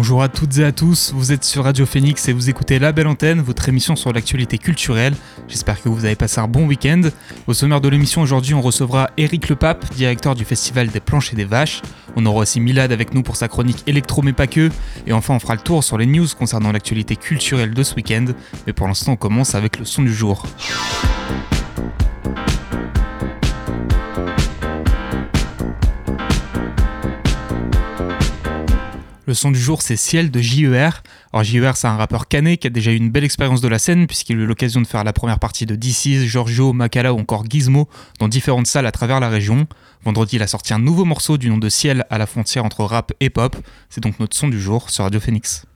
Bonjour 0.00 0.22
à 0.22 0.28
toutes 0.28 0.58
et 0.58 0.64
à 0.64 0.70
tous, 0.70 1.12
vous 1.12 1.32
êtes 1.32 1.42
sur 1.42 1.64
Radio 1.64 1.84
Phoenix 1.84 2.28
et 2.28 2.32
vous 2.32 2.48
écoutez 2.48 2.78
La 2.78 2.92
Belle 2.92 3.08
Antenne, 3.08 3.40
votre 3.40 3.68
émission 3.68 3.96
sur 3.96 4.12
l'actualité 4.12 4.56
culturelle. 4.56 5.12
J'espère 5.48 5.82
que 5.82 5.88
vous 5.88 6.04
avez 6.04 6.14
passé 6.14 6.38
un 6.38 6.46
bon 6.46 6.68
week-end. 6.68 7.00
Au 7.48 7.52
sommaire 7.52 7.80
de 7.80 7.88
l'émission 7.88 8.22
aujourd'hui, 8.22 8.54
on 8.54 8.60
recevra 8.60 9.10
Eric 9.16 9.48
Le 9.48 9.56
Pape, 9.56 9.92
directeur 9.92 10.36
du 10.36 10.44
Festival 10.44 10.86
des 10.86 11.00
Planches 11.00 11.32
et 11.32 11.36
des 11.36 11.44
Vaches. 11.44 11.82
On 12.14 12.24
aura 12.26 12.42
aussi 12.42 12.60
Milad 12.60 12.92
avec 12.92 13.12
nous 13.12 13.24
pour 13.24 13.34
sa 13.34 13.48
chronique 13.48 13.82
électro 13.88 14.22
mais 14.22 14.32
pas 14.32 14.46
que. 14.46 14.70
Et 15.08 15.12
enfin, 15.12 15.34
on 15.34 15.40
fera 15.40 15.56
le 15.56 15.62
tour 15.62 15.82
sur 15.82 15.98
les 15.98 16.06
news 16.06 16.28
concernant 16.38 16.70
l'actualité 16.70 17.16
culturelle 17.16 17.74
de 17.74 17.82
ce 17.82 17.96
week-end. 17.96 18.26
Mais 18.68 18.72
pour 18.72 18.86
l'instant, 18.86 19.14
on 19.14 19.16
commence 19.16 19.56
avec 19.56 19.80
le 19.80 19.84
son 19.84 20.02
du 20.02 20.14
jour. 20.14 20.46
Le 29.28 29.34
son 29.34 29.50
du 29.50 29.60
jour, 29.60 29.82
c'est 29.82 29.96
Ciel 29.96 30.30
de 30.30 30.40
JER. 30.40 31.02
Alors 31.34 31.44
JER, 31.44 31.76
c'est 31.76 31.86
un 31.86 31.98
rappeur 31.98 32.28
canet 32.28 32.58
qui 32.58 32.66
a 32.66 32.70
déjà 32.70 32.92
eu 32.92 32.96
une 32.96 33.10
belle 33.10 33.24
expérience 33.24 33.60
de 33.60 33.68
la 33.68 33.78
scène 33.78 34.06
puisqu'il 34.06 34.38
a 34.38 34.40
eu 34.40 34.46
l'occasion 34.46 34.80
de 34.80 34.86
faire 34.86 35.04
la 35.04 35.12
première 35.12 35.38
partie 35.38 35.66
de 35.66 35.76
DC's, 35.76 36.24
Giorgio, 36.24 36.72
Makala 36.72 37.12
ou 37.12 37.18
encore 37.18 37.44
Gizmo 37.46 37.90
dans 38.20 38.28
différentes 38.28 38.68
salles 38.68 38.86
à 38.86 38.90
travers 38.90 39.20
la 39.20 39.28
région. 39.28 39.66
Vendredi, 40.02 40.36
il 40.36 40.42
a 40.42 40.46
sorti 40.46 40.72
un 40.72 40.78
nouveau 40.78 41.04
morceau 41.04 41.36
du 41.36 41.50
nom 41.50 41.58
de 41.58 41.68
Ciel 41.68 42.06
à 42.08 42.16
la 42.16 42.24
frontière 42.24 42.64
entre 42.64 42.84
rap 42.84 43.12
et 43.20 43.28
pop. 43.28 43.54
C'est 43.90 44.02
donc 44.02 44.18
notre 44.18 44.34
son 44.34 44.48
du 44.48 44.58
jour 44.58 44.88
sur 44.88 45.04
Radio 45.04 45.20
Phoenix. 45.20 45.66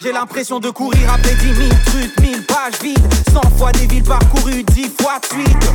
J'ai 0.00 0.10
l'impression 0.10 0.58
de 0.58 0.68
courir 0.70 1.12
après 1.14 1.32
10 1.34 1.54
000 1.54 1.68
trucs, 1.86 2.20
1000 2.20 2.44
pages 2.44 2.80
vides. 2.82 3.14
100 3.32 3.40
fois 3.56 3.70
des 3.70 3.86
villes 3.86 4.02
parcourues, 4.02 4.64
10 4.64 4.90
fois 5.00 5.20
de 5.20 5.26
suite. 5.26 5.70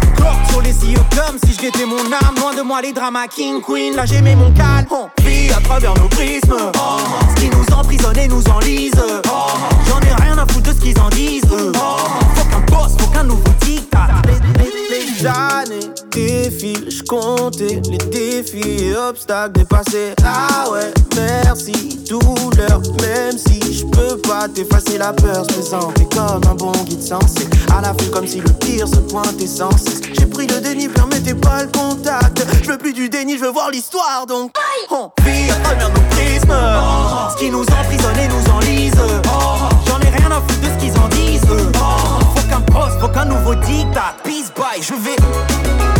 Sur 0.50 0.62
les 0.62 0.74
cieux 0.74 1.00
comme 1.16 1.38
si 1.46 1.54
je 1.54 1.86
mon 1.86 2.12
âme. 2.12 2.36
Loin 2.42 2.54
de 2.54 2.62
moi 2.62 2.82
les 2.82 2.92
dramas 2.92 3.28
King 3.28 3.62
Queen, 3.62 3.96
là 3.96 4.06
j'aimais 4.06 4.36
mon 4.36 4.52
calme. 4.52 4.88
On 4.92 5.22
vit 5.22 5.50
à 5.52 5.62
travers 5.62 5.94
nos 5.94 6.10
prismes. 6.10 6.58
Ce 7.30 7.42
qui 7.42 7.50
nous 7.50 7.74
emprisonne 7.74 8.18
et 8.18 8.28
nous 8.28 8.44
enlise. 8.54 8.92
J'en 9.88 10.00
ai 10.02 10.24
rien 10.24 10.38
à 10.38 10.46
foutre 10.46 10.64
de 10.64 10.74
ce 10.74 10.82
qu'ils 10.82 11.00
en 11.00 11.10
disent. 11.10 11.46
Faut 11.46 12.50
qu'un 12.50 12.76
boss, 12.76 12.98
faut 13.00 13.08
qu'un 13.12 13.24
nouveau 13.24 13.44
dictat 13.62 14.08
les 14.96 15.28
années 15.28 15.92
défilent, 16.12 16.90
je 16.90 17.04
comptais 17.04 17.82
les 17.90 17.98
défis 17.98 18.86
et 18.86 18.96
obstacles 18.96 19.60
dépassés. 19.60 20.14
Ah 20.24 20.70
ouais, 20.72 20.94
merci, 21.16 22.00
douleur, 22.10 22.82
même 23.02 23.38
si 23.38 23.74
je 23.74 23.86
peux 23.86 24.18
pas 24.18 24.48
t'effacer 24.48 24.98
la 24.98 25.14
peur, 25.14 25.46
se 25.46 25.54
présenter 25.54 26.08
comme 26.16 26.42
un 26.50 26.56
bon 26.56 26.72
guide 26.86 27.02
sensé. 27.02 27.48
À 27.76 27.82
la 27.82 27.94
fin, 27.94 28.10
comme 28.12 28.28
si 28.28 28.40
le 28.40 28.52
pire 28.54 28.88
se 28.88 28.98
pointait 28.98 29.48
sans 29.48 29.76
cesse. 29.78 30.02
J'ai 30.14 30.26
pris 30.26 30.48
le 30.48 30.62
déni, 30.62 30.88
permettez 30.88 31.34
pas 31.34 31.64
le 31.64 31.70
contact. 31.70 32.46
Je 32.64 32.72
veux 32.72 32.78
plus 32.78 32.94
du 32.94 33.10
déni, 33.10 33.38
je 33.38 33.44
veux 33.44 33.52
voir 33.52 33.72
l'histoire 33.72 34.26
donc. 34.28 34.56
On 34.92 35.12
vit 35.24 35.52
à 35.52 35.56
travers 35.56 35.90
nos 35.90 36.02
prismes, 36.12 36.56
ce 37.34 37.38
qui 37.38 37.50
nous 37.50 37.64
emprisonne 37.64 38.18
et 38.18 38.28
nous 38.28 38.54
enlise. 38.54 38.94
Rien 40.18 40.32
à 40.32 40.42
foutre 40.42 40.62
de 40.62 40.68
ce 40.68 40.86
qu'ils 40.86 40.98
en 41.00 41.08
disent. 41.10 41.42
Faut 41.46 42.50
qu'un 42.50 42.62
poste, 42.62 43.00
faut 43.00 43.08
qu'un 43.08 43.26
nouveau 43.26 43.56
dictat. 43.56 44.16
Peace 44.24 44.52
bye, 44.56 44.82
je 44.82 44.94
vais. 44.94 45.95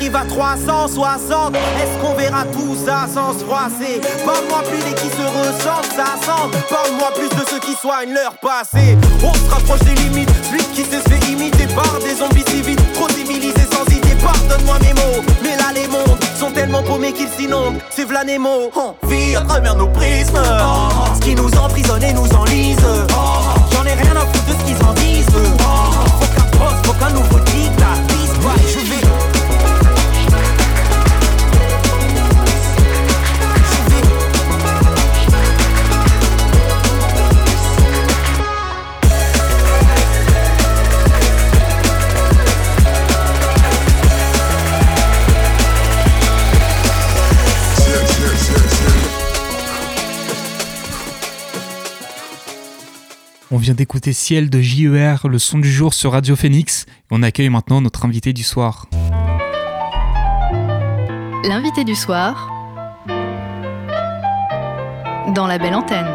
Arrive 0.00 0.16
à 0.16 0.24
360 0.24 1.54
Est-ce 1.54 1.98
qu'on 2.00 2.14
verra 2.14 2.44
tout 2.44 2.74
ça 2.74 3.06
sans 3.12 3.38
se 3.38 3.44
froisser? 3.44 4.00
Parle-moi 4.24 4.62
plus 4.62 4.78
des 4.78 4.94
qui 4.94 5.08
se 5.08 5.22
ressentent, 5.22 5.92
ça 5.94 6.16
semble. 6.24 6.56
Parle-moi 6.70 7.10
plus 7.14 7.28
de 7.28 7.44
ceux 7.50 7.60
qui 7.60 7.74
soignent 7.74 8.14
leur 8.14 8.32
passé. 8.40 8.96
On 9.22 9.34
se 9.34 9.50
rapproche 9.50 9.80
des 9.80 9.94
limites 10.02 10.30
Celui 10.50 10.64
qui 10.72 10.84
se 10.84 10.96
fait 10.96 11.30
imiter 11.30 11.66
par 11.74 11.98
des 12.00 12.14
zombies 12.14 12.48
civils 12.48 12.80
Trop 12.94 13.08
civilisés 13.10 13.68
sans 13.70 13.84
idée, 13.94 14.16
pardonne-moi 14.22 14.78
mes 14.80 14.94
mots. 14.94 15.22
Mais 15.42 15.56
là 15.56 15.72
les 15.74 15.86
mondes 15.86 16.18
sont 16.34 16.50
tellement 16.50 16.82
paumés 16.82 17.12
qu'ils 17.12 17.28
s'inondent. 17.28 17.78
C'est 17.90 18.04
v'là 18.04 18.24
Nemo. 18.24 18.70
On 18.76 19.06
vit 19.06 19.36
à 19.36 19.42
travers 19.42 19.76
nos 19.76 19.88
prismes. 19.88 20.40
Ce 21.14 21.20
qui 21.20 21.34
nous 21.34 21.50
emprisonne 21.58 22.02
et 22.02 22.14
nous 22.14 22.28
enlise. 22.34 22.78
J'en 23.72 23.84
ai 23.84 23.92
rien 23.92 24.16
à 24.16 24.20
foutre 24.20 24.46
de 24.46 24.52
ce 24.52 24.64
qu'ils 24.64 24.86
en 24.86 24.94
disent. 24.94 25.26
Faut 25.26 26.26
qu'un 26.34 26.58
poste, 26.58 26.86
faut 26.86 26.92
qu'un 26.94 27.10
nouveau 27.10 27.39
On 53.52 53.58
vient 53.58 53.74
d'écouter 53.74 54.12
Ciel 54.12 54.48
de 54.48 54.60
JER, 54.60 55.26
le 55.26 55.40
son 55.40 55.58
du 55.58 55.68
jour 55.68 55.92
sur 55.92 56.12
Radio 56.12 56.36
Phoenix. 56.36 56.86
Et 56.88 56.92
on 57.10 57.20
accueille 57.20 57.48
maintenant 57.48 57.80
notre 57.80 58.04
invité 58.04 58.32
du 58.32 58.44
soir. 58.44 58.86
L'invité 61.42 61.82
du 61.82 61.96
soir 61.96 62.48
dans 65.34 65.48
La 65.48 65.58
Belle 65.58 65.74
Antenne. 65.74 66.06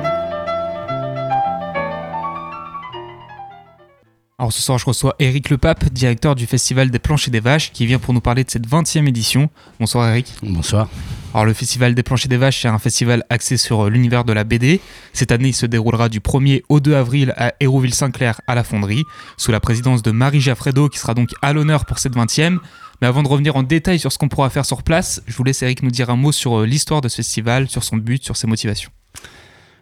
Alors 4.40 4.54
ce 4.54 4.62
soir, 4.62 4.78
je 4.78 4.86
reçois 4.86 5.16
Eric 5.20 5.50
Le 5.50 5.58
Pape, 5.58 5.90
directeur 5.92 6.36
du 6.36 6.46
Festival 6.46 6.90
des 6.90 7.00
Planches 7.00 7.28
et 7.28 7.32
des 7.32 7.42
Vaches, 7.42 7.74
qui 7.74 7.86
vient 7.86 8.00
pour 8.00 8.14
nous 8.14 8.22
parler 8.22 8.46
de 8.46 8.50
cette 8.50 8.66
20e 8.66 9.10
édition. 9.10 9.50
Bonsoir 9.82 10.08
Eric. 10.08 10.32
Bonsoir. 10.42 10.88
Alors 11.36 11.44
le 11.44 11.54
Festival 11.54 11.94
des 11.94 12.02
Planches 12.02 12.24
et 12.24 12.30
des 12.30 12.38
Vaches, 12.38 12.62
c'est 12.62 12.70
un 12.70 12.80
festival 12.80 13.26
axé 13.30 13.58
sur 13.58 13.82
euh, 13.82 13.90
l'univers 13.90 14.24
de 14.24 14.32
la 14.32 14.46
BD. 14.46 14.80
Cette 15.12 15.34
année, 15.34 15.50
il 15.50 15.54
se 15.54 15.66
déroulera 15.66 16.08
du 16.08 16.22
1er 16.22 16.64
au 16.70 16.80
2 16.80 16.96
avril 16.96 17.34
à 17.36 17.54
Hérouville-Saint-Clair 17.60 18.40
à 18.48 18.56
la 18.56 18.64
Fonderie, 18.64 19.04
sous 19.36 19.52
la 19.52 19.60
présidence 19.60 20.02
de 20.02 20.12
Marie 20.12 20.40
Jaffredo, 20.40 20.88
qui 20.88 20.98
sera 20.98 21.14
donc 21.14 21.32
à 21.42 21.52
l'honneur 21.52 21.84
pour 21.84 22.00
cette 22.00 22.16
20e. 22.16 22.60
Mais 23.02 23.08
avant 23.08 23.22
de 23.22 23.28
revenir 23.28 23.58
en 23.58 23.64
détail 23.64 24.00
sur 24.00 24.14
ce 24.14 24.18
qu'on 24.18 24.30
pourra 24.30 24.50
faire 24.50 24.66
sur 24.66 24.82
place, 24.82 25.22
je 25.28 25.36
vous 25.36 25.44
laisse 25.44 25.62
Eric 25.62 25.84
nous 25.84 25.92
dire 25.92 26.10
un 26.10 26.16
mot 26.16 26.32
sur 26.32 26.62
euh, 26.62 26.66
l'histoire 26.66 27.02
de 27.02 27.10
ce 27.10 27.18
festival, 27.18 27.68
sur 27.68 27.84
son 27.84 27.98
but, 27.98 28.24
sur 28.24 28.38
ses 28.38 28.48
motivations. 28.48 28.92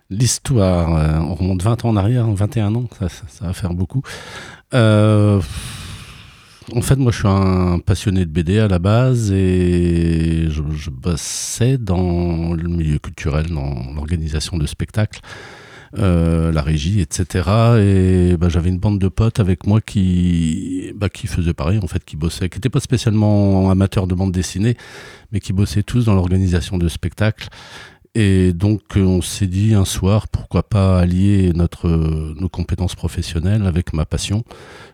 L'histoire, 0.10 0.96
euh, 0.96 1.20
on 1.20 1.36
remonte 1.36 1.62
20 1.62 1.86
ans 1.86 1.90
en 1.90 1.98
arrière, 1.98 2.26
21 2.26 2.74
ans, 2.74 2.90
ça, 3.00 3.46
va 3.46 3.54
faire 3.54 3.76
beaucoup. 3.76 4.02
En 6.72 6.82
fait, 6.82 6.96
moi, 6.96 7.12
je 7.12 7.18
suis 7.18 7.28
un 7.28 7.80
passionné 7.80 8.26
de 8.26 8.30
BD 8.30 8.60
à 8.60 8.68
la 8.68 8.80
base 8.80 9.32
et 9.32 10.48
je, 10.50 10.90
bossais 10.90 11.78
dans 11.78 12.54
le 12.54 12.70
milieu 12.70 13.00
culturel, 13.00 13.48
dans 13.48 13.94
l'organisation 13.94 14.58
de 14.58 14.66
spectacles, 14.66 15.20
euh, 15.98 16.52
la 16.52 16.62
régie, 16.62 17.02
etc. 17.02 17.50
Et 17.80 18.38
bah, 18.38 18.50
j'avais 18.50 18.70
une 18.70 18.80
bande 18.80 19.00
de 19.00 19.08
potes 19.08 19.40
avec 19.40 19.68
moi 19.68 19.82
qui, 19.82 20.92
bah, 20.96 21.10
qui 21.10 21.28
faisaient 21.28 21.54
pareil, 21.54 21.80
en 21.84 21.88
fait, 21.88 22.04
qui 22.04 22.16
bossaient, 22.16 22.50
qui 22.50 22.58
n'étaient 22.58 22.70
pas 22.70 22.80
spécialement 22.80 23.70
amateurs 23.70 24.08
de 24.08 24.16
bande 24.16 24.32
dessinée, 24.32 24.78
mais 25.32 25.40
qui 25.40 25.54
bossaient 25.54 25.84
tous 25.84 26.06
dans 26.06 26.16
l'organisation 26.16 26.78
de 26.78 26.88
spectacles. 26.88 27.50
Et 28.16 28.54
donc, 28.54 28.82
euh, 28.96 29.02
on 29.02 29.22
s'est 29.24 29.48
dit 29.48 29.74
un 29.74 29.86
soir, 29.86 30.28
pourquoi 30.28 30.62
pas 30.62 31.00
allier 31.00 31.52
notre, 31.56 31.88
euh, 31.88 32.36
nos 32.40 32.48
compétences 32.48 32.94
professionnelles 32.94 33.66
avec 33.66 33.92
ma 33.92 34.06
passion. 34.06 34.44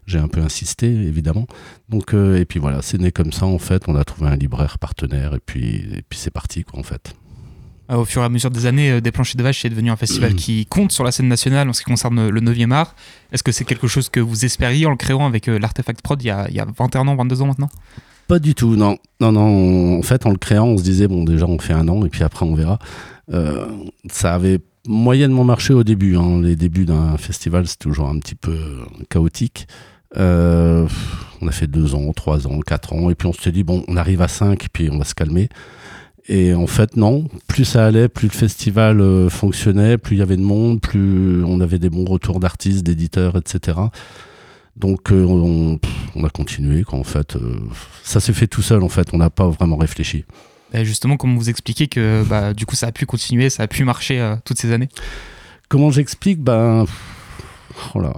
J'ai 0.08 0.20
un 0.20 0.30
peu 0.30 0.40
insisté, 0.40 0.88
évidemment. 0.88 1.46
Donc, 1.90 2.14
euh, 2.14 2.40
et 2.40 2.46
puis 2.46 2.60
voilà, 2.60 2.82
c'est 2.82 2.98
né 2.98 3.12
comme 3.12 3.34
ça, 3.34 3.46
en 3.46 3.60
fait. 3.60 3.84
On 3.88 3.96
a 3.98 4.06
trouvé 4.06 4.30
un 4.30 4.38
libraire 4.38 4.80
partenaire, 4.80 5.36
et 5.36 5.40
puis, 5.46 5.76
et 5.98 6.04
puis 6.08 6.18
c'est 6.18 6.32
parti, 6.32 6.64
quoi, 6.64 6.80
en 6.80 6.84
fait. 6.84 7.14
au 7.90 8.06
fur 8.06 8.22
et 8.22 8.26
à 8.26 8.30
mesure 8.30 8.52
des 8.52 8.66
années, 8.68 9.02
Des 9.02 9.12
Planchers 9.12 9.36
de 9.36 9.44
Vache 9.44 9.66
est 9.66 9.70
devenu 9.70 9.92
un 9.92 9.98
festival 9.98 10.36
qui 10.36 10.66
compte 10.66 10.94
sur 10.94 11.04
la 11.04 11.12
scène 11.12 11.28
nationale 11.28 11.68
en 11.68 11.74
ce 11.74 11.82
qui 11.82 11.92
concerne 11.92 12.30
le 12.30 12.40
9e 12.40 12.72
art. 12.72 12.96
Est-ce 13.34 13.44
que 13.44 13.52
c'est 13.52 13.66
quelque 13.66 13.88
chose 13.88 14.08
que 14.08 14.22
vous 14.22 14.46
espériez 14.46 14.86
en 14.86 14.92
le 14.92 14.96
créant 14.96 15.26
avec 15.26 15.48
l'Artefact 15.48 16.02
Prod 16.02 16.22
il 16.22 16.28
y, 16.28 16.30
a, 16.30 16.48
il 16.50 16.56
y 16.56 16.60
a 16.62 16.68
21 16.78 17.08
ans, 17.10 17.16
22 17.18 17.42
ans 17.42 17.48
maintenant? 17.48 17.70
Pas 18.30 18.40
du 18.40 18.56
tout, 18.56 18.78
non. 18.78 18.98
Non, 19.20 19.34
non. 19.34 20.00
en 20.00 20.02
fait, 20.02 20.26
en 20.26 20.30
le 20.30 20.38
créant, 20.38 20.68
on 20.68 20.78
se 20.78 20.84
disait, 20.84 21.10
bon, 21.10 21.26
déjà, 21.26 21.46
on 21.46 21.60
fait 21.60 21.74
un 21.74 21.90
an 21.90 22.06
et 22.06 22.10
puis 22.10 22.24
après, 22.24 22.46
on 22.46 22.56
verra. 22.56 22.80
ça 24.10 24.34
avait 24.34 24.62
moyennement 24.88 25.44
marché 25.44 25.74
au 25.74 25.84
début. 25.84 26.16
Hein. 26.16 26.42
Les 26.42 26.56
débuts 26.56 26.86
d'un 26.86 27.18
festival, 27.18 27.68
c'est 27.68 27.80
toujours 27.80 28.08
un 28.08 28.20
petit 28.20 28.36
peu 28.36 28.58
chaotique. 29.10 29.68
Euh, 30.18 30.88
on 31.42 31.48
a 31.48 31.52
fait 31.52 31.68
deux 31.68 31.96
ans, 31.96 32.12
trois 32.14 32.48
ans, 32.48 32.60
quatre 32.62 32.94
ans, 32.94 33.10
et 33.10 33.16
puis 33.16 33.28
on 33.28 33.34
s'est 33.34 33.52
dit, 33.52 33.64
bon, 33.64 33.84
on 33.88 33.96
arrive 33.96 34.22
à 34.22 34.28
cinq, 34.28 34.68
puis 34.74 34.90
on 34.92 34.98
va 34.98 35.06
se 35.06 35.16
calmer. 35.16 35.50
Et 36.28 36.54
en 36.54 36.68
fait, 36.68 36.96
non, 36.96 37.28
plus 37.48 37.66
ça 37.66 37.86
allait, 37.86 38.08
plus 38.08 38.28
le 38.28 38.34
festival 38.34 39.02
euh, 39.02 39.30
fonctionnait, 39.30 39.98
plus 39.98 40.16
il 40.16 40.20
y 40.20 40.22
avait 40.22 40.38
de 40.38 40.42
monde, 40.42 40.80
plus 40.80 41.44
on 41.44 41.60
avait 41.60 41.80
des 41.80 41.90
bons 41.90 42.06
retours 42.06 42.40
d'artistes, 42.40 42.84
d'éditeurs, 42.84 43.36
etc. 43.36 43.80
Donc 44.80 45.12
euh, 45.12 45.26
on, 45.26 45.80
a 46.24 46.30
continué, 46.30 46.84
quoi, 46.84 47.00
en 47.00 47.04
fait. 47.04 47.38
ça 48.04 48.20
s'est 48.20 48.34
fait 48.34 48.48
tout 48.48 48.62
seul, 48.62 48.84
en 48.84 48.90
fait, 48.90 49.10
on 49.14 49.18
n'a 49.18 49.30
pas 49.30 49.48
vraiment 49.50 49.78
réfléchi. 49.78 50.26
Et 50.74 50.86
justement, 50.86 51.18
comment 51.18 51.36
vous 51.36 51.50
expliquez 51.50 51.88
que 51.88 52.24
bah, 52.28 52.54
du 52.54 52.66
coup 52.66 52.76
ça 52.76 52.88
a 52.88 52.92
pu 52.92 53.06
continuer, 53.06 53.50
ça 53.50 53.64
a 53.64 53.68
pu 53.68 53.84
marcher 53.84 54.36
toutes 54.46 54.60
ces 54.60 54.72
années? 54.72 54.90
Comment 55.68 55.90
j'explique? 55.90 56.42
Ben. 56.42 56.86
Oh 57.96 58.00
là, 58.00 58.14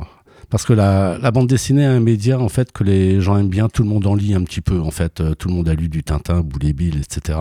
parce 0.52 0.66
que 0.66 0.74
la, 0.74 1.31
bande 1.31 1.48
dessinée 1.48 1.84
est 1.84 1.86
un 1.86 2.02
média 2.02 2.38
en 2.38 2.50
fait 2.50 2.74
que 2.74 2.84
les 2.84 3.22
gens 3.22 3.38
aiment 3.38 3.48
bien, 3.48 3.69
tout 3.69 3.84
le 3.84 3.90
monde 3.90 4.06
en 4.06 4.16
lit 4.16 4.34
un 4.34 4.44
petit 4.44 4.60
peu 4.60 4.81
en 4.81 4.92
fait, 4.92 5.22
euh, 5.22 5.34
tout 5.34 5.48
le 5.48 5.54
monde 5.56 5.69
a 5.69 5.74
lu 5.74 5.88
du 5.88 6.04
Tintin, 6.04 6.42
Boulet 6.42 6.74
Bill, 6.74 6.98
etc. 6.98 7.40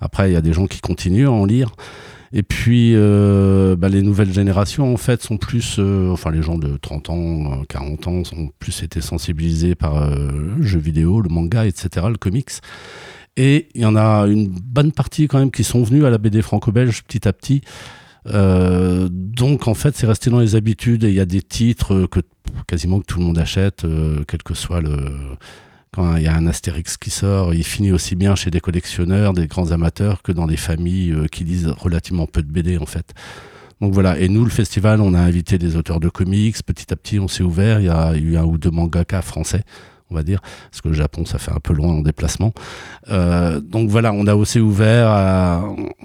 Après 0.00 0.28
il 0.28 0.32
y 0.32 0.36
a 0.36 0.40
des 0.40 0.52
gens 0.52 0.66
qui 0.66 0.80
continuent 0.80 1.28
à 1.28 1.30
en 1.30 1.44
lire. 1.44 1.70
Et 2.32 2.42
puis 2.42 2.92
euh, 2.94 3.76
bah, 3.76 3.88
les 3.88 4.02
nouvelles 4.02 4.32
générations 4.32 4.92
en 4.92 4.96
fait 4.96 5.22
sont 5.22 5.36
plus, 5.36 5.76
euh, 5.78 6.10
enfin 6.10 6.30
les 6.30 6.42
gens 6.42 6.56
de 6.56 6.78
30 6.78 7.10
ans, 7.10 7.62
40 7.68 8.08
ans 8.08 8.24
sont 8.24 8.50
plus 8.58 8.82
été 8.82 9.00
sensibilisés 9.00 9.74
par 9.74 10.10
le 10.10 10.62
jeu 10.62 10.78
vidéo, 10.78 11.20
le 11.20 11.28
manga, 11.28 11.66
etc., 11.66 12.06
le 12.08 12.16
comics. 12.16 12.50
Et 13.36 13.68
il 13.74 13.80
y 13.80 13.86
en 13.86 13.96
a 13.96 14.26
une 14.26 14.48
bonne 14.48 14.92
partie 14.92 15.26
quand 15.26 15.38
même 15.38 15.50
qui 15.50 15.64
sont 15.64 15.82
venus 15.82 16.04
à 16.04 16.10
la 16.10 16.18
BD 16.18 16.42
franco-belge 16.42 17.02
petit 17.04 17.26
à 17.26 17.32
petit. 17.32 17.62
Euh, 18.26 19.08
donc 19.10 19.68
en 19.68 19.74
fait, 19.74 19.96
c'est 19.96 20.06
resté 20.06 20.30
dans 20.30 20.40
les 20.40 20.54
habitudes 20.54 21.04
et 21.04 21.08
il 21.08 21.14
y 21.14 21.20
a 21.20 21.26
des 21.26 21.42
titres 21.42 22.06
que 22.06 22.20
quasiment 22.66 23.00
que 23.00 23.06
tout 23.06 23.18
le 23.18 23.24
monde 23.24 23.38
achète, 23.38 23.84
euh, 23.84 24.24
quel 24.26 24.42
que 24.42 24.54
soit 24.54 24.80
le. 24.80 24.96
Quand 25.94 26.16
il 26.16 26.22
y 26.22 26.26
a 26.26 26.34
un 26.34 26.46
Astérix 26.46 26.96
qui 26.96 27.10
sort, 27.10 27.54
il 27.54 27.64
finit 27.64 27.92
aussi 27.92 28.16
bien 28.16 28.34
chez 28.34 28.50
des 28.50 28.60
collectionneurs, 28.60 29.34
des 29.34 29.46
grands 29.46 29.72
amateurs, 29.72 30.22
que 30.22 30.32
dans 30.32 30.46
des 30.46 30.56
familles 30.56 31.12
euh, 31.12 31.26
qui 31.26 31.44
lisent 31.44 31.68
relativement 31.68 32.26
peu 32.26 32.42
de 32.42 32.50
BD 32.50 32.78
en 32.78 32.86
fait. 32.86 33.12
Donc 33.80 33.92
voilà, 33.92 34.18
et 34.18 34.28
nous, 34.28 34.44
le 34.44 34.50
festival, 34.50 35.00
on 35.00 35.12
a 35.12 35.18
invité 35.18 35.58
des 35.58 35.76
auteurs 35.76 35.98
de 35.98 36.08
comics. 36.08 36.56
Petit 36.64 36.92
à 36.92 36.96
petit, 36.96 37.18
on 37.18 37.26
s'est 37.26 37.42
ouvert. 37.42 37.80
Il 37.80 37.86
y 37.86 37.90
a 37.90 38.14
eu 38.16 38.36
un 38.36 38.44
ou 38.44 38.56
deux 38.56 38.70
mangakas 38.70 39.22
français 39.22 39.64
on 40.12 40.14
va 40.14 40.22
dire, 40.22 40.40
parce 40.70 40.80
que 40.82 40.88
le 40.88 40.94
Japon, 40.94 41.24
ça 41.24 41.38
fait 41.38 41.50
un 41.50 41.60
peu 41.60 41.72
loin 41.72 41.88
en 41.88 42.02
déplacement. 42.02 42.52
Euh, 43.10 43.60
donc 43.60 43.88
voilà, 43.88 44.12
on 44.12 44.26
a 44.26 44.34
aussi 44.34 44.60
ouvert 44.60 45.64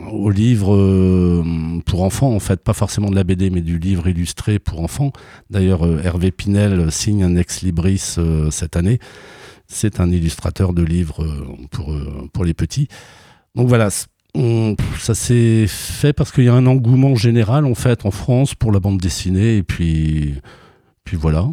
aux 0.09 0.29
livres 0.29 0.75
euh, 0.75 1.43
pour 1.85 2.03
enfants, 2.03 2.33
en 2.33 2.39
fait, 2.39 2.63
pas 2.63 2.73
forcément 2.73 3.09
de 3.09 3.15
la 3.15 3.23
BD, 3.23 3.49
mais 3.49 3.61
du 3.61 3.77
livre 3.77 4.07
illustré 4.07 4.59
pour 4.59 4.81
enfants. 4.81 5.11
D'ailleurs, 5.49 5.85
euh, 5.85 6.01
Hervé 6.03 6.31
Pinel 6.31 6.91
signe 6.91 7.23
un 7.23 7.35
ex-libris 7.35 8.17
cette 8.49 8.75
année. 8.75 8.99
C'est 9.67 9.99
un 9.99 10.09
illustrateur 10.11 10.73
de 10.73 10.83
livres 10.83 11.25
pour, 11.71 11.95
pour 12.31 12.45
les 12.45 12.53
petits. 12.53 12.87
Donc 13.55 13.67
voilà, 13.67 13.89
ça 14.99 15.15
s'est 15.15 15.65
fait 15.67 16.13
parce 16.13 16.31
qu'il 16.31 16.43
y 16.43 16.49
a 16.49 16.53
un 16.53 16.67
engouement 16.67 17.15
général, 17.15 17.65
en 17.65 17.75
fait, 17.75 18.05
en 18.05 18.11
France 18.11 18.55
pour 18.55 18.71
la 18.71 18.79
bande 18.79 18.99
dessinée, 18.99 19.57
et 19.57 19.63
puis, 19.63 20.35
puis 21.03 21.17
voilà. 21.17 21.47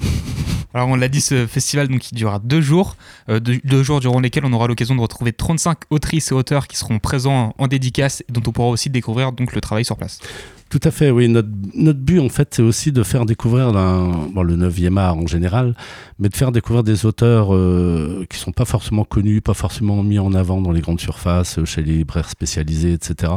Alors 0.74 0.88
on 0.88 0.96
l'a 0.96 1.08
dit, 1.08 1.20
ce 1.20 1.46
festival 1.46 1.88
donc, 1.88 2.00
qui 2.00 2.14
durera 2.14 2.38
deux 2.38 2.60
jours, 2.60 2.96
euh, 3.30 3.40
deux, 3.40 3.82
jours 3.82 4.00
durant 4.00 4.20
lesquels 4.20 4.44
on 4.44 4.52
aura 4.52 4.68
l'occasion 4.68 4.94
de 4.94 5.00
retrouver 5.00 5.32
35 5.32 5.78
autrices 5.90 6.30
et 6.30 6.34
auteurs 6.34 6.68
qui 6.68 6.76
seront 6.76 6.98
présents 6.98 7.54
en 7.58 7.68
dédicace 7.68 8.22
et 8.28 8.32
dont 8.32 8.42
on 8.46 8.52
pourra 8.52 8.68
aussi 8.68 8.90
découvrir 8.90 9.32
donc, 9.32 9.54
le 9.54 9.60
travail 9.60 9.84
sur 9.84 9.96
place. 9.96 10.20
Tout 10.70 10.80
à 10.84 10.90
fait, 10.90 11.10
oui. 11.10 11.28
Notre, 11.28 11.48
notre 11.74 11.98
but, 11.98 12.20
en 12.20 12.28
fait, 12.28 12.54
c'est 12.54 12.62
aussi 12.62 12.92
de 12.92 13.02
faire 13.02 13.24
découvrir 13.24 13.72
bon, 13.72 14.42
le 14.42 14.56
9e 14.56 14.98
art 14.98 15.16
en 15.16 15.26
général, 15.26 15.74
mais 16.18 16.28
de 16.28 16.36
faire 16.36 16.52
découvrir 16.52 16.84
des 16.84 17.06
auteurs 17.06 17.54
euh, 17.54 18.26
qui 18.28 18.38
sont 18.38 18.52
pas 18.52 18.66
forcément 18.66 19.04
connus, 19.04 19.40
pas 19.40 19.54
forcément 19.54 20.02
mis 20.02 20.18
en 20.18 20.34
avant 20.34 20.60
dans 20.60 20.72
les 20.72 20.82
grandes 20.82 21.00
surfaces, 21.00 21.64
chez 21.64 21.82
les 21.82 21.98
libraires 21.98 22.28
spécialisés, 22.28 22.92
etc. 22.92 23.32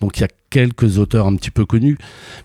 Donc 0.00 0.18
il 0.18 0.20
y 0.20 0.24
a 0.24 0.28
quelques 0.50 0.98
auteurs 0.98 1.26
un 1.26 1.34
petit 1.34 1.50
peu 1.50 1.64
connus, 1.66 1.98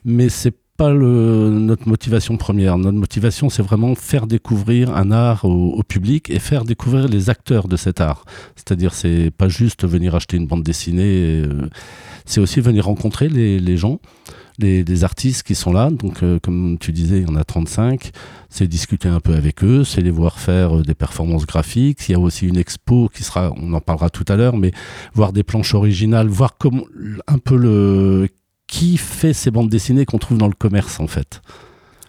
mais 0.04 0.30
c'est 0.30 0.56
pas 0.78 0.94
notre 0.94 1.88
motivation 1.88 2.36
première. 2.38 2.78
Notre 2.78 2.98
motivation, 2.98 3.50
c'est 3.50 3.62
vraiment 3.62 3.96
faire 3.96 4.28
découvrir 4.28 4.96
un 4.96 5.12
art 5.12 5.46
au, 5.46 5.82
public 5.84 6.30
et 6.30 6.40
faire 6.40 6.66
découvrir 6.66 7.08
les 7.08 7.30
acteurs 7.30 7.68
de 7.68 7.78
cet 7.78 8.02
art. 8.02 8.26
C'est-à-dire, 8.56 8.94
c'est 8.94 9.32
pas 9.32 9.48
juste 9.48 9.88
venir 9.88 10.16
acheter 10.16 10.38
une 10.38 10.48
bande 10.48 10.64
dessinée, 10.64 11.44
euh, 11.46 11.70
c'est 12.26 12.42
aussi 12.42 12.60
venir 12.60 12.86
rencontrer 12.86 13.30
les, 13.30 13.78
gens, 13.78 14.00
les, 14.58 15.04
artistes 15.04 15.44
qui 15.44 15.56
sont 15.56 15.72
là. 15.72 15.90
Donc, 15.92 16.24
euh, 16.24 16.40
comme 16.42 16.78
tu 16.80 16.92
disais, 16.92 17.20
il 17.20 17.28
y 17.28 17.32
en 17.32 17.36
a 17.36 17.44
35. 17.44 18.12
C'est 18.50 18.68
discuter 18.68 19.08
un 19.08 19.20
peu 19.20 19.34
avec 19.34 19.64
eux, 19.64 19.84
c'est 19.84 20.02
les 20.02 20.12
voir 20.12 20.40
faire 20.40 20.78
euh, 20.78 20.82
des 20.82 20.96
performances 20.96 21.46
graphiques. 21.46 22.10
Il 22.10 22.14
y 22.14 22.16
a 22.16 22.20
aussi 22.20 22.48
une 22.48 22.58
expo 22.58 23.10
qui 23.14 23.24
sera, 23.24 23.54
on 23.56 23.74
en 23.74 23.82
parlera 23.82 24.10
tout 24.10 24.26
à 24.28 24.36
l'heure, 24.36 24.58
mais 24.58 24.72
voir 25.14 25.32
des 25.32 25.44
planches 25.44 25.74
originales, 25.74 26.28
voir 26.28 26.58
comment 26.58 26.84
un 27.28 27.38
peu 27.38 27.56
le 27.56 28.28
qui 28.68 28.98
fait 28.98 29.34
ces 29.34 29.52
bandes 29.52 29.70
dessinées 29.70 30.06
qu'on 30.06 30.18
trouve 30.18 30.38
dans 30.38 30.48
le 30.48 30.54
commerce 30.54 31.00
en 31.00 31.08
fait? 31.08 31.42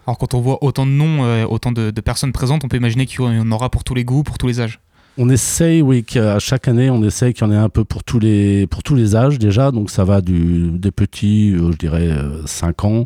Alors 0.07 0.17
quand 0.17 0.33
on 0.33 0.39
voit 0.39 0.63
autant 0.63 0.85
de 0.85 0.91
noms, 0.91 1.25
euh, 1.25 1.45
autant 1.45 1.71
de, 1.73 1.91
personnes 2.01 2.31
présentes, 2.31 2.63
on 2.63 2.69
peut 2.69 2.77
imaginer 2.77 3.05
qu'il 3.05 3.21
y 3.21 3.39
en 3.39 3.51
aura 3.51 3.69
pour 3.69 3.83
tous 3.83 3.93
les 3.93 4.05
goûts, 4.05 4.23
pour 4.23 4.37
tous 4.37 4.47
les 4.47 4.61
âges. 4.61 4.79
On 5.17 5.29
essaye, 5.29 5.81
oui, 5.81 6.03
qu'à 6.03 6.39
chaque 6.39 6.67
année, 6.67 6.89
on 6.89 7.03
essaye 7.03 7.33
qu'il 7.33 7.45
y 7.45 7.49
en 7.49 7.51
ait 7.51 7.57
un 7.57 7.69
peu 7.69 7.83
pour 7.83 8.03
tous 8.03 8.19
les, 8.19 8.67
pour 8.67 8.83
tous 8.83 8.95
les 8.95 9.15
âges 9.15 9.37
déjà. 9.37 9.71
Donc 9.71 9.89
ça 9.89 10.05
va 10.05 10.21
du, 10.21 10.71
des 10.71 10.91
petits, 10.91 11.51
euh, 11.51 11.71
je 11.71 11.77
dirais 11.77 12.09
5 12.45 12.85
euh, 12.85 12.87
ans, 12.87 13.05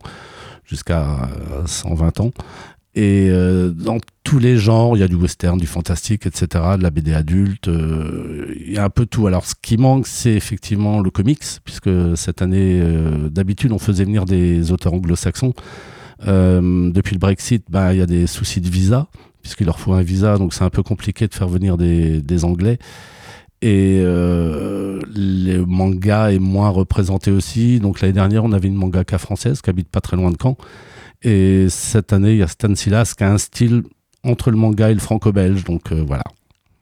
jusqu'à 0.66 1.30
120 1.66 2.20
ans. 2.20 2.32
Et 2.94 3.30
euh, 3.30 3.70
dans 3.70 4.00
tous 4.24 4.38
les 4.38 4.58
genres, 4.58 4.98
il 4.98 5.00
y 5.00 5.04
a 5.04 5.08
du 5.08 5.16
western, 5.16 5.58
du 5.58 5.66
fantastique, 5.66 6.26
etc., 6.26 6.48
de 6.78 6.84
la 6.84 6.90
BD 6.90 7.14
adulte, 7.14 7.70
euh, 7.70 8.54
il 8.60 8.74
y 8.74 8.78
a 8.78 8.84
un 8.84 8.90
peu 8.90 9.06
tout. 9.06 9.28
Alors 9.28 9.46
ce 9.46 9.56
qui 9.62 9.78
manque, 9.78 10.08
c'est 10.08 10.34
effectivement 10.34 11.00
le 11.00 11.10
comics, 11.10 11.44
puisque 11.64 11.90
cette 12.18 12.42
année, 12.42 12.82
euh, 12.82 13.30
d'habitude, 13.30 13.72
on 13.72 13.80
faisait 13.80 14.04
venir 14.04 14.26
des 14.26 14.72
auteurs 14.72 14.94
anglo-saxons. 14.94 15.54
depuis 16.20 17.14
le 17.14 17.20
Brexit, 17.20 17.64
bah, 17.70 17.94
il 17.94 18.00
y 18.00 18.02
a 18.02 18.06
des 18.06 18.28
soucis 18.28 18.60
de 18.60 18.70
visa, 18.70 19.08
puisqu'il 19.42 19.66
leur 19.66 19.80
faut 19.80 19.94
un 19.94 20.04
visa, 20.04 20.38
donc 20.38 20.54
c'est 20.54 20.64
un 20.64 20.70
peu 20.70 20.84
compliqué 20.84 21.28
de 21.28 21.34
faire 21.34 21.48
venir 21.48 21.78
des, 21.78 22.46
Anglais. 22.46 22.78
Et 23.62 24.02
le 24.04 25.64
manga 25.66 26.32
est 26.32 26.40
moins 26.40 26.70
représenté 26.70 27.32
aussi. 27.32 27.80
Donc 27.80 28.02
l'année 28.02 28.14
dernière, 28.14 28.44
on 28.44 28.52
avait 28.52 28.68
une 28.68 28.76
mangaka 28.76 29.18
française 29.18 29.62
qui 29.62 29.70
habite 29.70 29.88
pas 29.88 30.02
très 30.02 30.18
loin 30.18 30.32
de 30.32 30.38
Caen 30.42 30.58
et 31.24 31.68
cette 31.70 32.14
année, 32.14 32.32
il 32.32 32.38
y 32.38 32.44
a 32.44 32.48
Stanislas 32.48 33.14
qui 33.14 33.24
a 33.24 33.32
un 33.32 33.38
style 33.38 33.84
entre 34.24 34.52
le 34.52 34.58
manga 34.58 34.90
et 34.90 34.94
le 34.94 35.00
franco-belge. 35.00 35.64
Donc 35.64 35.92
euh, 35.92 36.04
voilà. 36.06 36.24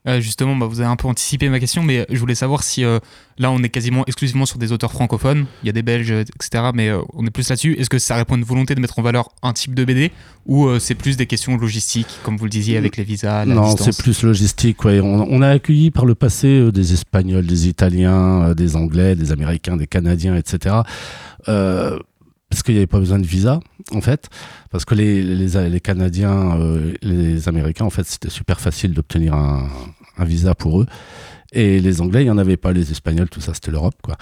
Euh, 0.08 0.22
justement, 0.22 0.56
bah, 0.56 0.64
vous 0.64 0.80
avez 0.80 0.88
un 0.88 0.96
peu 0.96 1.08
anticipé 1.08 1.50
ma 1.50 1.60
question, 1.60 1.82
mais 1.82 2.06
je 2.08 2.18
voulais 2.18 2.34
savoir 2.34 2.62
si 2.62 2.84
euh, 2.84 3.00
là 3.36 3.50
on 3.50 3.62
est 3.62 3.68
quasiment 3.68 4.02
exclusivement 4.06 4.46
sur 4.46 4.56
des 4.56 4.72
auteurs 4.72 4.92
francophones, 4.92 5.44
il 5.62 5.66
y 5.66 5.68
a 5.68 5.72
des 5.72 5.82
Belges, 5.82 6.10
etc., 6.10 6.70
mais 6.72 6.90
on 7.12 7.26
est 7.26 7.30
plus 7.30 7.46
là-dessus. 7.50 7.74
Est-ce 7.78 7.90
que 7.90 7.98
ça 7.98 8.16
répond 8.16 8.32
à 8.34 8.38
une 8.38 8.44
volonté 8.44 8.74
de 8.74 8.80
mettre 8.80 8.98
en 8.98 9.02
valeur 9.02 9.28
un 9.42 9.52
type 9.52 9.74
de 9.74 9.84
BD 9.84 10.10
ou 10.46 10.70
c'est 10.78 10.94
plus 10.94 11.18
des 11.18 11.26
questions 11.26 11.54
logistiques, 11.58 12.18
comme 12.22 12.38
vous 12.38 12.44
le 12.44 12.50
disiez, 12.50 12.78
avec 12.78 12.96
les 12.96 13.04
visas 13.04 13.44
la 13.44 13.54
Non, 13.54 13.76
c'est 13.76 13.96
plus 13.98 14.22
logistique. 14.22 14.82
Ouais. 14.86 15.00
On, 15.00 15.42
a 15.42 15.48
accueilli 15.48 15.90
par 15.90 16.06
le 16.06 16.14
passé 16.14 16.72
des 16.72 16.94
Espagnols, 16.94 17.44
des 17.44 17.68
Italiens, 17.68 18.54
des 18.54 18.76
Anglais, 18.76 19.14
des 19.16 19.32
Américains, 19.32 19.76
des 19.76 19.86
Canadiens, 19.86 20.34
etc. 20.34 20.76
Parce 22.50 22.64
qu'il 22.64 22.74
n'y 22.74 22.78
avait 22.78 22.88
pas 22.88 22.98
besoin 22.98 23.20
de 23.20 23.26
visa, 23.26 23.60
en 23.92 24.00
fait, 24.00 24.28
parce 24.70 24.84
que 24.84 24.96
les, 24.96 25.22
les, 25.22 25.80
Canadiens, 25.80 26.58
euh, 26.58 26.94
les 27.00 27.48
Américains, 27.48 27.84
en 27.84 27.90
fait, 27.90 28.04
c'était 28.04 28.28
super 28.28 28.60
facile 28.60 28.92
d'obtenir 28.92 29.34
un, 29.34 29.68
visa 30.18 30.54
pour 30.56 30.82
eux. 30.82 30.86
Et 31.52 31.78
les 31.78 32.00
Anglais, 32.00 32.22
il 32.22 32.24
n'y 32.24 32.30
en 32.30 32.38
avait 32.38 32.56
pas, 32.56 32.72
les 32.72 32.90
Espagnols, 32.90 33.30
tout 33.30 33.40
ça, 33.40 33.54
c'était 33.54 33.70
l'Europe, 33.70 33.94
quoi. 34.02 34.16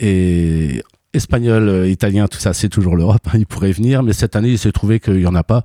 Et 0.00 0.82
Espagnol, 1.12 1.68
euh, 1.68 1.88
Italien, 1.88 2.26
tout 2.26 2.38
ça, 2.38 2.52
c'est 2.52 2.68
toujours 2.68 2.96
l'Europe, 2.96 3.26
hein, 3.28 3.38
ils 3.38 3.46
pourraient 3.46 3.72
venir, 3.72 4.02
mais 4.02 4.12
cette 4.12 4.34
année, 4.34 4.50
il 4.50 4.58
s'est 4.58 4.72
trouvé 4.72 4.98
qu'il 4.98 5.14
n'y 5.14 5.26
en 5.26 5.36
a 5.36 5.44
pas. 5.44 5.62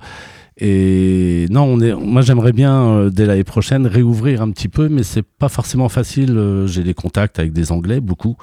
Et 0.56 1.46
non, 1.50 1.64
on 1.64 1.80
est, 1.80 1.94
moi 1.94 2.22
j'aimerais 2.22 2.52
bien, 2.52 2.86
euh, 2.86 3.10
dès 3.10 3.26
l'année 3.26 3.44
prochaine, 3.44 3.88
réouvrir 3.88 4.40
un 4.40 4.52
petit 4.52 4.68
peu, 4.68 4.88
mais 4.88 5.02
c'est 5.02 5.24
pas 5.24 5.48
forcément 5.48 5.88
facile. 5.88 6.40
J'ai 6.66 6.84
des 6.84 6.94
contacts 6.94 7.40
avec 7.40 7.52
des 7.52 7.72
Anglais, 7.72 8.00
beaucoup, 8.00 8.36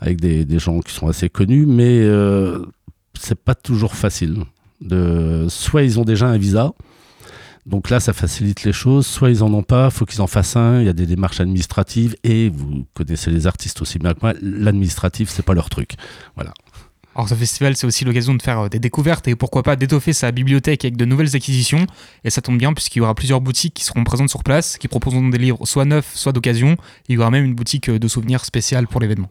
avec 0.00 0.20
des, 0.20 0.44
des 0.44 0.58
gens 0.58 0.80
qui 0.80 0.92
sont 0.92 1.06
assez 1.06 1.28
connus, 1.28 1.64
mais 1.64 2.02
c'est 3.20 3.38
pas 3.38 3.54
toujours 3.54 3.94
facile. 3.94 4.44
De, 4.80 5.46
soit 5.48 5.82
ils 5.82 5.98
ont 5.98 6.04
déjà 6.04 6.26
un 6.26 6.36
visa, 6.36 6.72
Donc 7.66 7.88
là, 7.88 8.00
ça 8.00 8.12
facilite 8.12 8.64
les 8.64 8.72
choses. 8.72 9.06
Soit 9.06 9.30
ils 9.30 9.42
en 9.42 9.52
ont 9.54 9.62
pas, 9.62 9.90
faut 9.90 10.04
qu'ils 10.04 10.20
en 10.20 10.26
fassent 10.26 10.56
un. 10.56 10.80
Il 10.80 10.86
y 10.86 10.88
a 10.88 10.92
des 10.92 11.06
démarches 11.06 11.40
administratives 11.40 12.16
et 12.24 12.50
vous 12.50 12.84
connaissez 12.94 13.30
les 13.30 13.46
artistes 13.46 13.80
aussi 13.80 13.98
bien 13.98 14.12
que 14.14 14.20
moi. 14.22 14.34
L'administratif, 14.42 15.30
c'est 15.30 15.44
pas 15.44 15.54
leur 15.54 15.70
truc. 15.70 15.92
Voilà. 16.34 16.52
Alors 17.14 17.28
ce 17.28 17.34
festival, 17.34 17.76
c'est 17.76 17.86
aussi 17.86 18.04
l'occasion 18.04 18.34
de 18.34 18.42
faire 18.42 18.60
euh, 18.60 18.68
des 18.68 18.80
découvertes 18.80 19.28
et 19.28 19.36
pourquoi 19.36 19.62
pas 19.62 19.76
d'étoffer 19.76 20.12
sa 20.12 20.32
bibliothèque 20.32 20.84
avec 20.84 20.96
de 20.96 21.04
nouvelles 21.04 21.36
acquisitions. 21.36 21.86
Et 22.24 22.30
ça 22.30 22.42
tombe 22.42 22.58
bien 22.58 22.72
puisqu'il 22.72 22.98
y 22.98 23.02
aura 23.02 23.14
plusieurs 23.14 23.40
boutiques 23.40 23.74
qui 23.74 23.84
seront 23.84 24.02
présentes 24.02 24.30
sur 24.30 24.42
place, 24.42 24.78
qui 24.78 24.88
proposeront 24.88 25.28
des 25.28 25.38
livres 25.38 25.64
soit 25.64 25.84
neufs, 25.84 26.12
soit 26.14 26.32
d'occasion. 26.32 26.76
Il 27.08 27.14
y 27.14 27.18
aura 27.18 27.30
même 27.30 27.44
une 27.44 27.54
boutique 27.54 27.88
euh, 27.88 27.98
de 27.98 28.08
souvenirs 28.08 28.44
spéciale 28.44 28.88
pour 28.88 29.00
l'événement. 29.00 29.30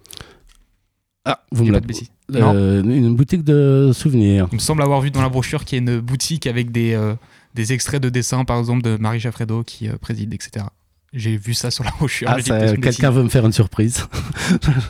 Ah, 1.26 1.40
vous 1.52 1.64
me 1.64 1.70
pas 1.70 1.74
la... 1.76 1.80
de 1.80 1.88
bêtises. 1.88 2.10
Euh, 2.34 2.84
une 2.84 3.16
boutique 3.16 3.44
de 3.44 3.92
souvenirs. 3.94 4.48
Il 4.52 4.56
me 4.56 4.60
semble 4.60 4.82
avoir 4.82 5.02
vu 5.02 5.12
dans 5.12 5.22
la 5.22 5.30
brochure 5.30 5.64
qu'il 5.66 5.78
y 5.78 5.90
a 5.90 5.94
une 5.94 6.00
boutique 6.00 6.48
avec 6.48 6.72
des, 6.72 6.94
euh, 6.94 7.16
des 7.54 7.74
extraits 7.74 8.02
de 8.02 8.10
dessins, 8.10 8.44
par 8.46 8.60
exemple, 8.60 8.82
de 8.82 8.98
Marie 8.98 9.20
Jaffredo 9.20 9.64
qui 9.64 9.88
euh, 9.88 9.98
préside, 10.00 10.34
etc. 10.34 10.66
J'ai 11.14 11.38
vu 11.38 11.54
ça 11.54 11.70
sur 11.70 11.84
la 11.84 11.92
brochure. 11.92 12.28
Ah, 12.30 12.38
mais 12.38 12.78
quelqu'un 12.78 13.12
veut 13.12 13.22
me 13.22 13.30
faire 13.30 13.46
une 13.46 13.54
surprise. 13.54 14.06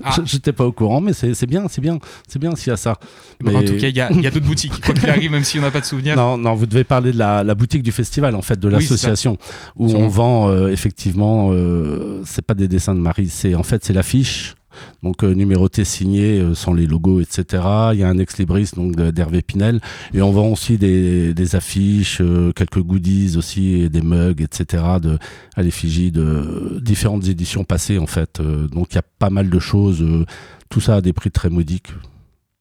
Ah. 0.03 0.15
Je 0.17 0.25
J'étais 0.25 0.51
pas 0.51 0.65
au 0.65 0.71
courant, 0.71 0.99
mais 0.99 1.13
c'est 1.13 1.33
c'est 1.35 1.45
bien, 1.45 1.67
c'est 1.69 1.79
bien, 1.81 1.99
c'est 2.27 2.39
bien 2.39 2.55
s'il 2.55 2.69
y 2.69 2.73
a 2.73 2.77
ça. 2.77 2.97
Bon, 3.39 3.55
En 3.55 3.59
mais- 3.59 3.65
tout 3.65 3.77
cas, 3.77 3.87
il 3.87 3.95
y 3.95 4.01
a, 4.01 4.09
d'autres 4.09 4.39
boutiques. 4.39 4.81
Quoi 4.81 4.93
qu'il 4.95 5.09
arrive, 5.09 5.31
même 5.31 5.43
si 5.43 5.59
on 5.59 5.61
n'a 5.61 5.69
pas 5.71 5.79
de 5.81 5.85
souvenirs. 5.85 6.15
Non, 6.15 6.37
non, 6.37 6.55
vous 6.55 6.65
devez 6.65 6.83
parler 6.83 7.11
de 7.11 7.17
la, 7.17 7.43
la 7.43 7.55
boutique 7.55 7.83
du 7.83 7.91
festival, 7.91 8.35
en 8.35 8.41
fait, 8.41 8.59
de 8.59 8.67
Oui, 8.67 8.73
l'association, 8.73 9.37
où 9.75 9.91
on 9.93 10.07
vend 10.07 10.49
euh, 10.49 10.69
effectivement, 10.69 11.49
euh, 11.51 12.21
c'est 12.25 12.41
pas 12.41 12.55
des 12.55 12.67
dessins 12.67 12.95
de 12.95 12.99
Marie, 12.99 13.29
c'est 13.29 13.53
en 13.55 13.63
fait 13.63 13.85
c'est 13.85 13.93
l'affiche, 13.93 14.55
donc 15.01 15.23
euh, 15.23 15.33
numérotée, 15.33 15.85
signée, 15.85 16.39
euh, 16.39 16.55
sans 16.55 16.73
les 16.73 16.85
logos, 16.85 17.21
etc. 17.21 17.63
Il 17.93 17.99
y 17.99 18.03
a 18.03 18.07
un 18.07 18.17
ex-libris 18.17 18.71
donc 18.75 18.95
d'Hervé 18.95 19.41
Pinel, 19.41 19.79
et 20.13 20.21
on 20.21 20.31
vend 20.31 20.47
aussi 20.47 20.77
des, 20.77 21.55
affiches, 21.55 22.19
euh, 22.21 22.51
quelques 22.53 22.81
goodies 22.81 23.35
aussi, 23.37 23.89
des 23.89 24.01
mugs, 24.01 24.41
etc. 24.41 24.83
À 25.55 25.61
l'effigie 25.61 26.11
de 26.11 26.79
différentes 26.81 27.27
éditions 27.27 27.63
passées, 27.63 27.97
en 27.97 28.07
fait. 28.07 28.41
Donc 28.41 28.87
il 28.91 28.95
y 28.95 28.99
a 28.99 29.03
pas 29.19 29.29
mal 29.29 29.49
de 29.49 29.59
choses, 29.59 30.05
tout 30.69 30.81
ça 30.81 30.95
à 30.95 31.01
des 31.01 31.13
prix 31.13 31.31
très 31.31 31.49
modiques. 31.49 31.91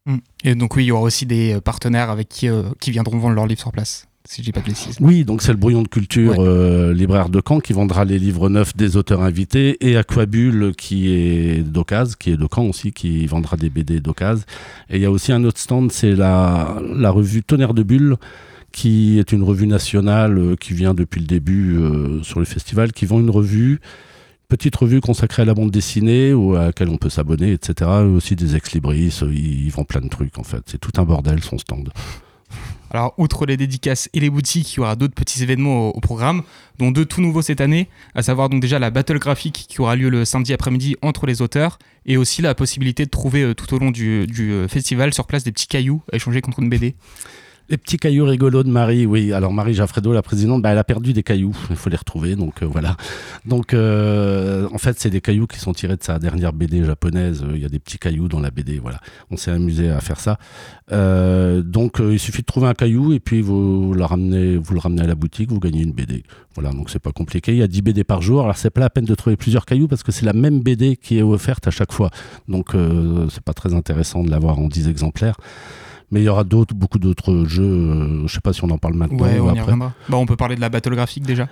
Mm. 0.07 0.17
Et 0.45 0.55
donc, 0.55 0.77
oui, 0.77 0.85
il 0.85 0.89
y 0.89 0.93
aura 0.93 1.03
aussi 1.03 1.27
des 1.27 1.61
partenaires 1.61 2.11
avec 2.11 2.29
qui, 2.29 2.49
qui 2.81 2.91
viendront 2.91 3.19
vendre 3.19 3.35
leurs 3.35 3.47
livres 3.47 3.61
sur 3.61 3.73
place, 3.73 4.09
si 4.25 4.41
je 4.41 4.47
dis 4.47 4.53
pas 4.53 4.61
de 4.61 4.67
bêtises. 4.67 4.97
Oui, 5.01 5.25
donc 5.25 5.43
c'est 5.43 5.53
le 5.53 5.59
brouillon 5.59 5.83
de 5.83 5.89
culture 5.89 6.39
Ouais. 6.39 6.47
euh, 6.47 6.95
libraire 6.95 7.29
de 7.29 7.41
Caen 7.47 7.61
qui 7.61 7.73
vendra 7.73 8.05
les 8.05 8.19
livres 8.19 8.49
neufs 8.49 8.77
des 8.77 8.97
auteurs 8.97 9.23
invités 9.23 9.77
et 9.87 9.97
Aquabule 9.97 10.73
qui 10.77 11.11
est 11.13 11.63
d'Ocase, 11.63 12.17
qui 12.17 12.31
est 12.31 12.37
de 12.37 12.47
Caen 12.53 12.65
aussi, 12.67 12.93
qui 12.93 13.27
vendra 13.27 13.57
des 13.57 13.69
BD 13.71 14.01
d'Ocase. 14.01 14.45
Et 14.91 14.97
il 14.97 15.03
y 15.03 15.07
a 15.07 15.11
aussi 15.11 15.33
un 15.33 15.43
autre 15.45 15.59
stand, 15.59 15.91
c'est 15.93 16.15
la, 16.15 16.81
la 16.95 17.11
revue 17.11 17.43
Tonnerre 17.43 17.75
de 17.75 17.83
Bulle 17.83 18.17
qui 18.71 19.19
est 19.19 19.33
une 19.33 19.43
revue 19.43 19.67
nationale 19.67 20.39
euh, 20.39 20.57
qui 20.57 20.73
vient 20.73 20.95
depuis 20.95 21.21
le 21.21 21.27
début 21.27 21.77
euh, 21.77 22.23
sur 22.23 22.39
le 22.39 22.47
festival, 22.47 22.93
qui 22.93 23.05
vend 23.05 23.21
une 23.21 23.29
revue, 23.29 23.81
petite 24.49 24.75
revue 24.77 25.01
consacrée 25.03 25.43
à 25.43 25.45
la 25.45 25.53
bande 25.53 25.71
dessinée 25.71 26.33
ou 26.33 26.55
à 26.55 26.67
laquelle 26.67 26.89
on 26.89 26.97
peut 26.97 27.11
s'abonner, 27.11 27.53
etc. 27.53 27.91
Et 28.01 28.05
aussi 28.05 28.35
des 28.35 28.57
ex-libris, 28.57 29.13
ils, 29.23 29.67
ils 29.67 29.71
vendent 29.71 29.89
plein 29.89 30.01
de 30.01 30.09
trucs 30.09 30.39
en 30.39 30.43
fait. 30.43 30.63
C'est 30.67 30.79
tout 30.81 30.93
un 30.99 31.05
bordel 31.05 31.43
son 31.43 31.59
stand. 31.59 31.91
Alors, 32.93 33.15
outre 33.17 33.47
les 33.47 33.57
dédicaces 33.57 34.11
et 34.13 34.21
les 34.21 34.29
boutiques, 34.29 34.75
il 34.75 34.77
y 34.77 34.81
aura 34.81 34.97
d'autres 34.97 35.15
petits 35.15 35.43
événements 35.43 35.89
au, 35.89 36.01
programme, 36.01 36.43
dont 36.79 36.91
deux 36.91 37.07
tout 37.07 37.23
nouveaux 37.23 37.41
cette 37.41 37.63
année, 37.63 37.89
à 38.15 38.23
savoir 38.23 38.51
donc 38.51 38.61
déjà 38.61 38.79
la 38.79 38.91
battle 38.91 39.19
graphique 39.19 39.65
qui 39.67 39.81
aura 39.81 39.97
lieu 39.97 40.11
le 40.11 40.27
samedi 40.27 40.53
après-midi 40.53 40.97
entre 41.01 41.25
les 41.25 41.41
auteurs, 41.41 41.79
et 42.05 42.19
aussi 42.19 42.43
la 42.43 42.55
possibilité 42.55 43.07
de 43.07 43.11
trouver 43.11 43.43
euh, 43.45 43.55
tout 43.55 43.73
au 43.75 43.79
long 43.79 43.91
du, 43.91 44.27
du, 44.27 44.53
euh, 44.53 44.69
festival 44.69 45.15
sur 45.15 45.27
place 45.27 45.43
des 45.43 45.53
petits 45.53 45.69
cailloux 45.69 46.03
à 46.13 46.17
échanger 46.17 46.43
contre 46.43 46.61
une 46.61 46.69
BD. 46.69 46.95
Les 47.73 47.79
petits 47.79 47.97
cailloux 47.97 48.27
rigolos 48.27 48.65
de 48.65 48.69
Marie, 48.69 49.07
oui. 49.07 49.33
Alors 49.33 49.51
Marie 49.51 49.73
Jaffredo, 49.73 50.13
la 50.13 50.21
présidente, 50.21 50.61
bah, 50.61 50.73
elle 50.73 50.79
a 50.79 50.85
perdu 50.85 51.15
des 51.15 51.23
cailloux. 51.23 51.57
Il 51.71 51.77
faut 51.77 51.89
les 51.89 51.97
retrouver, 51.97 52.37
donc 52.37 52.63
euh, 52.63 52.67
voilà. 52.67 52.99
Donc 53.47 53.73
euh, 53.73 54.69
en 54.75 54.77
fait, 54.77 55.01
c'est 55.01 55.09
des 55.09 55.23
cailloux 55.23 55.47
qui 55.47 55.59
sont 55.59 55.73
tirés 55.73 55.97
de 55.97 56.03
sa 56.03 56.19
dernière 56.19 56.53
BD 56.53 56.85
japonaise. 56.85 57.43
Euh, 57.43 57.53
Il 57.55 57.63
y 57.63 57.65
a 57.65 57.71
des 57.71 57.79
petits 57.79 57.97
cailloux 57.97 58.29
dans 58.29 58.41
la 58.41 58.51
BD, 58.51 58.79
voilà. 58.79 59.01
On 59.31 59.39
s'est 59.39 59.53
amusé 59.53 59.89
à 59.89 60.03
faire 60.03 60.21
ça. 60.21 60.37
Donc 60.91 61.97
il 61.99 62.19
suffit 62.19 62.43
de 62.43 62.47
trouver 62.47 62.67
un 62.67 62.75
caillou 62.75 63.15
et 63.15 63.21
puis 63.21 63.41
vous, 63.41 63.95
la 63.95 64.07
ramenez, 64.07 64.59
vous 64.59 64.75
le 64.75 64.81
ramenez 64.81 65.01
à 65.01 65.07
la 65.07 65.15
boutique, 65.15 65.51
vous 65.51 65.59
gagnez 65.59 65.81
une 65.81 65.93
BD. 65.93 66.25
Voilà, 66.55 66.73
donc 66.73 66.91
c'est 66.91 66.99
pas 66.99 67.13
compliqué. 67.13 67.53
Il 67.53 67.59
y 67.59 67.63
a 67.63 67.69
10 67.69 67.81
BD 67.81 68.05
par 68.05 68.21
jour. 68.21 68.43
Alors 68.43 68.59
c'est 68.59 68.69
pas 68.69 68.83
la 68.83 68.91
peine 68.91 69.07
de 69.07 69.15
trouver 69.15 69.37
plusieurs 69.37 69.65
cailloux 69.65 69.89
parce 69.89 70.03
que 70.03 70.13
c'est 70.13 70.27
la 70.27 70.35
même 70.35 70.61
BD 70.61 70.99
qui 70.99 71.17
est 71.17 71.23
offerte 71.23 71.67
à 71.69 71.71
chaque 71.71 71.93
fois. 71.93 72.11
Donc 72.49 72.77
c'est 73.31 73.43
pas 73.43 73.55
très 73.55 73.73
intéressant 73.73 74.25
de 74.25 74.31
l'avoir 74.31 74.59
en 74.59 74.69
10 74.69 74.89
exemplaires. 74.89 75.39
Mais 76.13 76.21
il 76.21 76.25
y 76.25 76.29
aura 76.29 76.45
d'autres, 76.45 76.75
beaucoup 76.75 76.99
d'autres 77.01 77.45
jeux. 77.47 77.63
euh, 77.65 78.27
je 78.29 78.33
sais 78.35 78.41
pas 78.41 78.53
si 78.53 78.63
on 78.63 78.71
en 78.71 78.79
parle 78.79 78.95
maintenant 78.95 79.19
Ouais, 79.25 79.39
ou 79.41 79.45
on 79.45 79.47
y 79.47 79.51
après. 79.59 79.63
reviendra. 79.63 79.93
Bah, 80.09 80.17
on 80.19 80.27
peut 80.27 80.37
parler 80.37 80.55
de 80.55 80.61
la 80.61 80.69
battle 80.69 80.95
graphique 80.95 81.25
déjà. 81.27 81.49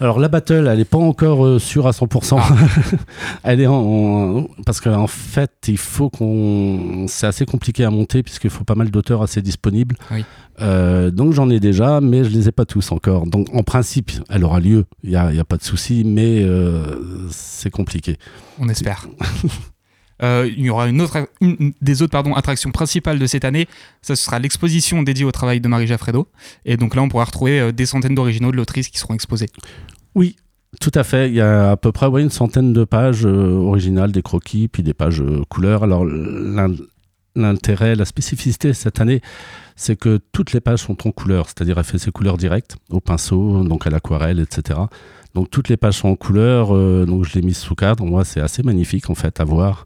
Alors 0.00 0.18
la 0.20 0.28
battle, 0.28 0.68
elle 0.70 0.78
n'est 0.78 0.84
pas 0.84 0.98
encore 0.98 1.44
euh, 1.46 1.58
sûre 1.58 1.86
à 1.86 1.90
100%. 1.92 2.38
elle 3.42 3.60
est 3.60 3.66
en, 3.66 3.74
en- 3.74 4.46
parce 4.66 4.80
qu'en 4.80 5.06
fait, 5.06 5.50
il 5.68 5.78
faut 5.78 6.10
qu'on, 6.10 7.06
c'est 7.08 7.26
assez 7.26 7.46
compliqué 7.46 7.84
à 7.84 7.90
monter 7.90 8.22
puisqu'il 8.22 8.50
faut 8.50 8.64
pas 8.64 8.74
mal 8.74 8.90
d'auteurs 8.90 9.22
assez 9.22 9.40
disponibles. 9.42 9.96
Oui. 10.10 10.24
Euh, 10.60 11.10
donc 11.10 11.32
j'en 11.32 11.48
ai 11.48 11.58
déjà, 11.60 12.00
mais 12.02 12.24
je 12.24 12.28
les 12.30 12.48
ai 12.48 12.52
pas 12.52 12.66
tous 12.66 12.92
encore. 12.92 13.26
Donc 13.26 13.48
en 13.54 13.62
principe, 13.62 14.10
elle 14.28 14.44
aura 14.44 14.60
lieu. 14.60 14.84
Il 15.02 15.10
y 15.10 15.16
a, 15.16 15.32
y 15.32 15.40
a 15.40 15.44
pas 15.44 15.56
de 15.56 15.62
souci, 15.64 16.02
mais 16.04 16.42
euh, 16.42 16.82
c'est 17.30 17.70
compliqué. 17.70 18.18
On 18.58 18.68
espère. 18.68 19.06
Euh, 20.22 20.48
il 20.56 20.64
y 20.64 20.70
aura 20.70 20.88
une 20.88 21.00
autre, 21.00 21.28
des 21.80 22.02
autres 22.02 22.12
pardon, 22.12 22.34
attractions 22.34 22.70
principales 22.70 23.18
de 23.18 23.26
cette 23.26 23.44
année. 23.44 23.66
Ça 24.02 24.14
ce 24.16 24.24
sera 24.24 24.38
l'exposition 24.38 25.02
dédiée 25.02 25.24
au 25.24 25.32
travail 25.32 25.60
de 25.60 25.68
Marie 25.68 25.86
Jaffredo. 25.86 26.28
Et 26.64 26.76
donc 26.76 26.94
là, 26.94 27.02
on 27.02 27.08
pourra 27.08 27.24
retrouver 27.24 27.60
euh, 27.60 27.72
des 27.72 27.86
centaines 27.86 28.14
d'originaux 28.14 28.52
de 28.52 28.56
l'autrice 28.56 28.88
qui 28.88 28.98
seront 28.98 29.14
exposés. 29.14 29.48
Oui, 30.14 30.36
tout 30.80 30.92
à 30.94 31.04
fait. 31.04 31.28
Il 31.28 31.34
y 31.34 31.40
a 31.40 31.72
à 31.72 31.76
peu 31.76 31.92
près 31.92 32.06
une 32.20 32.30
centaine 32.30 32.72
de 32.72 32.84
pages 32.84 33.26
euh, 33.26 33.52
originales, 33.52 34.12
des 34.12 34.22
croquis, 34.22 34.68
puis 34.68 34.82
des 34.82 34.94
pages 34.94 35.22
couleurs. 35.48 35.82
Alors 35.84 36.04
l'in- 36.04 36.74
l'intérêt, 37.34 37.94
la 37.96 38.04
spécificité 38.04 38.74
cette 38.74 39.00
année, 39.00 39.20
c'est 39.74 39.96
que 39.96 40.20
toutes 40.32 40.52
les 40.52 40.60
pages 40.60 40.80
sont 40.80 41.08
en 41.08 41.12
couleur, 41.12 41.46
c'est-à-dire 41.46 41.78
elle 41.78 41.84
fait 41.84 41.98
ses 41.98 42.10
couleurs 42.10 42.36
directes 42.36 42.76
au 42.90 43.00
pinceau, 43.00 43.64
donc 43.64 43.86
à 43.86 43.90
l'aquarelle, 43.90 44.38
etc. 44.38 44.80
Donc 45.34 45.50
toutes 45.50 45.68
les 45.68 45.76
pages 45.76 45.98
sont 45.98 46.08
en 46.08 46.16
couleur, 46.16 46.74
euh, 46.76 47.06
donc 47.06 47.24
je 47.24 47.34
l'ai 47.34 47.42
mise 47.42 47.56
sous 47.58 47.74
cadre. 47.74 48.04
Moi, 48.04 48.24
c'est 48.24 48.40
assez 48.40 48.62
magnifique 48.62 49.08
en 49.10 49.14
fait 49.14 49.40
à 49.40 49.44
voir. 49.44 49.84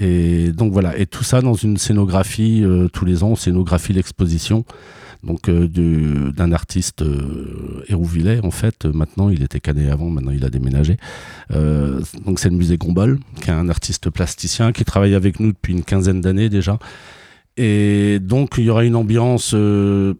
Et 0.00 0.50
donc 0.52 0.72
voilà, 0.72 0.96
et 0.98 1.06
tout 1.06 1.22
ça 1.22 1.40
dans 1.42 1.54
une 1.54 1.76
scénographie 1.76 2.62
euh, 2.64 2.88
tous 2.88 3.04
les 3.04 3.22
ans, 3.22 3.28
on 3.28 3.36
scénographie 3.36 3.92
l'exposition 3.92 4.64
donc 5.22 5.48
euh, 5.48 5.68
du- 5.68 6.32
d'un 6.32 6.50
artiste 6.50 7.02
euh, 7.02 7.84
Hérouvillais 7.88 8.40
en 8.42 8.50
fait. 8.50 8.86
Maintenant, 8.86 9.28
il 9.28 9.42
était 9.44 9.60
canet 9.60 9.88
avant, 9.90 10.10
maintenant 10.10 10.32
il 10.32 10.44
a 10.44 10.50
déménagé. 10.50 10.96
Euh, 11.52 12.00
donc 12.24 12.40
c'est 12.40 12.50
le 12.50 12.56
musée 12.56 12.76
Gombol, 12.76 13.20
qui 13.40 13.50
est 13.50 13.52
un 13.52 13.68
artiste 13.68 14.10
plasticien 14.10 14.72
qui 14.72 14.84
travaille 14.84 15.14
avec 15.14 15.38
nous 15.38 15.52
depuis 15.52 15.74
une 15.74 15.84
quinzaine 15.84 16.20
d'années 16.20 16.48
déjà. 16.48 16.78
Et 17.56 18.18
donc 18.20 18.54
il 18.58 18.64
y 18.64 18.70
aura 18.70 18.84
une 18.84 18.96
ambiance. 18.96 19.52
euh, 19.54 20.14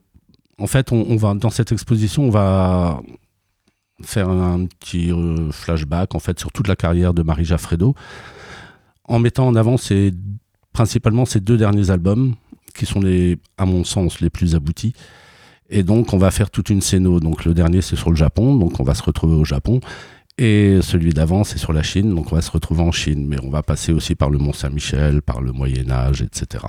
en 0.58 0.68
fait, 0.68 0.92
on 0.92 1.16
va 1.16 1.34
dans 1.34 1.50
cette 1.50 1.72
exposition, 1.72 2.24
on 2.24 2.30
va 2.30 3.00
faire 4.04 4.28
un 4.28 4.66
petit 4.66 5.12
euh, 5.12 5.50
flashback 5.50 6.14
en 6.14 6.18
fait 6.18 6.38
sur 6.38 6.52
toute 6.52 6.68
la 6.68 6.76
carrière 6.76 7.14
de 7.14 7.22
Marie 7.22 7.44
Jaffredo, 7.44 7.94
en 9.04 9.18
mettant 9.18 9.46
en 9.46 9.54
avant 9.54 9.76
principalement 10.72 11.24
ses 11.24 11.40
deux 11.40 11.56
derniers 11.56 11.90
albums, 11.90 12.34
qui 12.74 12.86
sont 12.86 13.00
les, 13.00 13.38
à 13.58 13.66
mon 13.66 13.84
sens, 13.84 14.20
les 14.20 14.30
plus 14.30 14.54
aboutis. 14.54 14.94
Et 15.68 15.82
donc, 15.82 16.12
on 16.12 16.18
va 16.18 16.30
faire 16.30 16.50
toute 16.50 16.70
une 16.70 16.80
scéno. 16.80 17.20
Donc, 17.20 17.44
le 17.44 17.54
dernier, 17.54 17.80
c'est 17.80 17.96
sur 17.96 18.10
le 18.10 18.16
Japon. 18.16 18.56
Donc, 18.56 18.78
on 18.80 18.84
va 18.84 18.94
se 18.94 19.02
retrouver 19.02 19.34
au 19.34 19.44
Japon. 19.44 19.80
Et 20.38 20.78
celui 20.82 21.14
d'avant, 21.14 21.44
c'est 21.44 21.58
sur 21.58 21.72
la 21.72 21.82
Chine. 21.82 22.14
Donc, 22.14 22.32
on 22.32 22.36
va 22.36 22.42
se 22.42 22.50
retrouver 22.50 22.82
en 22.82 22.92
Chine. 22.92 23.26
Mais 23.26 23.36
on 23.42 23.50
va 23.50 23.62
passer 23.62 23.92
aussi 23.92 24.14
par 24.14 24.30
le 24.30 24.38
Mont-Saint-Michel, 24.38 25.22
par 25.22 25.40
le 25.40 25.52
Moyen-Âge, 25.52 26.22
etc. 26.22 26.64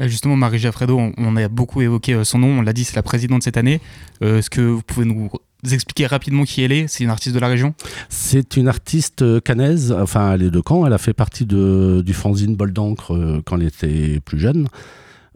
Euh, 0.00 0.08
Justement, 0.08 0.36
Marie 0.36 0.58
Jaffredo, 0.58 0.98
on, 0.98 1.12
on 1.18 1.36
a 1.36 1.48
beaucoup 1.48 1.82
évoqué 1.82 2.14
euh, 2.14 2.24
son 2.24 2.38
nom, 2.38 2.58
on 2.58 2.62
l'a 2.62 2.72
dit, 2.72 2.84
c'est 2.84 2.96
la 2.96 3.02
présidente 3.02 3.42
cette 3.42 3.56
année. 3.56 3.80
Euh, 4.22 4.38
Est-ce 4.38 4.50
que 4.50 4.62
vous 4.62 4.82
pouvez 4.82 5.04
nous 5.04 5.30
expliquer 5.64 6.06
rapidement 6.06 6.44
qui 6.44 6.62
elle 6.62 6.72
est 6.72 6.86
C'est 6.88 7.04
une 7.04 7.10
artiste 7.10 7.34
de 7.34 7.40
la 7.40 7.48
région? 7.48 7.74
C'est 8.08 8.56
une 8.56 8.68
artiste 8.68 9.22
euh, 9.22 9.40
canaise. 9.40 9.92
Enfin, 9.92 10.34
elle 10.34 10.42
est 10.42 10.50
de 10.50 10.62
Caen. 10.66 10.86
Elle 10.86 10.92
a 10.92 10.98
fait 10.98 11.12
partie 11.12 11.46
de, 11.46 12.02
du 12.04 12.12
fanzine 12.12 12.56
Bol 12.56 12.72
d'encre 12.72 13.14
euh, 13.14 13.42
quand 13.44 13.56
elle 13.56 13.66
était 13.66 14.20
plus 14.20 14.38
jeune. 14.38 14.68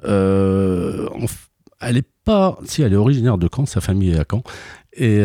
Euh, 0.05 1.09
elle 1.81 1.97
est 1.97 2.09
pas. 2.25 2.59
Si, 2.65 2.83
elle 2.83 2.93
est 2.93 2.97
originaire 2.97 3.39
de 3.39 3.49
Caen. 3.55 3.67
Sa 3.67 3.81
famille 3.81 4.11
est 4.11 4.19
à 4.19 4.25
Caen. 4.31 4.43
Et 4.97 5.21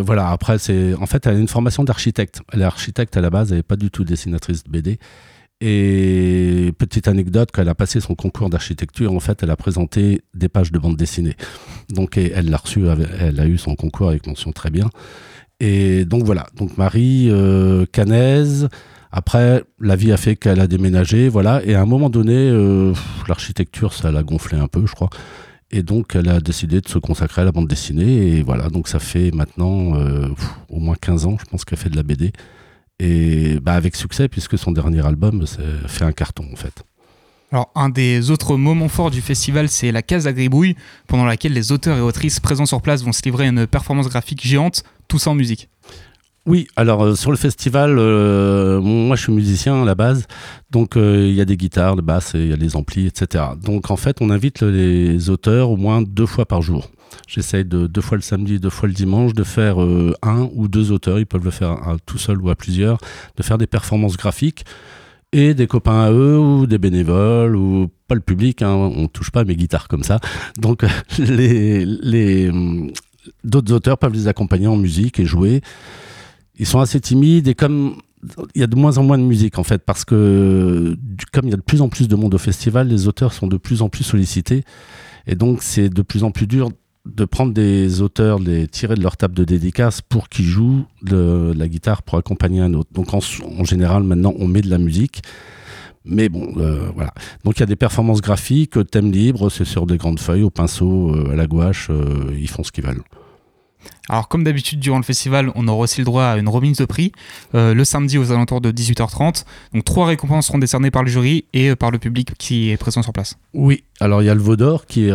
voilà, 0.00 0.30
après, 0.30 0.58
c'est 0.58 0.94
en 0.94 1.06
fait, 1.06 1.26
elle 1.26 1.36
a 1.36 1.38
une 1.38 1.48
formation 1.48 1.82
d'architecte. 1.82 2.40
Elle 2.52 2.62
est 2.62 2.64
architecte 2.64 3.16
à 3.16 3.20
la 3.20 3.30
base, 3.30 3.50
elle 3.50 3.58
n'est 3.58 3.62
pas 3.64 3.76
du 3.76 3.90
tout 3.90 4.04
dessinatrice 4.04 4.62
de 4.62 4.70
BD. 4.70 4.98
Et 5.64 6.72
petite 6.76 7.06
anecdote, 7.06 7.50
quand 7.52 7.62
elle 7.62 7.68
a 7.68 7.76
passé 7.76 8.00
son 8.00 8.16
concours 8.16 8.50
d'architecture, 8.50 9.12
en 9.12 9.20
fait, 9.20 9.44
elle 9.44 9.50
a 9.50 9.56
présenté 9.56 10.22
des 10.34 10.48
pages 10.48 10.72
de 10.72 10.78
bande 10.80 10.96
dessinée. 10.96 11.36
Donc, 11.88 12.16
elle 12.16 12.50
l'a 12.50 12.56
reçu, 12.56 12.82
elle 13.20 13.38
a 13.38 13.46
eu 13.46 13.58
son 13.58 13.76
concours 13.76 14.08
avec 14.08 14.26
mention 14.26 14.50
très 14.50 14.70
bien. 14.70 14.90
Et 15.60 16.04
donc 16.04 16.24
voilà, 16.24 16.46
donc 16.56 16.76
Marie 16.76 17.28
euh, 17.30 17.86
canaise. 17.92 18.68
Après, 19.12 19.62
la 19.78 19.94
vie 19.94 20.10
a 20.10 20.16
fait 20.16 20.34
qu'elle 20.34 20.58
a 20.58 20.66
déménagé, 20.66 21.28
voilà. 21.28 21.64
Et 21.64 21.76
à 21.76 21.80
un 21.80 21.86
moment 21.86 22.10
donné, 22.10 22.34
euh, 22.34 22.92
l'architecture, 23.28 23.92
ça 23.92 24.10
l'a 24.10 24.24
gonflé 24.24 24.58
un 24.58 24.66
peu, 24.66 24.84
je 24.86 24.92
crois. 24.92 25.10
Et 25.70 25.84
donc, 25.84 26.16
elle 26.16 26.28
a 26.28 26.40
décidé 26.40 26.80
de 26.80 26.88
se 26.88 26.98
consacrer 26.98 27.42
à 27.42 27.44
la 27.44 27.52
bande 27.52 27.68
dessinée. 27.68 28.36
Et 28.36 28.42
voilà, 28.42 28.68
donc 28.68 28.88
ça 28.88 28.98
fait 28.98 29.30
maintenant 29.30 29.94
euh, 29.94 30.26
au 30.68 30.80
moins 30.80 30.96
15 31.00 31.26
ans, 31.26 31.36
je 31.38 31.44
pense 31.44 31.64
qu'elle 31.64 31.78
fait 31.78 31.90
de 31.90 31.96
la 31.96 32.02
BD. 32.02 32.32
Et 33.04 33.58
bah, 33.60 33.72
avec 33.72 33.96
succès, 33.96 34.28
puisque 34.28 34.56
son 34.56 34.70
dernier 34.70 35.04
album 35.04 35.44
fait 35.88 36.04
un 36.04 36.12
carton, 36.12 36.46
en 36.52 36.56
fait. 36.56 36.84
Alors, 37.50 37.70
un 37.74 37.88
des 37.90 38.30
autres 38.30 38.56
moments 38.56 38.88
forts 38.88 39.10
du 39.10 39.20
festival, 39.20 39.68
c'est 39.68 39.90
la 39.90 40.02
case 40.02 40.26
Gribouille, 40.28 40.76
pendant 41.08 41.24
laquelle 41.24 41.52
les 41.52 41.72
auteurs 41.72 41.98
et 41.98 42.00
autrices 42.00 42.38
présents 42.38 42.64
sur 42.64 42.80
place 42.80 43.02
vont 43.02 43.12
se 43.12 43.22
livrer 43.22 43.46
à 43.46 43.48
une 43.48 43.66
performance 43.66 44.08
graphique 44.08 44.46
géante, 44.46 44.84
tout 45.08 45.18
ça 45.18 45.30
en 45.30 45.34
musique. 45.34 45.68
Oui, 46.44 46.66
alors 46.74 47.04
euh, 47.04 47.14
sur 47.14 47.30
le 47.30 47.36
festival, 47.36 47.96
euh, 48.00 48.80
moi 48.80 49.14
je 49.14 49.22
suis 49.22 49.32
musicien 49.32 49.82
à 49.82 49.84
la 49.84 49.94
base, 49.94 50.26
donc 50.72 50.96
euh, 50.96 51.28
il 51.28 51.34
y 51.34 51.40
a 51.40 51.44
des 51.44 51.56
guitares, 51.56 51.94
des 51.94 52.02
basses, 52.02 52.32
il 52.34 52.48
y 52.48 52.52
a 52.52 52.56
des 52.56 52.74
amplis, 52.74 53.06
etc. 53.06 53.44
Donc 53.62 53.92
en 53.92 53.96
fait, 53.96 54.16
on 54.20 54.28
invite 54.28 54.62
les 54.62 55.30
auteurs 55.30 55.70
au 55.70 55.76
moins 55.76 56.02
deux 56.02 56.26
fois 56.26 56.44
par 56.44 56.60
jour. 56.60 56.90
J'essaye 57.28 57.64
de 57.64 57.86
deux 57.86 58.00
fois 58.00 58.16
le 58.16 58.22
samedi, 58.22 58.58
deux 58.58 58.70
fois 58.70 58.88
le 58.88 58.94
dimanche, 58.94 59.34
de 59.34 59.44
faire 59.44 59.78
un 59.78 60.48
ou 60.54 60.66
deux 60.66 60.90
auteurs, 60.90 61.20
ils 61.20 61.26
peuvent 61.26 61.44
le 61.44 61.50
faire 61.52 61.76
tout 62.06 62.18
seul 62.18 62.40
ou 62.42 62.50
à 62.50 62.56
plusieurs, 62.56 62.98
de 63.36 63.42
faire 63.44 63.58
des 63.58 63.68
performances 63.68 64.16
graphiques 64.16 64.64
et 65.30 65.54
des 65.54 65.68
copains 65.68 66.00
à 66.00 66.10
eux 66.10 66.38
ou 66.38 66.66
des 66.66 66.78
bénévoles 66.78 67.54
ou 67.54 67.88
pas 68.08 68.16
le 68.16 68.20
public, 68.20 68.62
hein, 68.62 68.74
on 68.74 69.06
touche 69.06 69.30
pas 69.30 69.44
mes 69.44 69.54
guitares 69.54 69.86
comme 69.86 70.02
ça. 70.02 70.18
Donc 70.58 70.84
les, 71.18 71.84
les 71.84 72.50
d'autres 73.44 73.72
auteurs 73.72 73.98
peuvent 73.98 74.12
les 74.12 74.26
accompagner 74.26 74.66
en 74.66 74.76
musique 74.76 75.20
et 75.20 75.24
jouer 75.24 75.62
ils 76.58 76.66
sont 76.66 76.80
assez 76.80 77.00
timides 77.00 77.48
et 77.48 77.54
comme 77.54 77.96
il 78.54 78.60
y 78.60 78.64
a 78.64 78.68
de 78.68 78.76
moins 78.76 78.98
en 78.98 79.02
moins 79.02 79.18
de 79.18 79.24
musique 79.24 79.58
en 79.58 79.64
fait 79.64 79.82
parce 79.84 80.04
que 80.04 80.96
comme 81.32 81.46
il 81.46 81.50
y 81.50 81.54
a 81.54 81.56
de 81.56 81.62
plus 81.62 81.80
en 81.80 81.88
plus 81.88 82.08
de 82.08 82.14
monde 82.14 82.34
au 82.34 82.38
festival, 82.38 82.88
les 82.88 83.08
auteurs 83.08 83.32
sont 83.32 83.46
de 83.46 83.56
plus 83.56 83.82
en 83.82 83.88
plus 83.88 84.04
sollicités 84.04 84.64
et 85.26 85.34
donc 85.34 85.62
c'est 85.62 85.88
de 85.88 86.02
plus 86.02 86.24
en 86.24 86.30
plus 86.30 86.46
dur 86.46 86.70
de 87.04 87.24
prendre 87.24 87.52
des 87.52 88.00
auteurs, 88.00 88.38
les 88.38 88.68
tirer 88.68 88.94
de 88.94 89.02
leur 89.02 89.16
table 89.16 89.34
de 89.34 89.44
dédicace 89.44 90.00
pour 90.00 90.28
qu'ils 90.28 90.44
jouent 90.44 90.84
de, 91.02 91.52
la 91.56 91.66
guitare 91.66 92.02
pour 92.02 92.16
accompagner 92.16 92.60
un 92.60 92.74
autre. 92.74 92.90
Donc 92.92 93.12
en, 93.12 93.20
général 93.64 94.04
maintenant 94.04 94.34
on 94.38 94.46
met 94.46 94.60
de 94.62 94.70
la 94.70 94.78
musique. 94.78 95.22
Mais 96.04 96.28
bon, 96.28 96.52
euh, 96.56 96.90
voilà. 96.94 97.12
Donc 97.44 97.58
il 97.58 97.60
y 97.60 97.62
a 97.62 97.66
des 97.66 97.76
performances 97.76 98.20
graphiques, 98.20 98.76
thème 98.90 99.12
libre, 99.12 99.50
c'est 99.50 99.64
sur 99.64 99.86
des 99.86 99.98
grandes 99.98 100.18
feuilles, 100.18 100.42
au 100.42 100.50
pinceau, 100.50 101.14
euh, 101.14 101.32
à 101.32 101.36
la 101.36 101.46
gouache, 101.46 101.88
euh, 101.90 102.34
ils 102.36 102.48
font 102.48 102.64
ce 102.64 102.72
qu'ils 102.72 102.84
veulent. 102.84 103.02
Alors 104.08 104.28
comme 104.28 104.44
d'habitude 104.44 104.80
durant 104.80 104.98
le 104.98 105.04
festival, 105.04 105.52
on 105.54 105.68
aura 105.68 105.82
aussi 105.84 106.00
le 106.00 106.04
droit 106.04 106.24
à 106.24 106.36
une 106.36 106.48
remise 106.48 106.78
de 106.78 106.84
prix 106.84 107.12
euh, 107.54 107.74
le 107.74 107.84
samedi 107.84 108.18
aux 108.18 108.32
alentours 108.32 108.60
de 108.60 108.70
18h30. 108.70 109.44
Donc 109.74 109.84
trois 109.84 110.06
récompenses 110.06 110.46
seront 110.46 110.58
décernées 110.58 110.90
par 110.90 111.02
le 111.02 111.08
jury 111.08 111.44
et 111.52 111.70
euh, 111.70 111.76
par 111.76 111.90
le 111.90 111.98
public 111.98 112.32
qui 112.38 112.70
est 112.70 112.76
présent 112.76 113.02
sur 113.02 113.12
place. 113.12 113.38
Oui, 113.54 113.84
alors 114.00 114.22
il 114.22 114.26
y 114.26 114.30
a 114.30 114.34
le 114.34 114.40
Vaudor 114.40 114.86
qui, 114.86 115.10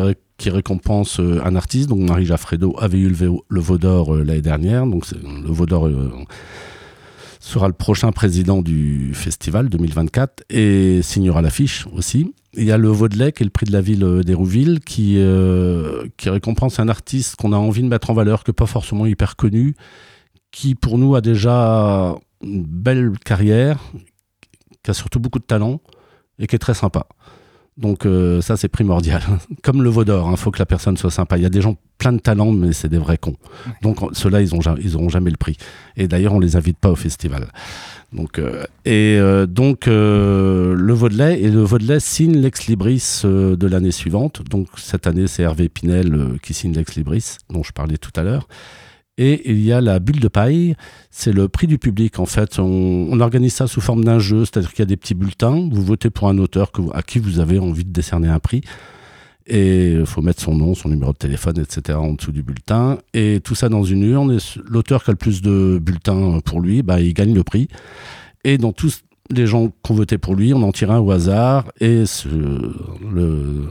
récompense 0.46 1.20
euh, 1.20 1.42
un 1.44 1.56
artiste. 1.56 1.90
Donc 1.90 2.00
Marie 2.00 2.26
Jaffredo 2.26 2.76
avait 2.80 3.00
eu 3.00 3.10
le, 3.10 3.32
le 3.48 3.60
Vaudor 3.60 4.16
l'année 4.16 4.42
dernière. 4.42 4.86
Donc 4.86 5.06
le 5.12 5.52
Vaudor 5.52 5.90
sera 7.48 7.68
le 7.68 7.74
prochain 7.74 8.12
président 8.12 8.62
du 8.62 9.14
festival 9.14 9.70
2024 9.70 10.44
et 10.50 11.02
signera 11.02 11.42
l'affiche 11.42 11.88
aussi. 11.94 12.34
Il 12.54 12.66
y 12.66 12.72
a 12.72 12.78
le 12.78 12.90
Vaudelet, 12.90 13.32
qui 13.32 13.44
est 13.44 13.46
le 13.46 13.52
prix 13.52 13.66
de 13.66 13.72
la 13.72 13.80
ville 13.80 14.04
euh, 14.04 14.22
d'Hérouville, 14.22 14.82
qui, 14.82 15.16
euh, 15.18 16.08
qui 16.18 16.30
récompense 16.30 16.80
un 16.80 16.90
artiste 16.90 17.38
qu'on 17.38 17.54
a 17.54 17.58
envie 17.58 17.84
de 17.84 17.88
mettre 17.88 18.10
en 18.10 18.14
valeur, 18.14 18.44
que 18.44 18.52
pas 18.52 18.66
forcément 18.66 19.06
hyper 19.06 19.38
connu, 19.38 19.76
qui 20.52 20.76
pour 20.76 20.98
nous 20.98 21.16
a 21.16 21.22
déjà 21.22 22.16
une 22.42 22.64
belle 22.64 23.14
carrière, 23.24 23.80
qui 24.84 24.92
a 24.92 24.94
surtout 24.94 25.20
beaucoup 25.20 25.40
de 25.40 25.46
talent 25.46 25.80
et 26.40 26.48
qui 26.48 26.56
est 26.56 26.60
très 26.60 26.74
sympa. 26.74 27.08
Donc 27.78 28.06
euh, 28.06 28.42
ça 28.42 28.58
c'est 28.58 28.68
primordial. 28.68 29.22
Comme 29.64 29.84
le 29.84 29.90
Vaudor, 29.90 30.28
il 30.28 30.34
hein, 30.34 30.36
faut 30.36 30.52
que 30.52 30.60
la 30.60 30.66
personne 30.66 30.98
soit 30.98 31.12
sympa. 31.12 31.38
Il 31.38 31.44
y 31.44 31.46
a 31.46 31.50
des 31.50 31.62
gens 31.62 31.76
plein 31.98 32.14
de 32.14 32.20
talent, 32.20 32.52
mais 32.52 32.74
c'est 32.74 32.90
des 32.90 32.98
vrais 32.98 33.18
cons. 33.18 33.36
Donc 33.82 34.00
ceux-là, 34.14 34.42
ils 34.42 34.50
n'auront 34.50 34.78
ils 34.78 35.10
jamais 35.10 35.30
le 35.30 35.38
prix. 35.38 35.58
Et 35.96 36.08
d'ailleurs, 36.08 36.34
on 36.34 36.40
les 36.40 36.56
invite 36.56 36.78
pas 36.78 36.90
au 36.90 36.96
festival. 36.96 37.48
Donc, 38.14 38.40
euh, 38.40 38.64
et 38.86 39.18
euh, 39.20 39.46
donc 39.46 39.88
le 39.88 40.94
Vaudelet 40.94 41.42
et 41.42 41.50
le 41.50 41.62
Vaudelet 41.62 42.00
signe 42.00 42.38
l'ex 42.38 42.68
libris 42.68 43.22
de 43.24 43.68
l'année 43.68 43.92
suivante. 43.92 44.42
Donc 44.50 44.68
cette 44.78 45.06
année, 45.06 45.28
c'est 45.28 45.44
Hervé 45.44 45.70
Pinel 45.70 46.38
qui 46.42 46.54
signe 46.54 46.74
l'ex 46.74 46.96
libris, 46.96 47.38
dont 47.50 47.64
je 47.64 47.74
parlais 47.74 47.98
tout 47.98 48.12
à 48.16 48.24
l'heure. 48.24 48.48
Et 49.18 49.50
il 49.50 49.62
y 49.62 49.72
a 49.72 49.82
la 49.82 50.00
bulle 50.00 50.20
de 50.20 50.28
paille, 50.28 50.76
c'est 51.10 51.32
le 51.32 51.48
prix 51.48 51.66
du 51.66 51.80
public 51.80 52.20
en 52.20 52.28
fait. 52.28 52.60
On, 52.60 53.20
organise 53.20 53.54
ça 53.54 53.66
sous 53.66 53.82
forme 53.82 54.04
d'un 54.04 54.20
jeu, 54.20 54.46
c'est-à-dire 54.46 54.72
qu'il 54.72 54.80
y 54.80 54.84
a 54.84 54.86
des 54.88 54.98
petits 54.98 55.16
bulletins, 55.16 55.70
vous 55.72 55.84
votez 55.84 56.12
pour 56.12 56.30
un 56.30 56.38
auteur 56.38 56.72
à 56.94 57.02
qui 57.02 57.18
vous 57.18 57.40
avez 57.40 57.58
envie 57.58 57.84
de 57.84 57.92
décerner 57.92 58.28
un 58.28 58.40
prix. 58.40 58.62
Et 59.48 59.94
il 59.94 60.06
faut 60.06 60.22
mettre 60.22 60.42
son 60.42 60.56
nom, 60.56 60.76
son 60.76 60.90
numéro 60.90 61.14
de 61.14 61.18
téléphone, 61.18 61.58
etc. 61.60 61.98
en 61.98 62.14
dessous 62.14 62.34
du 62.34 62.44
bulletin. 62.44 62.98
Et 63.14 63.40
tout 63.42 63.56
ça 63.56 63.70
dans 63.70 63.84
une 63.84 64.04
urne. 64.04 64.38
L'auteur 64.66 65.04
qui 65.04 65.10
a 65.10 65.14
le 65.14 65.18
plus 65.18 65.42
de 65.42 65.80
bulletins 65.82 66.42
pour 66.44 66.60
lui, 66.60 66.84
bah, 66.84 67.00
il 67.00 67.14
gagne 67.14 67.34
le 67.34 67.44
prix. 67.44 67.70
Et 68.44 68.58
dans 68.58 68.74
tous 68.74 69.04
les 69.30 69.48
gens 69.48 69.70
qui 69.70 69.92
ont 69.92 69.96
voté 69.96 70.18
pour 70.18 70.36
lui, 70.36 70.54
on 70.54 70.62
en 70.64 70.72
tire 70.74 70.92
un 70.92 71.00
au 71.00 71.12
hasard. 71.12 71.66
Et 71.80 72.04
le, 73.10 73.70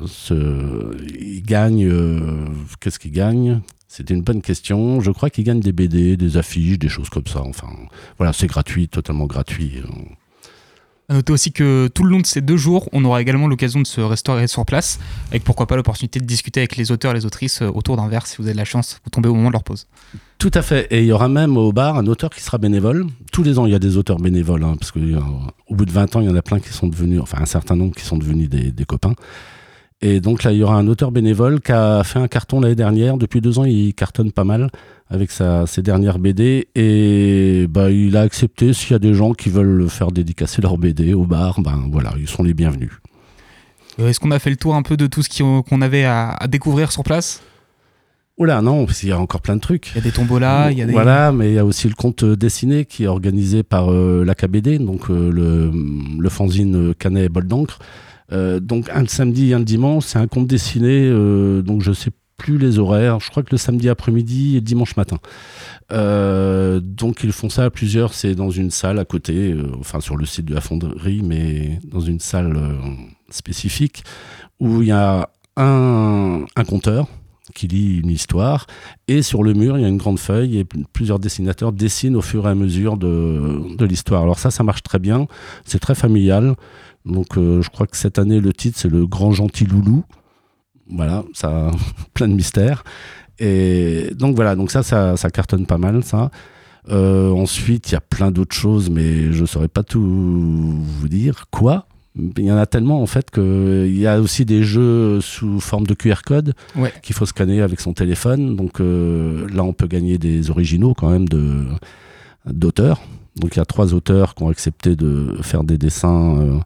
il 1.20 1.42
gagne. 1.42 1.86
Euh, 1.86 2.46
qu'est-ce 2.80 2.98
qu'il 2.98 3.12
gagne? 3.12 3.60
C'était 3.96 4.12
une 4.12 4.22
bonne 4.22 4.42
question. 4.42 5.00
Je 5.00 5.10
crois 5.10 5.30
qu'ils 5.30 5.44
gagnent 5.44 5.60
des 5.60 5.72
BD, 5.72 6.18
des 6.18 6.36
affiches, 6.36 6.78
des 6.78 6.90
choses 6.90 7.08
comme 7.08 7.26
ça. 7.26 7.40
Enfin, 7.40 7.68
voilà, 8.18 8.34
c'est 8.34 8.46
gratuit, 8.46 8.88
totalement 8.88 9.24
gratuit. 9.24 9.82
À 11.08 11.14
noter 11.14 11.32
aussi 11.32 11.50
que 11.50 11.88
tout 11.88 12.02
le 12.02 12.10
long 12.10 12.20
de 12.20 12.26
ces 12.26 12.42
deux 12.42 12.58
jours, 12.58 12.90
on 12.92 13.02
aura 13.06 13.22
également 13.22 13.48
l'occasion 13.48 13.80
de 13.80 13.86
se 13.86 14.02
restaurer 14.02 14.48
sur 14.48 14.66
place, 14.66 14.98
avec 15.30 15.44
pourquoi 15.44 15.66
pas 15.66 15.76
l'opportunité 15.76 16.20
de 16.20 16.26
discuter 16.26 16.60
avec 16.60 16.76
les 16.76 16.92
auteurs 16.92 17.12
et 17.12 17.14
les 17.14 17.24
autrices 17.24 17.62
euh, 17.62 17.68
autour 17.68 17.96
d'un 17.96 18.06
verre 18.08 18.26
si 18.26 18.36
vous 18.36 18.42
avez 18.42 18.52
de 18.52 18.58
la 18.58 18.66
chance, 18.66 19.00
vous 19.02 19.08
tombez 19.08 19.30
au 19.30 19.34
moment 19.34 19.48
de 19.48 19.54
leur 19.54 19.64
pause. 19.64 19.86
Tout 20.36 20.50
à 20.52 20.60
fait. 20.60 20.88
Et 20.90 21.00
il 21.00 21.06
y 21.06 21.12
aura 21.12 21.30
même 21.30 21.56
au 21.56 21.72
bar 21.72 21.96
un 21.96 22.06
auteur 22.06 22.28
qui 22.28 22.42
sera 22.42 22.58
bénévole. 22.58 23.06
Tous 23.32 23.44
les 23.44 23.58
ans, 23.58 23.64
il 23.64 23.72
y 23.72 23.74
a 23.74 23.78
des 23.78 23.96
auteurs 23.96 24.18
bénévoles, 24.18 24.64
hein, 24.64 24.76
parce 24.78 24.92
qu'au 24.92 25.00
euh, 25.00 25.20
bout 25.70 25.86
de 25.86 25.92
20 25.92 26.16
ans, 26.16 26.20
il 26.20 26.26
y 26.26 26.30
en 26.30 26.36
a 26.36 26.42
plein 26.42 26.60
qui 26.60 26.68
sont 26.68 26.88
devenus, 26.88 27.20
enfin 27.22 27.38
un 27.40 27.46
certain 27.46 27.76
nombre 27.76 27.94
qui 27.94 28.04
sont 28.04 28.18
devenus 28.18 28.50
des 28.50 28.84
copains. 28.84 29.14
Et 30.02 30.20
donc 30.20 30.42
là, 30.42 30.52
il 30.52 30.58
y 30.58 30.62
aura 30.62 30.76
un 30.76 30.86
auteur 30.88 31.10
bénévole 31.10 31.60
qui 31.60 31.72
a 31.72 32.04
fait 32.04 32.18
un 32.18 32.28
carton 32.28 32.60
l'année 32.60 32.74
dernière. 32.74 33.16
Depuis 33.16 33.40
deux 33.40 33.58
ans, 33.58 33.64
il 33.64 33.94
cartonne 33.94 34.30
pas 34.30 34.44
mal 34.44 34.70
avec 35.08 35.30
sa, 35.30 35.66
ses 35.66 35.82
dernières 35.82 36.18
BD. 36.18 36.68
Et 36.74 37.66
bah, 37.68 37.90
il 37.90 38.16
a 38.16 38.20
accepté 38.20 38.72
s'il 38.74 38.92
y 38.92 38.94
a 38.94 38.98
des 38.98 39.14
gens 39.14 39.32
qui 39.32 39.48
veulent 39.48 39.88
faire 39.88 40.12
dédicacer 40.12 40.60
leur 40.60 40.76
BD 40.76 41.14
au 41.14 41.24
bar, 41.24 41.60
ben 41.60 41.88
voilà, 41.90 42.12
ils 42.18 42.28
sont 42.28 42.42
les 42.42 42.52
bienvenus. 42.52 42.90
Euh, 43.98 44.08
est-ce 44.08 44.20
qu'on 44.20 44.30
a 44.30 44.38
fait 44.38 44.50
le 44.50 44.56
tour 44.56 44.74
un 44.74 44.82
peu 44.82 44.98
de 44.98 45.06
tout 45.06 45.22
ce 45.22 45.62
qu'on 45.62 45.80
avait 45.80 46.04
à, 46.04 46.36
découvrir 46.48 46.92
sur 46.92 47.02
place? 47.02 47.42
Oula, 48.36 48.60
non, 48.60 48.84
parce 48.84 49.00
qu'il 49.00 49.08
y 49.08 49.12
a 49.12 49.18
encore 49.18 49.40
plein 49.40 49.56
de 49.56 49.60
trucs. 49.60 49.92
Il 49.92 49.96
y 49.96 50.00
a 50.00 50.02
des 50.02 50.12
tombolas, 50.12 50.70
il 50.70 50.78
y 50.78 50.82
a 50.82 50.84
des... 50.84 50.92
Voilà, 50.92 51.32
mais 51.32 51.52
il 51.52 51.54
y 51.54 51.58
a 51.58 51.64
aussi 51.64 51.88
le 51.88 51.94
conte 51.94 52.22
dessiné 52.22 52.84
qui 52.84 53.04
est 53.04 53.06
organisé 53.06 53.62
par 53.62 53.90
euh, 53.90 54.24
l'AKBD, 54.26 54.78
donc 54.78 55.08
euh, 55.08 55.30
le, 55.30 55.72
le 56.18 56.28
fanzine 56.28 56.94
Canet 56.94 57.24
et 57.24 57.28
Bol 57.30 57.46
d'encre. 57.46 57.78
Euh, 58.32 58.60
donc 58.60 58.88
un 58.90 59.06
samedi 59.06 59.50
et 59.50 59.54
un 59.54 59.60
dimanche, 59.60 60.04
c'est 60.06 60.18
un 60.18 60.26
conte 60.26 60.46
dessiné, 60.46 61.06
euh, 61.06 61.62
donc 61.62 61.82
je 61.82 61.92
sais 61.92 62.10
plus 62.36 62.58
les 62.58 62.78
horaires, 62.78 63.20
je 63.20 63.30
crois 63.30 63.42
que 63.42 63.52
le 63.52 63.56
samedi 63.56 63.88
après-midi 63.88 64.52
et 64.52 64.54
le 64.56 64.60
dimanche 64.60 64.96
matin. 64.96 65.18
Euh, 65.92 66.80
donc 66.80 67.22
ils 67.24 67.32
font 67.32 67.48
ça 67.48 67.70
plusieurs, 67.70 68.12
c'est 68.12 68.34
dans 68.34 68.50
une 68.50 68.70
salle 68.70 68.98
à 68.98 69.04
côté, 69.04 69.56
enfin 69.78 70.00
sur 70.00 70.16
le 70.16 70.26
site 70.26 70.44
de 70.46 70.54
la 70.54 70.60
fonderie, 70.60 71.22
mais 71.24 71.78
dans 71.90 72.00
une 72.00 72.20
salle 72.20 72.58
spécifique, 73.30 74.02
où 74.60 74.82
il 74.82 74.88
y 74.88 74.92
a 74.92 75.30
un, 75.56 76.44
un 76.56 76.64
conteur 76.64 77.06
qui 77.54 77.68
lit 77.68 78.00
une 78.00 78.10
histoire, 78.10 78.66
et 79.08 79.22
sur 79.22 79.42
le 79.42 79.54
mur, 79.54 79.78
il 79.78 79.82
y 79.82 79.84
a 79.84 79.88
une 79.88 79.96
grande 79.96 80.18
feuille, 80.18 80.58
et 80.58 80.66
plusieurs 80.92 81.18
dessinateurs 81.18 81.72
dessinent 81.72 82.16
au 82.16 82.20
fur 82.20 82.46
et 82.46 82.50
à 82.50 82.54
mesure 82.54 82.96
de, 82.98 83.76
de 83.76 83.84
l'histoire. 83.86 84.22
Alors 84.24 84.38
ça, 84.38 84.50
ça 84.50 84.62
marche 84.62 84.82
très 84.82 84.98
bien, 84.98 85.26
c'est 85.64 85.78
très 85.78 85.94
familial. 85.94 86.56
Donc 87.06 87.38
euh, 87.38 87.62
je 87.62 87.70
crois 87.70 87.86
que 87.86 87.96
cette 87.96 88.18
année, 88.18 88.40
le 88.40 88.52
titre, 88.52 88.78
c'est 88.78 88.88
Le 88.88 89.06
Grand 89.06 89.32
Gentil 89.32 89.64
Loulou. 89.64 90.04
Voilà, 90.90 91.24
ça 91.32 91.68
a 91.68 91.70
plein 92.14 92.28
de 92.28 92.34
mystères. 92.34 92.84
Et 93.38 94.10
donc 94.14 94.34
voilà, 94.34 94.56
donc 94.56 94.70
ça, 94.70 94.82
ça, 94.82 95.30
cartonne 95.30 95.66
pas 95.66 95.78
mal, 95.78 96.02
ça. 96.02 96.30
Euh, 96.88 97.30
ensuite, 97.30 97.90
il 97.90 97.92
y 97.92 97.96
a 97.96 98.00
plein 98.00 98.30
d'autres 98.30 98.54
choses, 98.54 98.90
mais 98.90 99.32
je 99.32 99.42
ne 99.42 99.46
saurais 99.46 99.68
pas 99.68 99.82
tout 99.82 100.00
vous 100.02 101.08
dire. 101.08 101.46
Quoi? 101.50 101.86
Il 102.16 102.44
y 102.44 102.50
en 102.50 102.56
a 102.56 102.64
tellement, 102.64 103.02
en 103.02 103.06
fait, 103.06 103.30
qu'il 103.30 103.96
y 103.96 104.06
a 104.06 104.20
aussi 104.20 104.46
des 104.46 104.62
jeux 104.62 105.20
sous 105.20 105.60
forme 105.60 105.86
de 105.86 105.92
QR 105.92 106.22
code 106.24 106.54
qu'il 107.02 107.14
faut 107.14 107.26
scanner 107.26 107.60
avec 107.60 107.80
son 107.80 107.92
téléphone. 107.92 108.56
Donc 108.56 108.80
euh, 108.80 109.46
là, 109.52 109.64
on 109.64 109.74
peut 109.74 109.86
gagner 109.86 110.16
des 110.16 110.50
originaux 110.50 110.94
quand 110.94 111.10
même 111.10 111.26
d'auteurs. 112.46 113.02
Donc 113.36 113.54
il 113.54 113.58
y 113.58 113.62
a 113.62 113.66
trois 113.66 113.92
auteurs 113.92 114.34
qui 114.34 114.44
ont 114.44 114.48
accepté 114.48 114.96
de 114.96 115.36
faire 115.42 115.62
des 115.62 115.76
dessins 115.76 116.62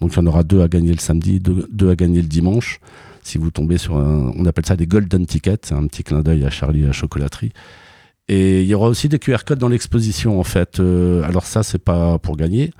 donc 0.00 0.12
il 0.12 0.16
y 0.16 0.18
en 0.18 0.26
aura 0.26 0.42
deux 0.42 0.62
à 0.62 0.68
gagner 0.68 0.92
le 0.92 0.98
samedi, 0.98 1.40
deux, 1.40 1.90
à 1.90 1.96
gagner 1.96 2.22
le 2.22 2.28
dimanche. 2.28 2.80
Si 3.22 3.38
vous 3.38 3.50
tombez 3.50 3.78
sur 3.78 3.96
un, 3.96 4.32
on 4.34 4.46
appelle 4.46 4.66
ça 4.66 4.76
des 4.76 4.86
golden 4.86 5.26
tickets, 5.26 5.72
un 5.72 5.86
petit 5.86 6.02
clin 6.02 6.22
d'œil 6.22 6.44
à 6.44 6.50
Charlie 6.50 6.84
à 6.84 6.88
la 6.88 6.92
chocolaterie. 6.92 7.52
Et 8.28 8.62
il 8.62 8.68
y 8.68 8.74
aura 8.74 8.88
aussi 8.88 9.08
des 9.08 9.18
QR 9.18 9.38
codes 9.44 9.58
dans 9.58 9.68
l'exposition 9.68 10.40
en 10.40 10.44
fait. 10.44 10.80
Euh, 10.80 11.22
alors 11.24 11.44
ça 11.44 11.62
c'est 11.62 11.82
pas 11.82 12.18
pour 12.18 12.36
gagner, 12.36 12.72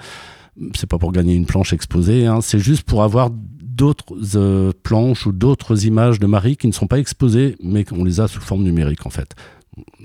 c'est 0.74 0.88
pas 0.88 0.98
pour 0.98 1.12
gagner 1.12 1.34
une 1.34 1.46
planche 1.46 1.72
exposée, 1.72 2.26
hein. 2.26 2.40
c'est 2.40 2.58
juste 2.58 2.84
pour 2.84 3.02
avoir 3.02 3.30
d'autres 3.30 4.14
euh, 4.36 4.72
planches 4.82 5.26
ou 5.26 5.32
d'autres 5.32 5.86
images 5.86 6.20
de 6.20 6.26
Marie 6.26 6.56
qui 6.56 6.68
ne 6.68 6.72
sont 6.72 6.86
pas 6.86 6.98
exposées, 6.98 7.56
mais 7.62 7.84
qu'on 7.84 8.04
les 8.04 8.20
a 8.20 8.28
sous 8.28 8.40
forme 8.40 8.62
numérique 8.62 9.06
en 9.06 9.10
fait. 9.10 9.34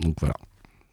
Donc 0.01 0.15
voilà. 0.19 0.35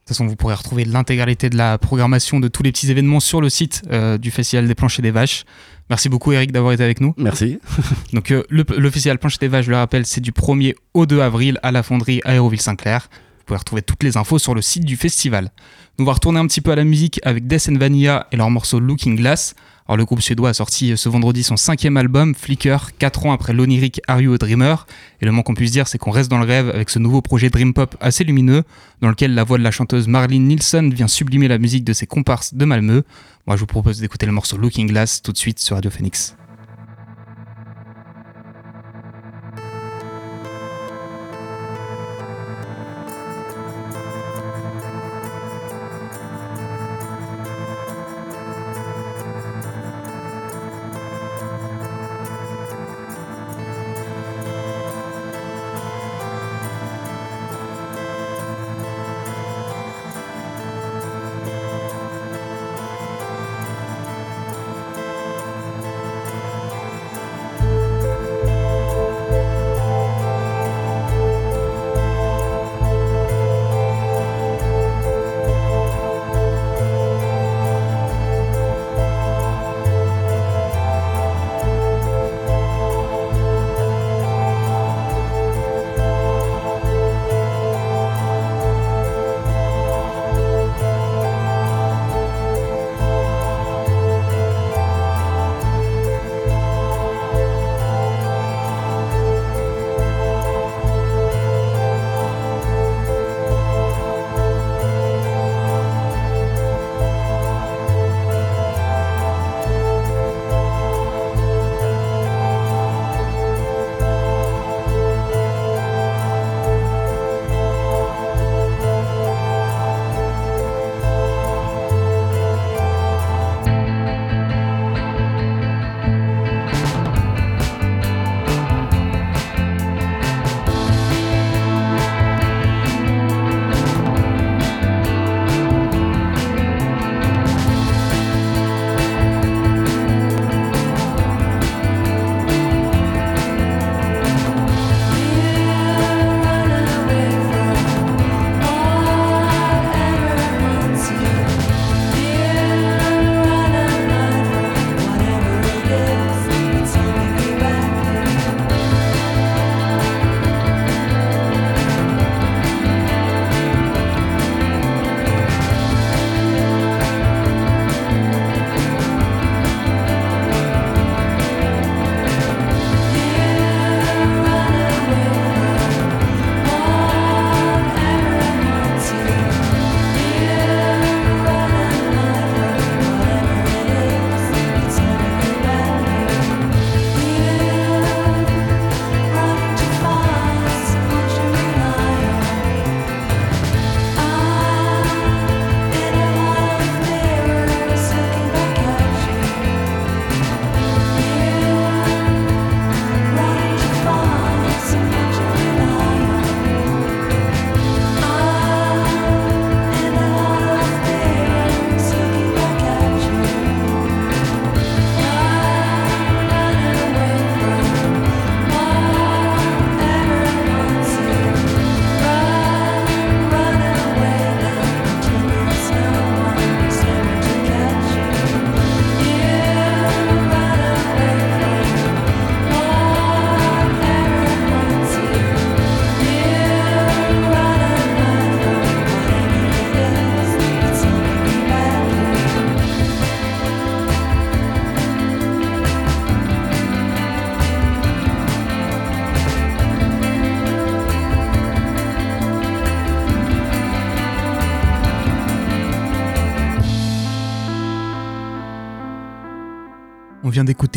De 0.02 0.08
toute 0.08 0.16
façon, 0.16 0.26
vous 0.26 0.34
pourrez 0.34 0.54
retrouver 0.56 0.84
l'intégralité 0.84 1.48
de 1.48 1.56
la 1.56 1.78
programmation 1.78 2.40
de 2.40 2.48
tous 2.48 2.64
les 2.64 2.72
petits 2.72 2.90
événements 2.90 3.20
sur 3.20 3.40
le 3.40 3.48
site 3.48 3.82
euh, 3.92 4.18
du 4.18 4.32
Festival 4.32 4.66
des 4.66 4.74
Planches 4.74 4.98
et 4.98 5.02
des 5.02 5.12
Vaches. 5.12 5.44
Merci 5.90 6.08
beaucoup 6.08 6.32
Eric 6.32 6.50
d'avoir 6.50 6.72
été 6.72 6.82
avec 6.82 7.00
nous. 7.00 7.14
Merci. 7.16 7.60
Donc 8.12 8.32
euh, 8.32 8.42
le, 8.50 8.64
le, 8.76 8.90
Festival 8.90 9.20
Planches 9.20 9.36
et 9.36 9.46
des 9.46 9.48
Vaches, 9.48 9.66
je 9.66 9.70
le 9.70 9.76
rappelle, 9.76 10.04
c'est 10.04 10.20
du 10.20 10.32
1er 10.32 10.74
au 10.92 11.06
2 11.06 11.20
avril 11.20 11.60
à 11.62 11.70
la 11.70 11.84
fonderie 11.84 12.20
Aéroville-Saint-Clair. 12.24 13.08
Vous 13.42 13.46
pouvez 13.46 13.58
retrouver 13.58 13.82
toutes 13.82 14.04
les 14.04 14.16
infos 14.16 14.38
sur 14.38 14.54
le 14.54 14.62
site 14.62 14.84
du 14.84 14.96
festival. 14.96 15.50
On 15.98 16.04
va 16.04 16.12
retourner 16.12 16.38
un 16.38 16.46
petit 16.46 16.60
peu 16.60 16.70
à 16.70 16.76
la 16.76 16.84
musique 16.84 17.18
avec 17.24 17.48
Death 17.48 17.68
Vanilla 17.76 18.28
et 18.30 18.36
leur 18.36 18.48
morceau 18.50 18.78
Looking 18.78 19.16
Glass. 19.16 19.56
Alors 19.88 19.96
le 19.96 20.04
groupe 20.04 20.20
suédois 20.20 20.50
a 20.50 20.54
sorti 20.54 20.96
ce 20.96 21.08
vendredi 21.08 21.42
son 21.42 21.56
cinquième 21.56 21.96
album, 21.96 22.36
Flicker, 22.36 22.78
4 23.00 23.26
ans 23.26 23.32
après 23.32 23.52
l'onirique 23.52 24.00
Are 24.06 24.20
You 24.20 24.32
a 24.32 24.38
Dreamer 24.38 24.86
Et 25.20 25.24
le 25.24 25.32
moins 25.32 25.42
qu'on 25.42 25.54
puisse 25.54 25.72
dire, 25.72 25.88
c'est 25.88 25.98
qu'on 25.98 26.12
reste 26.12 26.30
dans 26.30 26.38
le 26.38 26.46
rêve 26.46 26.70
avec 26.70 26.88
ce 26.88 27.00
nouveau 27.00 27.20
projet 27.20 27.50
Dream 27.50 27.74
Pop 27.74 27.96
assez 28.00 28.22
lumineux, 28.22 28.62
dans 29.00 29.08
lequel 29.08 29.34
la 29.34 29.42
voix 29.42 29.58
de 29.58 29.64
la 29.64 29.72
chanteuse 29.72 30.06
Marlene 30.06 30.46
Nielsen 30.46 30.94
vient 30.94 31.08
sublimer 31.08 31.48
la 31.48 31.58
musique 31.58 31.82
de 31.82 31.92
ses 31.92 32.06
comparses 32.06 32.54
de 32.54 32.64
Malmö. 32.64 33.02
Moi 33.48 33.56
je 33.56 33.60
vous 33.60 33.66
propose 33.66 33.98
d'écouter 33.98 34.26
le 34.26 34.32
morceau 34.32 34.56
Looking 34.56 34.86
Glass 34.86 35.20
tout 35.20 35.32
de 35.32 35.38
suite 35.38 35.58
sur 35.58 35.74
Radio 35.74 35.90
Phoenix. 35.90 36.36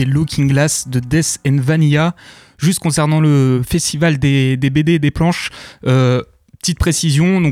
Looking 0.03 0.47
Glass 0.47 0.88
de 0.88 0.99
Death 0.99 1.38
and 1.47 1.58
Vanilla. 1.60 2.15
Juste 2.58 2.79
concernant 2.79 3.19
le 3.19 3.62
festival 3.67 4.17
des, 4.17 4.58
BD 4.58 4.93
et 4.93 4.99
des 4.99 5.12
planches, 5.12 5.49
euh, 5.86 6.23
petite 6.60 6.79
précision, 6.79 7.51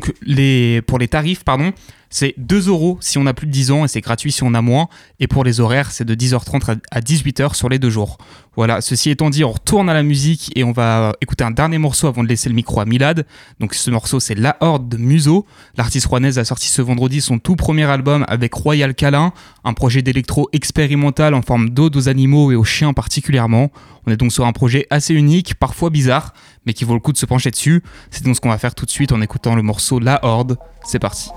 pour 0.87 0.99
les 0.99 1.07
tarifs, 1.09 1.43
pardon, 1.43 1.73
C'est 2.13 2.35
2 2.37 2.69
euros 2.69 2.99
si 3.01 3.17
on 3.17 3.25
a 3.25 3.33
plus 3.33 3.47
de 3.47 3.51
10 3.51 3.71
ans 3.71 3.85
et 3.85 3.87
c'est 3.87 3.99
gratuit 3.99 4.31
si 4.31 4.43
on 4.43 4.53
a 4.53 4.61
moins. 4.61 4.87
Et 5.19 5.25
pour 5.25 5.43
les 5.43 5.59
horaires, 5.59 5.89
c'est 5.91 6.05
de 6.05 6.13
10h30 6.13 6.77
à 6.91 6.99
18h 7.01 7.55
sur 7.55 7.69
les 7.69 7.79
deux 7.79 7.89
jours. 7.89 8.19
Voilà, 8.55 8.81
ceci 8.81 9.09
étant 9.09 9.31
dit, 9.31 9.43
on 9.43 9.51
retourne 9.51 9.89
à 9.89 9.95
la 9.95 10.03
musique 10.03 10.51
et 10.55 10.63
on 10.63 10.73
va 10.73 11.13
écouter 11.21 11.43
un 11.43 11.49
dernier 11.49 11.79
morceau 11.79 12.05
avant 12.05 12.23
de 12.23 12.27
laisser 12.27 12.49
le 12.49 12.55
micro 12.55 12.79
à 12.79 12.85
Milad. 12.85 13.25
Donc 13.59 13.73
ce 13.73 13.89
morceau, 13.89 14.19
c'est 14.19 14.35
La 14.35 14.57
Horde 14.59 14.87
de 14.89 14.97
Muso. 14.97 15.47
L'artiste 15.75 16.05
rouennaise 16.05 16.37
a 16.37 16.45
sorti 16.45 16.67
ce 16.67 16.83
vendredi 16.83 17.19
son 17.19 17.39
tout 17.39 17.55
premier 17.55 17.85
album 17.85 18.25
avec 18.27 18.53
Royal 18.53 18.93
Câlin, 18.93 19.33
un 19.63 19.73
projet 19.73 20.03
d'électro 20.03 20.49
expérimental 20.53 21.33
en 21.33 21.41
forme 21.41 21.71
d'ode 21.71 21.95
aux 21.95 22.09
animaux 22.09 22.51
et 22.51 22.55
aux 22.55 22.63
chiens 22.63 22.93
particulièrement. 22.93 23.71
On 24.05 24.11
est 24.11 24.17
donc 24.17 24.31
sur 24.31 24.45
un 24.45 24.51
projet 24.51 24.85
assez 24.91 25.15
unique, 25.15 25.55
parfois 25.55 25.89
bizarre, 25.89 26.35
mais 26.67 26.73
qui 26.73 26.85
vaut 26.85 26.93
le 26.93 26.99
coup 26.99 27.11
de 27.11 27.17
se 27.17 27.25
pencher 27.25 27.49
dessus. 27.49 27.81
C'est 28.11 28.23
donc 28.23 28.35
ce 28.35 28.41
qu'on 28.41 28.49
va 28.49 28.59
faire 28.59 28.75
tout 28.75 28.85
de 28.85 28.91
suite 28.91 29.11
en 29.13 29.21
écoutant 29.21 29.55
le 29.55 29.63
morceau 29.63 29.97
La 29.97 30.23
Horde. 30.23 30.57
C'est 30.83 30.99
parti. 30.99 31.31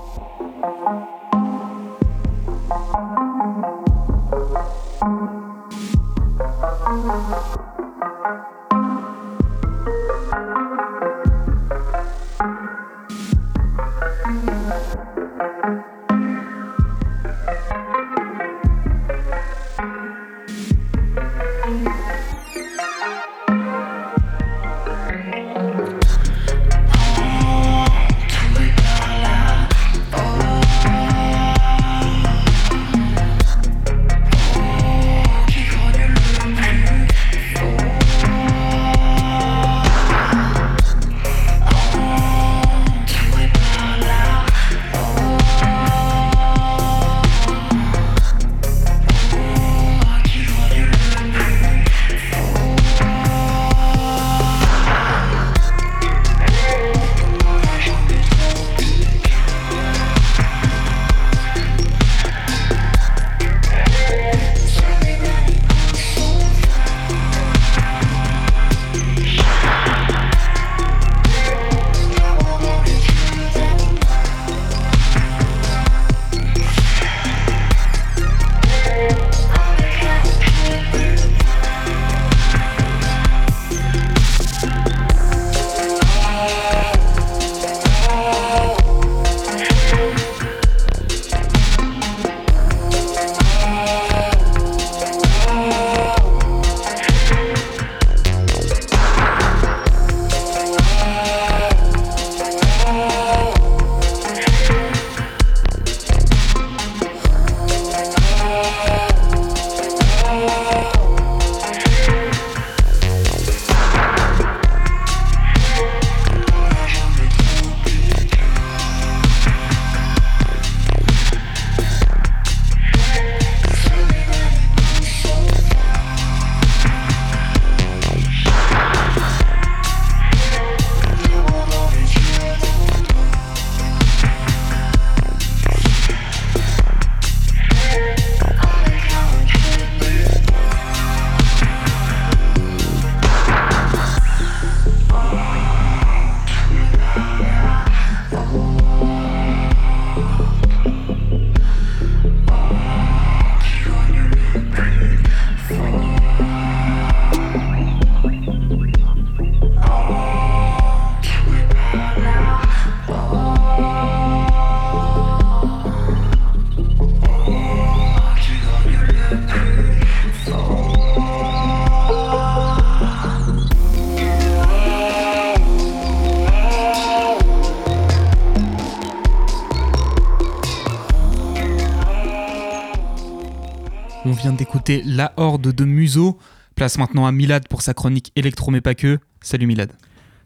La 185.17 185.33
Horde 185.35 185.73
de 185.73 185.83
Museau. 185.83 186.37
Place 186.75 186.99
maintenant 186.99 187.25
à 187.25 187.31
Milad 187.31 187.67
pour 187.67 187.81
sa 187.81 187.95
chronique 187.95 188.31
électro 188.35 188.69
mais 188.69 188.81
pas 188.81 188.93
que. 188.93 189.17
Salut 189.41 189.65
Milad. 189.65 189.91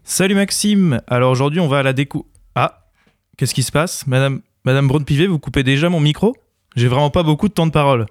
Salut 0.02 0.34
Maxime. 0.34 1.02
Alors 1.06 1.30
aujourd'hui 1.30 1.60
on 1.60 1.68
va 1.68 1.80
à 1.80 1.82
la 1.82 1.92
décou... 1.92 2.26
Ah, 2.54 2.86
qu'est-ce 3.36 3.52
qui 3.52 3.64
se 3.64 3.70
passe? 3.70 4.06
Madame, 4.06 4.40
Madame 4.64 4.88
Braun-Pivet, 4.88 5.26
vous 5.26 5.38
coupez 5.38 5.62
déjà 5.62 5.90
mon 5.90 6.00
micro? 6.00 6.34
J'ai 6.74 6.88
vraiment 6.88 7.10
pas 7.10 7.22
beaucoup 7.22 7.48
de 7.48 7.52
temps 7.52 7.66
de 7.66 7.70
parole. 7.70 8.06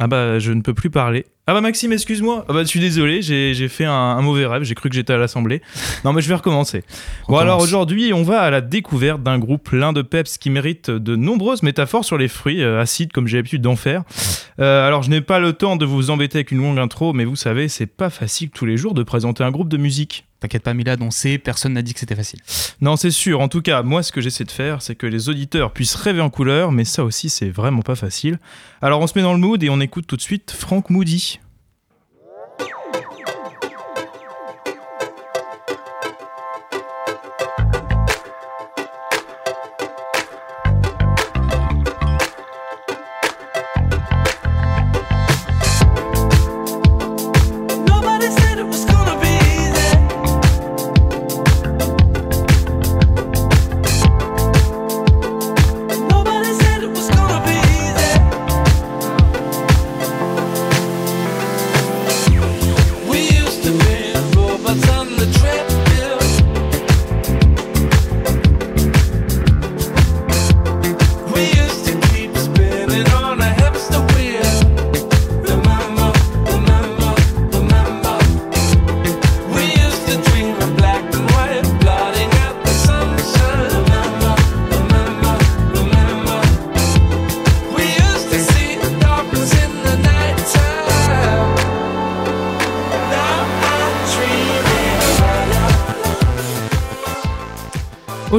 Ah, 0.00 0.04
ah 0.04 0.06
bah 0.08 0.38
je 0.38 0.50
ne 0.52 0.62
peux 0.62 0.72
plus 0.72 0.88
parler. 0.88 1.26
Ah 1.46 1.52
bah 1.52 1.60
Maxime, 1.60 1.92
excuse-moi. 1.92 2.46
Ah 2.48 2.54
bah 2.54 2.62
je 2.62 2.68
suis 2.68 2.80
désolé, 2.80 3.20
j'ai 3.20 3.68
fait 3.68 3.84
un, 3.84 4.22
mauvais 4.22 4.46
rêve, 4.46 4.62
j'ai 4.62 4.74
cru 4.74 4.88
que 4.88 4.94
j'étais 4.94 5.12
à 5.12 5.18
l'Assemblée. 5.18 5.60
Non 6.04 6.14
mais 6.14 6.22
je 6.22 6.28
vais 6.28 6.34
recommencer. 6.34 6.82
Bon 7.28 7.36
alors 7.36 7.60
aujourd'hui, 7.60 8.12
on 8.14 8.22
va 8.22 8.40
à 8.40 8.50
la 8.50 8.62
découverte 8.62 9.22
d'un 9.22 9.38
groupe 9.38 9.64
plein 9.64 9.92
de 9.92 10.00
peps 10.00 10.38
qui 10.38 10.48
mérite 10.48 10.90
de 10.90 11.16
nombreuses 11.16 11.62
métaphores 11.62 12.06
sur 12.06 12.16
les 12.16 12.28
fruits 12.28 12.62
euh, 12.62 12.80
acides 12.80 13.12
comme 13.12 13.26
j'ai 13.26 13.36
l'habitude 13.36 13.60
d'en 13.60 13.76
faire. 13.76 14.04
Euh, 14.58 14.86
alors 14.86 15.02
je 15.02 15.10
n'ai 15.10 15.20
pas 15.20 15.38
le 15.38 15.52
temps 15.52 15.76
de 15.76 15.84
vous 15.84 16.08
embêter 16.08 16.38
avec 16.38 16.50
une 16.50 16.62
longue 16.62 16.78
intro, 16.78 17.12
mais 17.12 17.26
vous 17.26 17.36
savez, 17.36 17.68
c'est 17.68 17.86
pas 17.86 18.08
facile 18.08 18.48
tous 18.48 18.64
les 18.64 18.78
jours 18.78 18.94
de 18.94 19.02
présenter 19.02 19.44
un 19.44 19.50
groupe 19.50 19.68
de 19.68 19.76
musique. 19.76 20.24
T'inquiète 20.40 20.62
pas 20.62 20.72
Milad, 20.72 21.00
on 21.02 21.10
sait, 21.10 21.36
personne 21.36 21.74
n'a 21.74 21.82
dit 21.82 21.92
que 21.92 22.00
c'était 22.00 22.16
facile. 22.16 22.40
Non, 22.80 22.96
c'est 22.96 23.10
sûr. 23.10 23.40
En 23.40 23.48
tout 23.48 23.60
cas, 23.60 23.82
moi, 23.82 24.02
ce 24.02 24.10
que 24.10 24.22
j'essaie 24.22 24.44
de 24.44 24.50
faire, 24.50 24.80
c'est 24.80 24.94
que 24.94 25.06
les 25.06 25.28
auditeurs 25.28 25.72
puissent 25.72 25.94
rêver 25.94 26.22
en 26.22 26.30
couleur, 26.30 26.72
mais 26.72 26.84
ça 26.84 27.04
aussi, 27.04 27.28
c'est 27.28 27.50
vraiment 27.50 27.82
pas 27.82 27.94
facile. 27.94 28.38
Alors 28.80 29.00
on 29.00 29.06
se 29.06 29.12
met 29.16 29.22
dans 29.22 29.34
le 29.34 29.38
mood 29.38 29.62
et 29.62 29.68
on 29.68 29.80
écoute 29.80 30.06
tout 30.06 30.16
de 30.16 30.22
suite 30.22 30.50
Frank 30.52 30.88
Moody. 30.88 31.40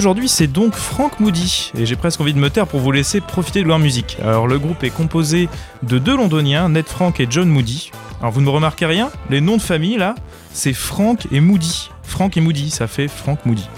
Aujourd'hui, 0.01 0.29
c'est 0.29 0.47
donc 0.47 0.73
Frank 0.73 1.19
Moody, 1.19 1.71
et 1.77 1.85
j'ai 1.85 1.95
presque 1.95 2.19
envie 2.21 2.33
de 2.33 2.39
me 2.39 2.49
taire 2.49 2.65
pour 2.65 2.79
vous 2.79 2.91
laisser 2.91 3.21
profiter 3.21 3.61
de 3.61 3.67
leur 3.67 3.77
musique. 3.77 4.17
Alors, 4.23 4.47
le 4.47 4.57
groupe 4.57 4.83
est 4.83 4.89
composé 4.89 5.47
de 5.83 5.99
deux 5.99 6.17
londoniens, 6.17 6.69
Ned 6.69 6.87
Frank 6.87 7.19
et 7.19 7.27
John 7.29 7.47
Moody. 7.47 7.91
Alors, 8.19 8.31
vous 8.31 8.39
ne 8.39 8.47
me 8.47 8.49
remarquez 8.49 8.87
rien? 8.87 9.11
Les 9.29 9.41
noms 9.41 9.57
de 9.57 9.61
famille, 9.61 9.97
là, 9.97 10.15
c'est 10.53 10.73
Frank 10.73 11.27
et 11.31 11.39
Moody. 11.39 11.91
Frank 12.01 12.35
et 12.35 12.41
Moody, 12.41 12.71
ça 12.71 12.87
fait 12.87 13.07
Frank 13.07 13.45
Moody. 13.45 13.69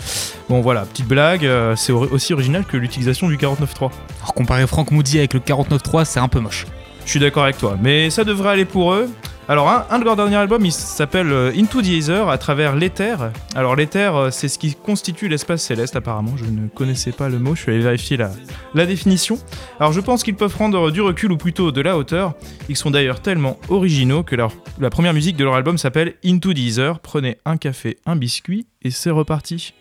Bon, 0.47 0.61
voilà, 0.61 0.85
petite 0.85 1.09
blague, 1.09 1.45
euh, 1.45 1.75
c'est 1.75 1.91
aussi 1.91 2.31
original 2.31 2.63
que 2.63 2.77
l'utilisation 2.77 3.27
du 3.27 3.35
49.3. 3.35 3.91
Alors, 4.21 4.33
comparer 4.33 4.65
Frank 4.65 4.91
Moody 4.91 5.17
avec 5.17 5.33
le 5.33 5.41
49.3, 5.41 6.05
c'est 6.05 6.21
un 6.21 6.29
peu 6.29 6.39
moche. 6.39 6.67
Je 7.03 7.11
suis 7.11 7.19
d'accord 7.19 7.43
avec 7.43 7.57
toi, 7.57 7.77
mais 7.81 8.09
ça 8.09 8.23
devrait 8.23 8.51
aller 8.51 8.63
pour 8.63 8.93
eux. 8.93 9.09
Alors, 9.49 9.69
un, 9.89 9.99
de 9.99 10.05
leurs 10.05 10.15
derniers 10.15 10.37
albums, 10.37 10.71
s'appelle 10.71 11.29
euh, 11.29 11.51
Into 11.53 11.81
the 11.81 11.87
Ether, 11.87 12.23
à 12.29 12.37
travers 12.37 12.77
l'éther. 12.77 13.31
Alors, 13.55 13.75
l'éther, 13.75 14.15
euh, 14.15 14.31
c'est 14.31 14.47
ce 14.47 14.57
qui 14.57 14.73
constitue 14.73 15.27
l'espace 15.27 15.61
céleste, 15.61 15.97
apparemment. 15.97 16.37
Je 16.37 16.45
ne 16.45 16.69
connaissais 16.69 17.11
pas 17.11 17.27
le 17.27 17.39
mot, 17.39 17.53
je 17.53 17.63
suis 17.63 17.71
allé 17.73 17.81
vérifier 17.81 18.15
la, 18.15 18.85
définition. 18.85 19.37
Alors, 19.81 19.91
je 19.91 19.99
pense 19.99 20.23
qu'ils 20.23 20.35
peuvent 20.35 20.53
prendre 20.53 20.91
du 20.91 21.01
recul 21.01 21.29
ou 21.33 21.37
plutôt 21.37 21.73
de 21.73 21.81
la 21.81 21.97
hauteur. 21.97 22.35
Ils 22.69 22.77
sont 22.77 22.89
d'ailleurs 22.89 23.19
tellement 23.19 23.59
originaux 23.67 24.23
que 24.23 24.37
la 24.37 24.89
première 24.89 25.13
musique 25.13 25.35
de 25.35 25.43
leur 25.43 25.55
album 25.55 25.77
s'appelle 25.77 26.13
Into 26.23 26.53
the 26.53 26.59
Ether. 26.59 26.93
Prenez 27.03 27.37
un 27.43 27.57
café, 27.57 27.97
un 28.05 28.15
biscuit, 28.15 28.67
et 28.81 28.91
c'est 28.91 29.09
reparti. 29.09 29.73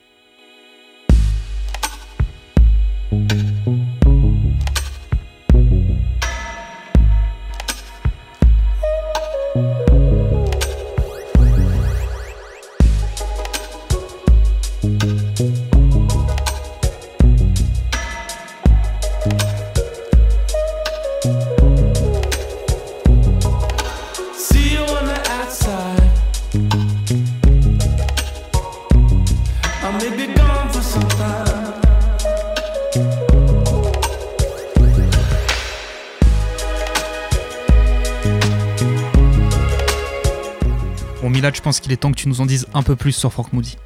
Pense 41.73 41.81
qu'il 41.81 41.93
est 41.93 41.97
temps 41.97 42.11
que 42.11 42.19
tu 42.19 42.29
nous 42.29 42.43
en 42.43 42.45
dises 42.45 42.67
un 42.75 42.83
peu 42.83 42.97
plus 42.97 43.13
sur 43.13 43.33
Frank 43.33 43.51
Moody. 43.55 43.79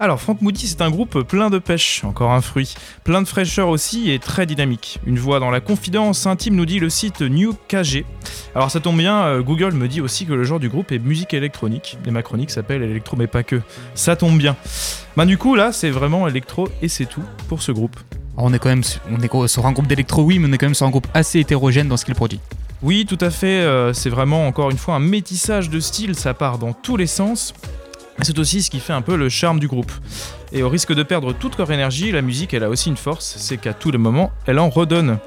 Alors, 0.00 0.18
Frank 0.18 0.40
Moody, 0.40 0.66
c'est 0.66 0.80
un 0.80 0.90
groupe 0.90 1.20
plein 1.24 1.50
de 1.50 1.58
pêche, 1.58 2.02
encore 2.04 2.32
un 2.32 2.40
fruit, 2.40 2.74
plein 3.04 3.20
de 3.20 3.28
fraîcheur 3.28 3.68
aussi 3.68 4.10
et 4.10 4.18
très 4.18 4.46
dynamique. 4.46 4.98
Une 5.04 5.18
voix 5.18 5.38
dans 5.38 5.50
la 5.50 5.60
confidence 5.60 6.24
intime 6.24 6.54
nous 6.54 6.64
dit 6.64 6.78
le 6.78 6.88
site 6.88 7.20
New 7.20 7.54
KG. 7.68 8.06
Alors, 8.54 8.70
ça 8.70 8.80
tombe 8.80 8.96
bien, 8.96 9.24
euh, 9.24 9.42
Google 9.42 9.74
me 9.74 9.88
dit 9.88 10.00
aussi 10.00 10.24
que 10.24 10.32
le 10.32 10.42
genre 10.44 10.58
du 10.58 10.70
groupe 10.70 10.90
est 10.90 10.98
musique 10.98 11.34
électronique, 11.34 11.98
et 12.06 12.10
ma 12.10 12.22
chronique 12.22 12.50
s'appelle 12.50 12.82
Electro, 12.82 13.18
mais 13.18 13.26
pas 13.26 13.42
que. 13.42 13.60
Ça 13.94 14.16
tombe 14.16 14.38
bien. 14.38 14.56
Ben, 15.18 15.26
du 15.26 15.36
coup, 15.36 15.54
là, 15.54 15.70
c'est 15.70 15.90
vraiment 15.90 16.26
électro 16.28 16.70
et 16.80 16.88
c'est 16.88 17.04
tout 17.04 17.24
pour 17.46 17.60
ce 17.60 17.72
groupe. 17.72 18.00
on 18.38 18.54
est 18.54 18.58
quand 18.58 18.70
même 18.70 18.84
on 19.10 19.20
est 19.20 19.48
sur 19.48 19.66
un 19.66 19.72
groupe 19.72 19.86
d'électro, 19.86 20.22
oui, 20.22 20.38
mais 20.38 20.48
on 20.48 20.52
est 20.54 20.56
quand 20.56 20.66
même 20.66 20.74
sur 20.74 20.86
un 20.86 20.90
groupe 20.90 21.08
assez 21.12 21.40
hétérogène 21.40 21.88
dans 21.88 21.98
ce 21.98 22.06
qu'il 22.06 22.14
produit. 22.14 22.40
Oui, 22.82 23.06
tout 23.06 23.18
à 23.20 23.30
fait. 23.30 23.60
Euh, 23.62 23.92
c'est 23.92 24.10
vraiment 24.10 24.46
encore 24.46 24.70
une 24.70 24.78
fois 24.78 24.94
un 24.94 25.00
métissage 25.00 25.68
de 25.68 25.80
styles. 25.80 26.14
Ça 26.14 26.34
part 26.34 26.58
dans 26.58 26.72
tous 26.72 26.96
les 26.96 27.06
sens. 27.06 27.54
C'est 28.22 28.38
aussi 28.38 28.62
ce 28.62 28.70
qui 28.70 28.80
fait 28.80 28.92
un 28.92 29.02
peu 29.02 29.16
le 29.16 29.28
charme 29.28 29.60
du 29.60 29.68
groupe. 29.68 29.92
Et 30.52 30.62
au 30.62 30.68
risque 30.68 30.92
de 30.92 31.02
perdre 31.02 31.32
toute 31.32 31.56
leur 31.58 31.70
énergie, 31.70 32.10
la 32.10 32.22
musique, 32.22 32.52
elle 32.52 32.64
a 32.64 32.68
aussi 32.68 32.88
une 32.88 32.96
force, 32.96 33.36
c'est 33.38 33.58
qu'à 33.58 33.74
tous 33.74 33.92
les 33.92 33.98
moments, 33.98 34.32
elle 34.46 34.58
en 34.58 34.70
redonne. 34.70 35.18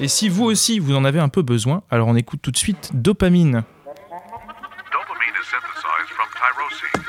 Et 0.00 0.08
si 0.08 0.28
vous 0.30 0.44
aussi, 0.44 0.78
vous 0.78 0.96
en 0.96 1.04
avez 1.04 1.18
un 1.18 1.28
peu 1.28 1.42
besoin, 1.42 1.82
alors 1.90 2.08
on 2.08 2.16
écoute 2.16 2.40
tout 2.40 2.50
de 2.50 2.56
suite 2.56 2.90
Dopamine. 2.94 3.64
Dopamine 4.92 5.34
is 5.34 5.44
synthesized 5.44 6.08
from 6.14 6.28
tyrosine, 6.32 7.04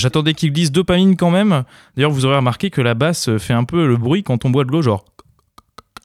j'attendais 0.00 0.34
qu'ils 0.34 0.52
disent 0.52 0.72
dopamine 0.72 1.16
quand 1.16 1.30
même. 1.30 1.64
D'ailleurs, 1.96 2.10
vous 2.10 2.24
aurez 2.24 2.36
remarqué 2.36 2.70
que 2.70 2.80
la 2.80 2.94
basse 2.94 3.36
fait 3.38 3.52
un 3.52 3.64
peu 3.64 3.86
le 3.86 3.96
bruit 3.96 4.22
quand 4.22 4.44
on 4.44 4.50
boit 4.50 4.64
de 4.64 4.72
l'eau, 4.72 4.82
genre. 4.82 5.04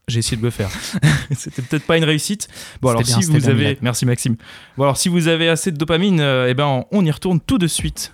J'ai 0.08 0.19
essayé 0.19 0.38
de 0.38 0.43
le 0.43 0.51
faire. 0.51 0.69
C'était 1.31 1.63
peut-être 1.63 1.86
pas 1.86 1.97
une 1.97 2.03
réussite. 2.03 2.47
Bon 2.81 2.89
alors 2.89 3.03
si 3.03 3.23
vous 3.23 3.49
avez, 3.49 3.77
merci 3.81 4.05
Maxime. 4.05 4.36
Bon 4.77 4.84
alors 4.84 4.97
si 4.97 5.10
vous 5.10 5.27
avez 5.27 5.49
assez 5.49 5.71
de 5.71 5.77
dopamine, 5.77 6.19
euh, 6.19 6.47
eh 6.47 6.53
ben 6.53 6.86
on 6.91 7.03
y 7.03 7.10
retourne 7.10 7.39
tout 7.39 7.58
de 7.58 7.65
suite. 7.65 8.13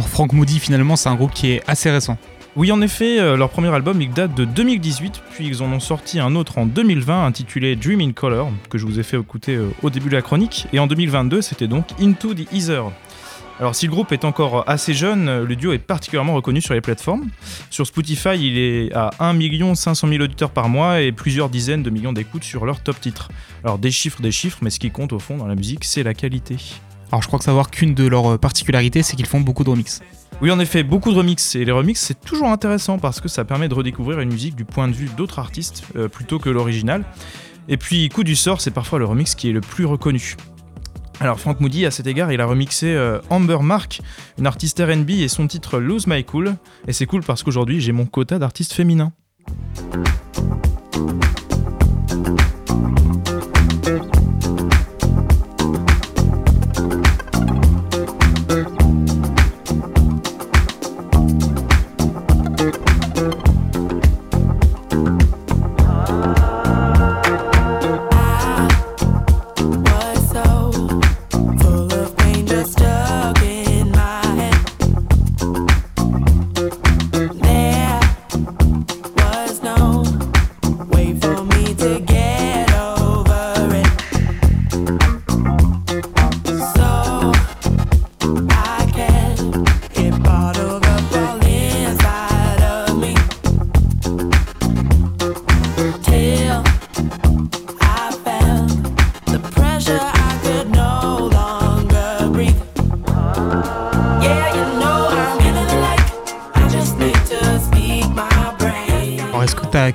Frank 0.00 0.32
Moody, 0.32 0.58
finalement, 0.58 0.96
c'est 0.96 1.08
un 1.08 1.14
groupe 1.14 1.32
qui 1.32 1.50
est 1.50 1.62
assez 1.66 1.90
récent. 1.90 2.16
Oui, 2.54 2.70
en 2.70 2.80
effet, 2.82 3.18
euh, 3.18 3.36
leur 3.36 3.48
premier 3.48 3.68
album 3.68 4.00
il 4.02 4.10
date 4.10 4.34
de 4.34 4.44
2018, 4.44 5.22
puis 5.32 5.46
ils 5.46 5.62
en 5.62 5.72
ont 5.72 5.80
sorti 5.80 6.20
un 6.20 6.34
autre 6.34 6.58
en 6.58 6.66
2020 6.66 7.24
intitulé 7.24 7.76
Dream 7.76 8.00
in 8.00 8.12
Color, 8.12 8.50
que 8.68 8.76
je 8.76 8.84
vous 8.84 9.00
ai 9.00 9.02
fait 9.02 9.18
écouter 9.18 9.54
euh, 9.54 9.70
au 9.82 9.88
début 9.88 10.10
de 10.10 10.14
la 10.14 10.20
chronique, 10.20 10.66
et 10.74 10.78
en 10.78 10.86
2022 10.86 11.40
c'était 11.40 11.66
donc 11.66 11.86
Into 11.98 12.34
the 12.34 12.52
Ether. 12.52 12.82
Alors 13.58 13.74
si 13.74 13.86
le 13.86 13.92
groupe 13.92 14.12
est 14.12 14.26
encore 14.26 14.68
assez 14.68 14.92
jeune, 14.92 15.44
le 15.44 15.56
duo 15.56 15.72
est 15.72 15.78
particulièrement 15.78 16.34
reconnu 16.34 16.60
sur 16.60 16.74
les 16.74 16.80
plateformes. 16.82 17.28
Sur 17.70 17.86
Spotify, 17.86 18.34
il 18.34 18.58
est 18.58 18.92
à 18.92 19.10
1 19.18 19.74
500 19.74 20.08
000 20.08 20.22
auditeurs 20.22 20.50
par 20.50 20.68
mois 20.68 21.00
et 21.00 21.12
plusieurs 21.12 21.48
dizaines 21.48 21.82
de 21.82 21.90
millions 21.90 22.12
d'écoutes 22.12 22.44
sur 22.44 22.66
leurs 22.66 22.82
top 22.82 23.00
titres. 23.00 23.28
Alors 23.62 23.78
des 23.78 23.90
chiffres, 23.90 24.20
des 24.20 24.32
chiffres, 24.32 24.58
mais 24.62 24.70
ce 24.70 24.78
qui 24.78 24.90
compte 24.90 25.12
au 25.12 25.18
fond 25.18 25.36
dans 25.36 25.46
la 25.46 25.54
musique, 25.54 25.84
c'est 25.84 26.02
la 26.02 26.12
qualité. 26.12 26.56
Alors 27.12 27.22
je 27.22 27.26
crois 27.26 27.38
que 27.38 27.44
savoir 27.44 27.70
qu'une 27.70 27.94
de 27.94 28.06
leurs 28.06 28.38
particularités, 28.38 29.02
c'est 29.02 29.16
qu'ils 29.16 29.26
font 29.26 29.40
beaucoup 29.40 29.64
de 29.64 29.70
remix. 29.70 30.00
Oui, 30.40 30.50
en 30.50 30.58
effet, 30.58 30.82
beaucoup 30.82 31.12
de 31.12 31.16
remix. 31.16 31.54
Et 31.54 31.64
les 31.64 31.70
remix, 31.70 32.00
c'est 32.00 32.20
toujours 32.20 32.48
intéressant 32.48 32.98
parce 32.98 33.20
que 33.20 33.28
ça 33.28 33.44
permet 33.44 33.68
de 33.68 33.74
redécouvrir 33.74 34.18
une 34.20 34.32
musique 34.32 34.56
du 34.56 34.64
point 34.64 34.88
de 34.88 34.92
vue 34.92 35.08
d'autres 35.16 35.38
artistes 35.38 35.84
euh, 35.94 36.08
plutôt 36.08 36.38
que 36.38 36.50
l'original. 36.50 37.04
Et 37.68 37.76
puis, 37.76 38.08
coup 38.08 38.24
du 38.24 38.34
sort, 38.34 38.60
c'est 38.60 38.72
parfois 38.72 38.98
le 38.98 39.04
remix 39.04 39.34
qui 39.34 39.50
est 39.50 39.52
le 39.52 39.60
plus 39.60 39.84
reconnu. 39.84 40.36
Alors 41.20 41.38
Frank 41.38 41.60
Moody, 41.60 41.86
à 41.86 41.92
cet 41.92 42.08
égard, 42.08 42.32
il 42.32 42.40
a 42.40 42.46
remixé 42.46 42.86
euh, 42.86 43.20
Amber 43.30 43.58
Mark, 43.60 44.00
une 44.38 44.46
artiste 44.48 44.82
RB, 44.84 45.10
et 45.10 45.28
son 45.28 45.46
titre 45.46 45.78
Lose 45.78 46.08
My 46.08 46.24
Cool. 46.24 46.56
Et 46.88 46.92
c'est 46.92 47.06
cool 47.06 47.22
parce 47.22 47.44
qu'aujourd'hui, 47.44 47.80
j'ai 47.80 47.92
mon 47.92 48.06
quota 48.06 48.40
d'artistes 48.40 48.72
féminins. 48.72 49.12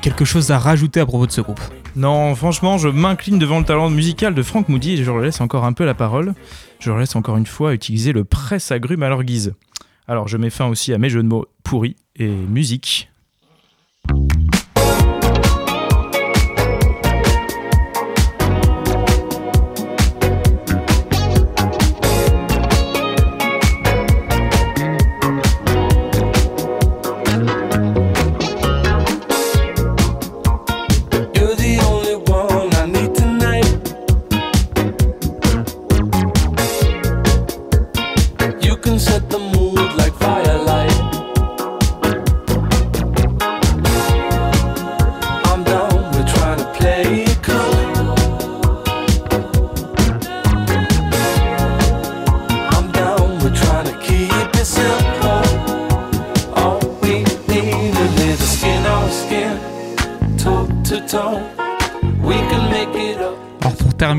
Quelque 0.08 0.24
chose 0.24 0.52
à 0.52 0.58
rajouter 0.58 1.02
à 1.02 1.06
propos 1.06 1.28
de 1.28 1.34
ce 1.34 1.42
groupe 1.42 1.60
Non, 1.98 2.34
franchement, 2.34 2.78
je 2.78 2.88
m'incline 2.88 3.38
devant 3.38 3.60
le 3.60 3.66
talent 3.66 3.90
musical 3.90 4.34
de 4.34 4.42
Frank 4.42 4.70
Moody 4.70 4.94
et 4.94 4.98
je 4.98 5.04
leur 5.04 5.20
laisse 5.20 5.42
encore 5.42 5.66
un 5.66 5.74
peu 5.74 5.84
la 5.84 5.96
parole. 5.96 6.34
Je 6.80 6.90
leur 6.90 6.98
laisse 6.98 7.18
encore 7.18 7.36
une 7.36 7.46
fois 7.46 7.74
utiliser 7.74 8.14
le 8.14 8.24
presse-agrume 8.24 9.04
à 9.04 9.10
leur 9.10 9.26
guise. 9.26 9.54
Alors, 10.08 10.30
je 10.30 10.38
mets 10.38 10.50
fin 10.50 10.68
aussi 10.68 10.94
à 10.94 10.98
mes 10.98 11.10
jeux 11.10 11.24
de 11.24 11.28
mots 11.28 11.46
pourris 11.62 11.98
et 12.16 12.30
musique. 12.30 13.10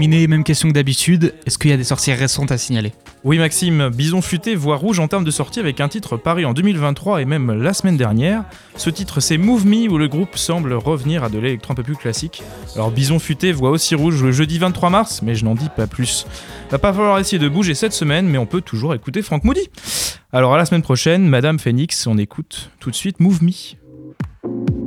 Même 0.06 0.44
question 0.44 0.68
que 0.68 0.74
d'habitude, 0.74 1.34
est-ce 1.46 1.58
qu'il 1.58 1.70
y 1.70 1.74
a 1.74 1.76
des 1.76 1.84
sorties 1.84 2.12
récentes 2.12 2.52
à 2.52 2.58
signaler? 2.58 2.92
Oui 3.24 3.38
Maxime, 3.38 3.88
Bison 3.88 4.22
Futé 4.22 4.54
voit 4.54 4.76
rouge 4.76 5.00
en 5.00 5.08
termes 5.08 5.24
de 5.24 5.30
sortie 5.32 5.58
avec 5.58 5.80
un 5.80 5.88
titre 5.88 6.16
paru 6.16 6.44
en 6.44 6.52
2023 6.52 7.20
et 7.20 7.24
même 7.24 7.50
la 7.50 7.74
semaine 7.74 7.96
dernière. 7.96 8.44
Ce 8.76 8.90
titre 8.90 9.18
c'est 9.20 9.38
Move 9.38 9.66
Me 9.66 9.88
où 9.88 9.98
le 9.98 10.06
groupe 10.06 10.36
semble 10.36 10.74
revenir 10.74 11.24
à 11.24 11.28
de 11.28 11.38
l'électro 11.38 11.72
un 11.72 11.74
peu 11.74 11.82
plus 11.82 11.96
classique. 11.96 12.42
Alors 12.76 12.92
Bison 12.92 13.18
Futé 13.18 13.50
voit 13.50 13.70
aussi 13.70 13.96
rouge 13.96 14.22
le 14.22 14.30
jeudi 14.30 14.58
23 14.58 14.90
mars, 14.90 15.22
mais 15.22 15.34
je 15.34 15.44
n'en 15.44 15.56
dis 15.56 15.70
pas 15.76 15.88
plus. 15.88 16.26
Va 16.70 16.78
pas 16.78 16.92
falloir 16.92 17.18
essayer 17.18 17.38
de 17.38 17.48
bouger 17.48 17.74
cette 17.74 17.92
semaine, 17.92 18.28
mais 18.28 18.38
on 18.38 18.46
peut 18.46 18.60
toujours 18.60 18.94
écouter 18.94 19.22
Frank 19.22 19.42
Moody. 19.42 19.68
Alors 20.32 20.54
à 20.54 20.58
la 20.58 20.66
semaine 20.66 20.82
prochaine, 20.82 21.26
Madame 21.26 21.58
Phoenix, 21.58 22.06
on 22.06 22.18
écoute 22.18 22.70
tout 22.78 22.90
de 22.90 22.96
suite 22.96 23.18
Move 23.18 23.42
Me. 23.42 24.77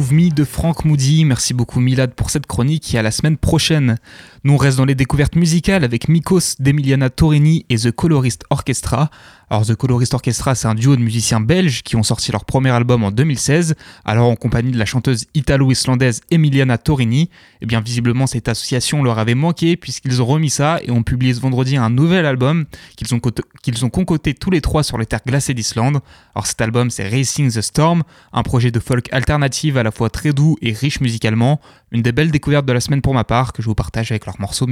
Move 0.00 0.14
Me 0.14 0.30
de 0.30 0.44
Frank 0.44 0.86
Moody. 0.86 1.26
Merci 1.26 1.52
beaucoup 1.52 1.78
Milad 1.78 2.14
pour 2.14 2.30
cette 2.30 2.46
chronique 2.46 2.94
et 2.94 2.98
à 2.98 3.02
la 3.02 3.10
semaine 3.10 3.36
prochaine. 3.36 3.98
Nous 4.44 4.54
on 4.54 4.56
reste 4.56 4.78
dans 4.78 4.86
les 4.86 4.94
découvertes 4.94 5.36
musicales 5.36 5.84
avec 5.84 6.08
Mikos 6.08 6.54
d'Emiliana 6.58 7.10
Torini 7.10 7.66
et 7.68 7.76
The 7.76 7.90
Colorist 7.90 8.44
Orchestra. 8.48 9.10
Alors 9.52 9.66
The 9.66 9.74
Colorist 9.74 10.14
Orchestra, 10.14 10.54
c'est 10.54 10.68
un 10.68 10.76
duo 10.76 10.94
de 10.94 11.00
musiciens 11.00 11.40
belges 11.40 11.82
qui 11.82 11.96
ont 11.96 12.04
sorti 12.04 12.30
leur 12.30 12.44
premier 12.44 12.70
album 12.70 13.02
en 13.02 13.10
2016, 13.10 13.74
alors 14.04 14.30
en 14.30 14.36
compagnie 14.36 14.70
de 14.70 14.78
la 14.78 14.84
chanteuse 14.84 15.26
italo-islandaise 15.34 16.20
Emiliana 16.30 16.78
Torini. 16.78 17.22
Et 17.22 17.28
eh 17.62 17.66
bien 17.66 17.80
visiblement 17.80 18.28
cette 18.28 18.48
association 18.48 19.02
leur 19.02 19.18
avait 19.18 19.34
manqué 19.34 19.76
puisqu'ils 19.76 20.22
ont 20.22 20.26
remis 20.26 20.50
ça 20.50 20.78
et 20.84 20.92
ont 20.92 21.02
publié 21.02 21.34
ce 21.34 21.40
vendredi 21.40 21.76
un 21.76 21.90
nouvel 21.90 22.26
album 22.26 22.66
qu'ils 22.96 23.12
ont, 23.12 23.20
qu'ils 23.60 23.84
ont 23.84 23.90
concocté 23.90 24.34
tous 24.34 24.50
les 24.50 24.60
trois 24.60 24.84
sur 24.84 24.98
les 24.98 25.06
terres 25.06 25.24
glacées 25.26 25.52
d'Islande. 25.52 25.98
Alors 26.36 26.46
cet 26.46 26.60
album 26.60 26.88
c'est 26.88 27.08
Racing 27.08 27.50
the 27.50 27.60
Storm, 27.60 28.04
un 28.32 28.44
projet 28.44 28.70
de 28.70 28.78
folk 28.78 29.12
alternative 29.12 29.76
à 29.76 29.82
la 29.82 29.90
fois 29.90 30.10
très 30.10 30.32
doux 30.32 30.58
et 30.62 30.72
riche 30.72 31.00
musicalement, 31.00 31.60
une 31.90 32.02
des 32.02 32.12
belles 32.12 32.30
découvertes 32.30 32.66
de 32.66 32.72
la 32.72 32.80
semaine 32.80 33.02
pour 33.02 33.14
ma 33.14 33.24
part 33.24 33.52
que 33.52 33.62
je 33.62 33.66
vous 33.66 33.74
partage 33.74 34.12
avec 34.12 34.26
leur 34.26 34.40
morceau 34.40 34.68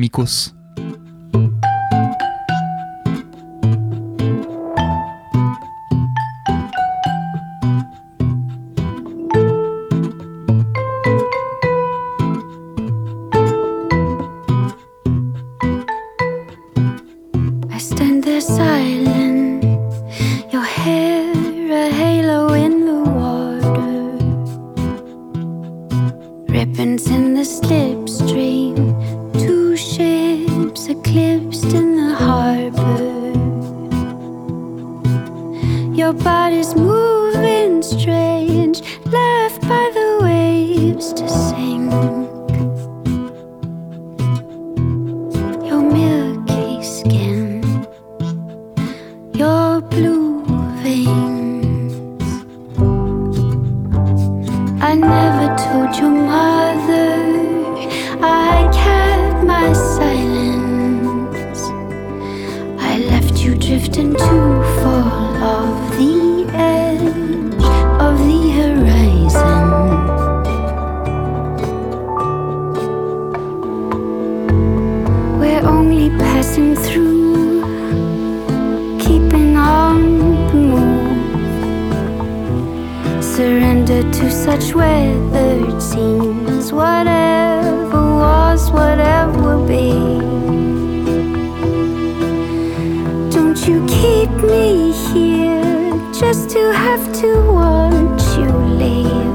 you 93.68 93.84
keep 93.86 94.30
me 94.30 94.92
here 95.12 95.90
just 96.10 96.48
to 96.48 96.72
have 96.72 97.04
to 97.20 97.28
want 97.52 98.20
you 98.38 98.48
leave? 98.80 99.34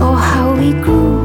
Oh, 0.00 0.14
how 0.14 0.54
we 0.56 0.72
grew. 0.74 1.19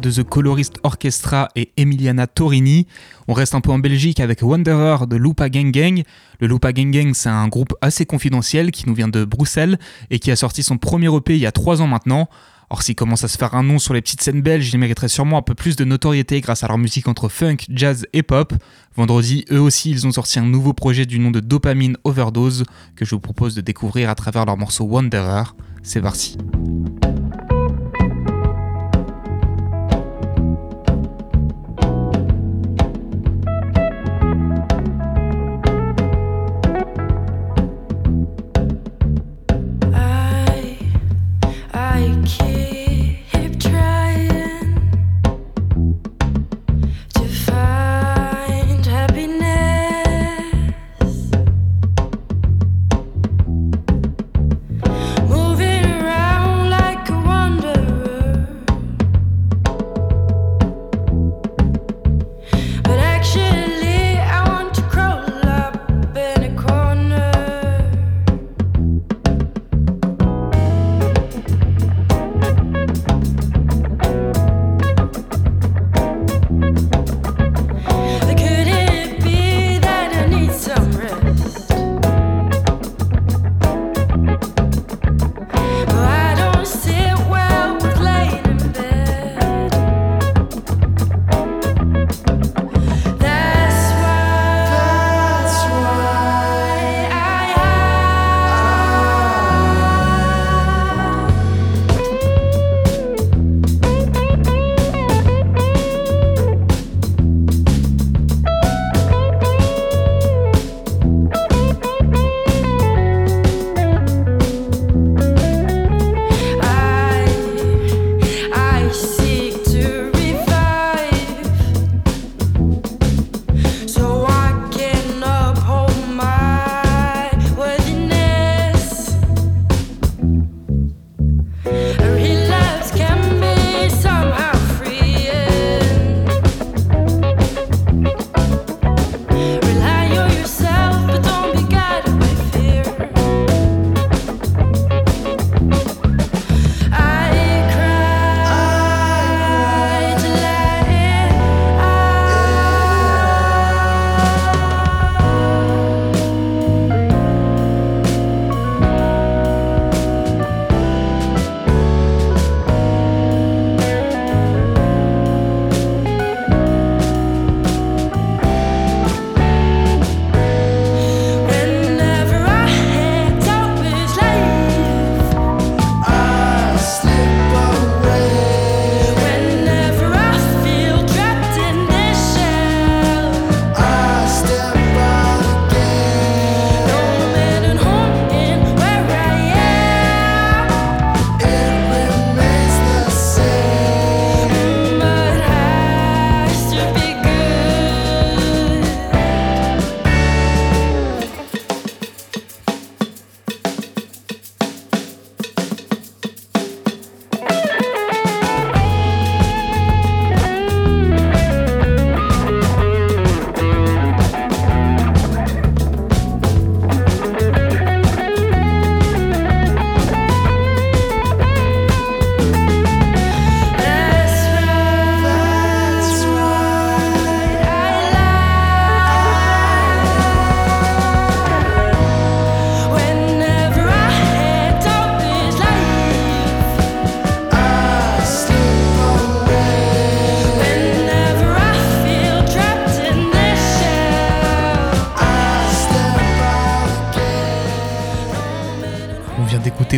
De 0.00 0.10
The 0.10 0.22
Colorist 0.22 0.78
Orchestra 0.82 1.48
et 1.56 1.72
Emiliana 1.76 2.26
Torini. 2.26 2.86
On 3.28 3.32
reste 3.32 3.54
un 3.54 3.60
peu 3.60 3.70
en 3.70 3.78
Belgique 3.78 4.20
avec 4.20 4.42
Wanderer 4.42 5.06
de 5.06 5.16
Lupa 5.16 5.48
Gang 5.48 5.70
Gang. 5.70 6.02
Le 6.40 6.46
Lupa 6.46 6.72
Gang 6.72 6.90
Gang, 6.90 7.12
c'est 7.14 7.28
un 7.28 7.48
groupe 7.48 7.74
assez 7.80 8.06
confidentiel 8.06 8.70
qui 8.70 8.88
nous 8.88 8.94
vient 8.94 9.08
de 9.08 9.24
Bruxelles 9.24 9.78
et 10.10 10.18
qui 10.18 10.30
a 10.30 10.36
sorti 10.36 10.62
son 10.62 10.78
premier 10.78 11.14
EP 11.14 11.34
il 11.34 11.40
y 11.40 11.46
a 11.46 11.52
trois 11.52 11.82
ans 11.82 11.86
maintenant. 11.86 12.28
Or, 12.70 12.82
s'ils 12.82 12.94
commencent 12.94 13.24
à 13.24 13.28
se 13.28 13.36
faire 13.36 13.54
un 13.54 13.62
nom 13.62 13.78
sur 13.78 13.92
les 13.92 14.00
petites 14.00 14.22
scènes 14.22 14.40
belges, 14.40 14.72
ils 14.72 14.78
mériteraient 14.78 15.08
sûrement 15.08 15.36
un 15.36 15.42
peu 15.42 15.54
plus 15.54 15.76
de 15.76 15.84
notoriété 15.84 16.40
grâce 16.40 16.64
à 16.64 16.68
leur 16.68 16.78
musique 16.78 17.06
entre 17.06 17.28
funk, 17.28 17.58
jazz 17.68 18.06
et 18.14 18.22
pop. 18.22 18.54
Vendredi, 18.96 19.44
eux 19.50 19.60
aussi, 19.60 19.90
ils 19.90 20.06
ont 20.06 20.12
sorti 20.12 20.38
un 20.38 20.46
nouveau 20.46 20.72
projet 20.72 21.04
du 21.04 21.18
nom 21.18 21.30
de 21.30 21.40
Dopamine 21.40 21.98
Overdose 22.04 22.64
que 22.96 23.04
je 23.04 23.14
vous 23.14 23.20
propose 23.20 23.54
de 23.54 23.60
découvrir 23.60 24.08
à 24.08 24.14
travers 24.14 24.46
leur 24.46 24.56
morceau 24.56 24.84
Wanderer. 24.84 25.54
C'est 25.82 26.00
parti. 26.00 26.38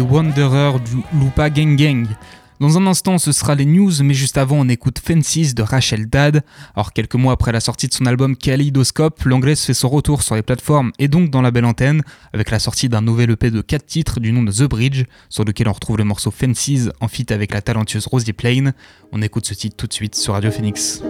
Wanderer 0.00 0.80
du 0.80 1.02
Lupa 1.18 1.50
Gang 1.50 1.76
Gang. 1.76 2.06
Dans 2.60 2.78
un 2.78 2.86
instant, 2.86 3.18
ce 3.18 3.32
sera 3.32 3.54
les 3.54 3.64
news, 3.64 3.92
mais 4.02 4.14
juste 4.14 4.38
avant, 4.38 4.56
on 4.58 4.68
écoute 4.68 4.98
Fences 4.98 5.54
de 5.54 5.62
Rachel 5.62 6.06
Dad. 6.06 6.44
Alors, 6.74 6.92
quelques 6.92 7.16
mois 7.16 7.32
après 7.32 7.52
la 7.52 7.60
sortie 7.60 7.88
de 7.88 7.94
son 7.94 8.06
album 8.06 8.36
Kaleidoscope, 8.36 9.22
l'anglaise 9.24 9.60
fait 9.60 9.74
son 9.74 9.88
retour 9.88 10.22
sur 10.22 10.34
les 10.36 10.42
plateformes 10.42 10.92
et 10.98 11.08
donc 11.08 11.30
dans 11.30 11.42
la 11.42 11.50
belle 11.50 11.64
antenne, 11.64 12.02
avec 12.32 12.50
la 12.50 12.58
sortie 12.58 12.88
d'un 12.88 13.02
nouvel 13.02 13.30
EP 13.32 13.50
de 13.50 13.60
4 13.60 13.84
titres 13.84 14.20
du 14.20 14.32
nom 14.32 14.42
de 14.42 14.52
The 14.52 14.68
Bridge, 14.68 15.04
sur 15.28 15.44
lequel 15.44 15.68
on 15.68 15.72
retrouve 15.72 15.98
le 15.98 16.04
morceau 16.04 16.30
Fences 16.30 16.90
en 17.00 17.08
feat 17.08 17.32
avec 17.32 17.52
la 17.52 17.60
talentueuse 17.60 18.06
Rosie 18.06 18.32
Plain. 18.32 18.72
On 19.12 19.20
écoute 19.20 19.46
ce 19.46 19.54
titre 19.54 19.76
tout 19.76 19.86
de 19.86 19.92
suite 19.92 20.14
sur 20.14 20.34
Radio 20.34 20.50
Phoenix. 20.50 21.02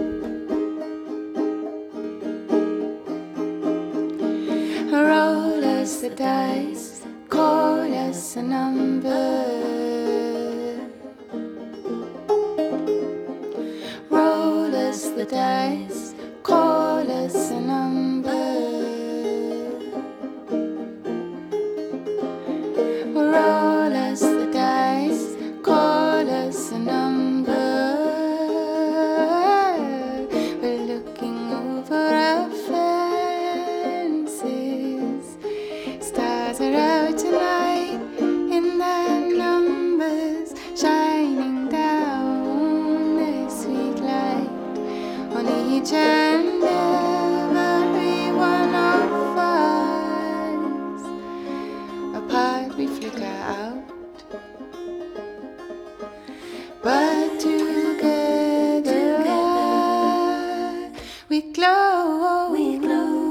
Call 7.29 7.93
us 7.93 8.35
a 8.35 8.43
number. 8.43 9.11
Roll 14.09 14.75
us 14.75 15.09
the 15.09 15.25
dice, 15.25 16.13
call 16.43 17.09
us 17.09 17.51
a 17.51 17.59
number. 17.59 18.14
Glow. 61.55 62.51
We 62.51 62.77
glow. 62.77 63.23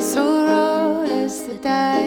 So 0.00 0.22
roll 0.46 1.24
us 1.24 1.40
the 1.42 1.54
dice, 1.54 1.97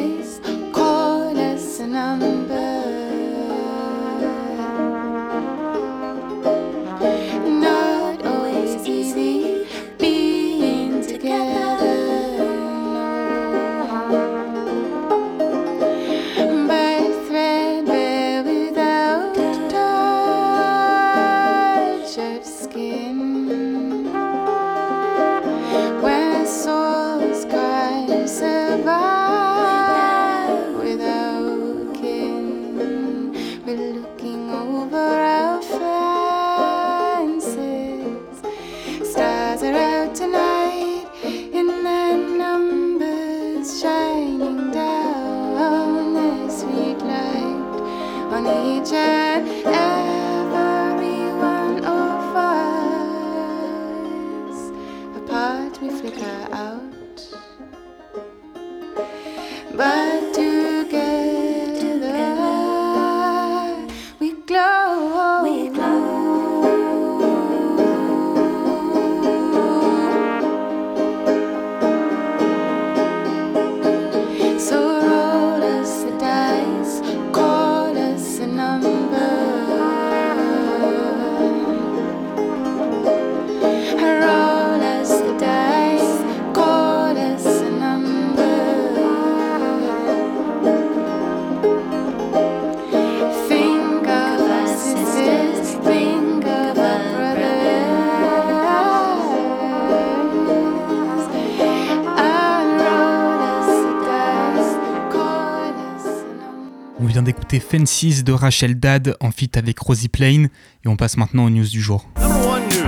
D'écouter 107.51 107.79
Fences 107.79 108.23
de 108.23 108.31
Rachel 108.31 108.79
Dad 108.79 109.17
en 109.19 109.31
feat 109.31 109.57
avec 109.57 109.77
Rosie 109.79 110.07
Plain 110.07 110.45
et 110.85 110.87
on 110.87 110.95
passe 110.95 111.17
maintenant 111.17 111.43
aux 111.45 111.49
news 111.49 111.67
du 111.67 111.81
jour. 111.81 112.07
One 112.15 112.61
news. 112.69 112.87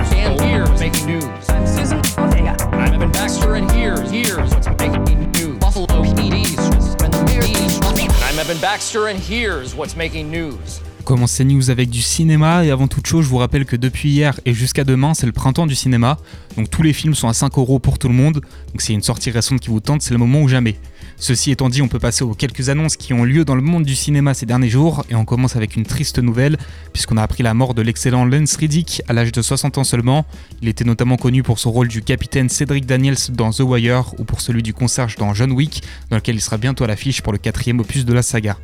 Avec 11.70 11.90
du 11.90 12.00
cinéma? 12.00 12.64
Et 12.64 12.70
avant 12.70 12.88
toute 12.88 13.06
chose, 13.06 13.24
je 13.24 13.28
vous 13.28 13.36
rappelle 13.36 13.66
que 13.66 13.76
depuis 13.76 14.08
hier 14.08 14.40
et 14.46 14.54
jusqu'à 14.54 14.84
demain, 14.84 15.12
c'est 15.12 15.26
le 15.26 15.32
printemps 15.32 15.66
du 15.66 15.74
cinéma. 15.74 16.16
Donc 16.56 16.70
tous 16.70 16.82
les 16.82 16.94
films 16.94 17.14
sont 17.14 17.28
à 17.28 17.34
5 17.34 17.58
euros 17.58 17.78
pour 17.78 17.98
tout 17.98 18.08
le 18.08 18.14
monde. 18.14 18.40
Donc 18.68 18.80
s'il 18.80 18.92
y 18.92 18.94
a 18.94 18.98
une 18.98 19.02
sortie 19.02 19.30
récente 19.30 19.60
qui 19.60 19.68
vous 19.68 19.80
tente, 19.80 20.00
c'est 20.00 20.14
le 20.14 20.18
moment 20.18 20.40
ou 20.40 20.48
jamais. 20.48 20.78
Ceci 21.16 21.50
étant 21.50 21.68
dit, 21.68 21.80
on 21.80 21.88
peut 21.88 21.98
passer 21.98 22.24
aux 22.24 22.34
quelques 22.34 22.68
annonces 22.68 22.96
qui 22.96 23.12
ont 23.14 23.24
lieu 23.24 23.44
dans 23.44 23.54
le 23.54 23.62
monde 23.62 23.84
du 23.84 23.94
cinéma 23.94 24.34
ces 24.34 24.46
derniers 24.46 24.68
jours 24.68 25.04
et 25.08 25.14
on 25.14 25.24
commence 25.24 25.56
avec 25.56 25.76
une 25.76 25.84
triste 25.84 26.18
nouvelle 26.18 26.56
puisqu'on 26.92 27.16
a 27.16 27.22
appris 27.22 27.42
la 27.42 27.54
mort 27.54 27.74
de 27.74 27.82
l'excellent 27.82 28.24
Lance 28.24 28.56
Riddick 28.56 29.02
à 29.08 29.12
l'âge 29.12 29.32
de 29.32 29.40
60 29.40 29.78
ans 29.78 29.84
seulement. 29.84 30.26
Il 30.60 30.68
était 30.68 30.84
notamment 30.84 31.16
connu 31.16 31.42
pour 31.42 31.58
son 31.58 31.70
rôle 31.70 31.88
du 31.88 32.02
capitaine 32.02 32.48
Cedric 32.48 32.86
Daniels 32.86 33.16
dans 33.30 33.50
The 33.50 33.60
Wire 33.60 34.14
ou 34.18 34.24
pour 34.24 34.40
celui 34.40 34.62
du 34.62 34.74
concierge 34.74 35.16
dans 35.16 35.34
John 35.34 35.52
Wick 35.52 35.82
dans 36.10 36.16
lequel 36.16 36.34
il 36.34 36.40
sera 36.40 36.58
bientôt 36.58 36.84
à 36.84 36.88
l'affiche 36.88 37.22
pour 37.22 37.32
le 37.32 37.38
quatrième 37.38 37.80
opus 37.80 38.04
de 38.04 38.12
la 38.12 38.22
saga. 38.22 38.58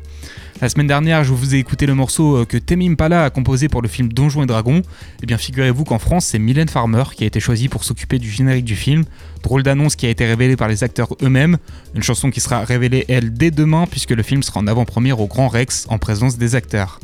La 0.59 0.69
semaine 0.69 0.87
dernière, 0.87 1.23
je 1.23 1.33
vous 1.33 1.55
ai 1.55 1.57
écouté 1.57 1.85
le 1.85 1.95
morceau 1.95 2.37
euh, 2.37 2.45
que 2.45 2.57
Temi 2.57 2.89
Impala 2.89 3.23
a 3.25 3.29
composé 3.29 3.67
pour 3.67 3.81
le 3.81 3.87
film 3.87 4.11
Donjons 4.11 4.43
et 4.43 4.45
Dragons. 4.45 4.81
Et 5.23 5.25
bien, 5.25 5.37
figurez-vous 5.37 5.85
qu'en 5.85 5.97
France, 5.97 6.25
c'est 6.25 6.39
Mylène 6.39 6.69
Farmer 6.69 7.03
qui 7.15 7.23
a 7.23 7.27
été 7.27 7.39
choisie 7.39 7.67
pour 7.67 7.83
s'occuper 7.83 8.19
du 8.19 8.29
générique 8.29 8.65
du 8.65 8.75
film. 8.75 9.05
Drôle 9.43 9.63
d'annonce 9.63 9.95
qui 9.95 10.05
a 10.05 10.09
été 10.09 10.25
révélée 10.25 10.55
par 10.55 10.67
les 10.67 10.83
acteurs 10.83 11.15
eux-mêmes. 11.23 11.57
Une 11.95 12.03
chanson 12.03 12.29
qui 12.29 12.41
sera 12.41 12.63
révélée, 12.63 13.05
elle, 13.07 13.33
dès 13.33 13.49
demain, 13.49 13.85
puisque 13.89 14.11
le 14.11 14.21
film 14.21 14.43
sera 14.43 14.59
en 14.59 14.67
avant-première 14.67 15.19
au 15.19 15.27
Grand 15.27 15.47
Rex 15.47 15.87
en 15.89 15.97
présence 15.97 16.37
des 16.37 16.53
acteurs. 16.55 16.99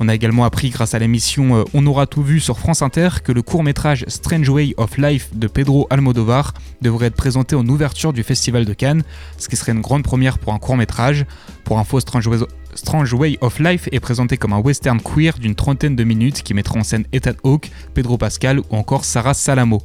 On 0.00 0.08
a 0.08 0.14
également 0.14 0.44
appris 0.44 0.70
grâce 0.70 0.94
à 0.94 0.98
l'émission 0.98 1.56
euh, 1.56 1.64
On 1.74 1.84
aura 1.86 2.06
tout 2.06 2.22
vu 2.22 2.38
sur 2.38 2.58
France 2.58 2.82
Inter 2.82 3.08
que 3.24 3.32
le 3.32 3.42
court-métrage 3.42 4.04
Strange 4.06 4.48
Way 4.48 4.74
of 4.76 4.96
Life 4.96 5.30
de 5.34 5.48
Pedro 5.48 5.88
Almodovar 5.90 6.54
devrait 6.82 7.06
être 7.06 7.16
présenté 7.16 7.56
en 7.56 7.66
ouverture 7.66 8.12
du 8.12 8.22
Festival 8.22 8.64
de 8.64 8.72
Cannes, 8.74 9.02
ce 9.38 9.48
qui 9.48 9.56
serait 9.56 9.72
une 9.72 9.80
grande 9.80 10.04
première 10.04 10.38
pour 10.38 10.54
un 10.54 10.58
court-métrage. 10.58 11.26
Pour 11.64 11.80
info, 11.80 11.98
Strange 11.98 12.28
Way, 12.28 12.38
Strange 12.74 13.12
Way 13.12 13.38
of 13.40 13.58
Life 13.58 13.88
est 13.90 14.00
présenté 14.00 14.36
comme 14.36 14.52
un 14.52 14.60
western 14.60 15.00
queer 15.00 15.36
d'une 15.38 15.56
trentaine 15.56 15.96
de 15.96 16.04
minutes 16.04 16.42
qui 16.42 16.54
mettra 16.54 16.78
en 16.78 16.84
scène 16.84 17.04
Ethan 17.12 17.32
Hawke, 17.42 17.70
Pedro 17.94 18.18
Pascal 18.18 18.60
ou 18.60 18.76
encore 18.76 19.04
Sarah 19.04 19.34
Salamo. 19.34 19.82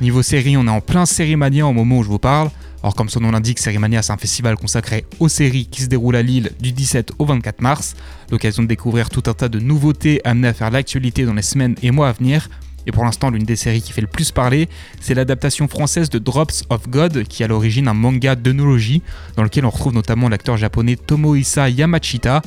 Niveau 0.00 0.22
série, 0.22 0.56
on 0.56 0.66
est 0.66 0.70
en 0.70 0.80
plein 0.80 1.06
série 1.06 1.36
mania 1.36 1.66
au 1.66 1.72
moment 1.72 1.98
où 1.98 2.02
je 2.02 2.08
vous 2.08 2.18
parle. 2.18 2.50
Alors 2.86 2.94
comme 2.94 3.08
son 3.08 3.18
nom 3.18 3.32
l'indique, 3.32 3.58
Sérimania 3.58 4.00
c'est 4.00 4.12
un 4.12 4.16
festival 4.16 4.54
consacré 4.54 5.06
aux 5.18 5.28
séries 5.28 5.66
qui 5.66 5.82
se 5.82 5.88
déroule 5.88 6.14
à 6.14 6.22
Lille 6.22 6.52
du 6.60 6.70
17 6.70 7.14
au 7.18 7.24
24 7.24 7.60
mars. 7.60 7.96
L'occasion 8.30 8.62
de 8.62 8.68
découvrir 8.68 9.10
tout 9.10 9.24
un 9.26 9.34
tas 9.34 9.48
de 9.48 9.58
nouveautés 9.58 10.20
amenées 10.22 10.46
à 10.46 10.52
faire 10.52 10.70
l'actualité 10.70 11.24
dans 11.24 11.34
les 11.34 11.42
semaines 11.42 11.74
et 11.82 11.90
mois 11.90 12.08
à 12.08 12.12
venir. 12.12 12.48
Et 12.86 12.92
pour 12.92 13.04
l'instant, 13.04 13.30
l'une 13.30 13.42
des 13.42 13.56
séries 13.56 13.82
qui 13.82 13.90
fait 13.92 14.02
le 14.02 14.06
plus 14.06 14.30
parler, 14.30 14.68
c'est 15.00 15.14
l'adaptation 15.14 15.66
française 15.66 16.10
de 16.10 16.20
Drops 16.20 16.62
of 16.70 16.88
God, 16.88 17.24
qui 17.24 17.42
est 17.42 17.46
à 17.46 17.48
l'origine 17.48 17.88
un 17.88 17.92
manga 17.92 18.36
d'œnologie, 18.36 19.02
dans 19.34 19.42
lequel 19.42 19.66
on 19.66 19.70
retrouve 19.70 19.92
notamment 19.92 20.28
l'acteur 20.28 20.56
japonais 20.56 20.94
Tomohisa 20.94 21.68
Yamachita. 21.68 22.40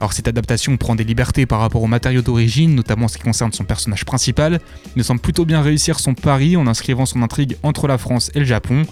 Alors 0.00 0.12
cette 0.12 0.28
adaptation 0.28 0.76
prend 0.76 0.94
des 0.94 1.04
libertés 1.04 1.46
par 1.46 1.60
rapport 1.60 1.82
au 1.82 1.86
matériau 1.86 2.20
d'origine, 2.20 2.74
notamment 2.74 3.06
en 3.06 3.08
ce 3.08 3.16
qui 3.16 3.22
concerne 3.22 3.52
son 3.52 3.64
personnage 3.64 4.04
principal, 4.04 4.60
mais 4.96 5.02
semble 5.02 5.20
plutôt 5.20 5.44
bien 5.44 5.62
réussir 5.62 6.00
son 6.00 6.14
pari 6.14 6.56
en 6.56 6.66
inscrivant 6.66 7.06
son 7.06 7.22
intrigue 7.22 7.56
entre 7.62 7.86
la 7.86 7.98
France 7.98 8.30
et 8.34 8.40
le 8.40 8.44
Japon. 8.44 8.82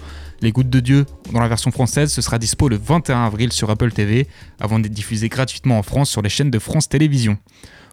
Les 0.41 0.51
Gouttes 0.51 0.69
de 0.69 0.79
Dieu, 0.79 1.05
dans 1.31 1.39
la 1.39 1.47
version 1.47 1.71
française, 1.71 2.11
ce 2.11 2.21
sera 2.21 2.37
dispo 2.37 2.67
le 2.67 2.77
21 2.77 3.25
avril 3.25 3.51
sur 3.51 3.69
Apple 3.69 3.91
TV, 3.91 4.27
avant 4.59 4.79
d'être 4.79 4.93
diffusé 4.93 5.29
gratuitement 5.29 5.77
en 5.77 5.83
France 5.83 6.09
sur 6.09 6.21
les 6.21 6.29
chaînes 6.29 6.51
de 6.51 6.59
France 6.59 6.89
Télévisions. 6.89 7.37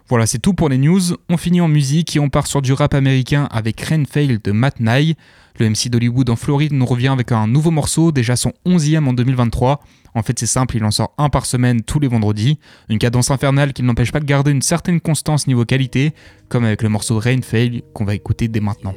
Voilà, 0.09 0.25
c'est 0.25 0.39
tout 0.39 0.53
pour 0.53 0.67
les 0.67 0.77
news. 0.77 1.01
On 1.29 1.37
finit 1.37 1.61
en 1.61 1.69
musique 1.69 2.15
et 2.17 2.19
on 2.19 2.27
part 2.27 2.47
sur 2.47 2.61
du 2.61 2.73
rap 2.73 2.93
américain 2.93 3.47
avec 3.51 3.79
Rainfail 3.79 4.39
de 4.43 4.51
Matt 4.51 4.81
Nye. 4.81 5.15
Le 5.59 5.69
MC 5.69 5.89
d'Hollywood 5.89 6.29
en 6.29 6.35
Floride 6.35 6.73
nous 6.73 6.85
revient 6.85 7.09
avec 7.09 7.31
un 7.31 7.47
nouveau 7.47 7.71
morceau, 7.71 8.11
déjà 8.11 8.35
son 8.35 8.53
11e 8.65 9.07
en 9.07 9.13
2023. 9.13 9.81
En 10.13 10.23
fait, 10.23 10.37
c'est 10.37 10.45
simple, 10.45 10.77
il 10.77 10.83
en 10.83 10.91
sort 10.91 11.13
un 11.17 11.29
par 11.29 11.45
semaine 11.45 11.81
tous 11.81 11.99
les 11.99 12.07
vendredis. 12.07 12.59
Une 12.89 12.99
cadence 12.99 13.31
infernale 13.31 13.73
qui 13.73 13.81
ne 13.81 13.87
l'empêche 13.87 14.11
pas 14.11 14.19
de 14.19 14.25
garder 14.25 14.51
une 14.51 14.61
certaine 14.61 14.99
constance 14.99 15.47
niveau 15.47 15.65
qualité, 15.65 16.13
comme 16.49 16.65
avec 16.65 16.81
le 16.83 16.89
morceau 16.89 17.15
de 17.15 17.19
Rainfail 17.19 17.83
qu'on 17.93 18.05
va 18.05 18.15
écouter 18.15 18.47
dès 18.47 18.59
maintenant. 18.59 18.95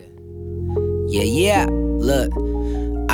Yeah, 1.09 1.25
yeah. 1.25 1.67
Look, 1.67 2.33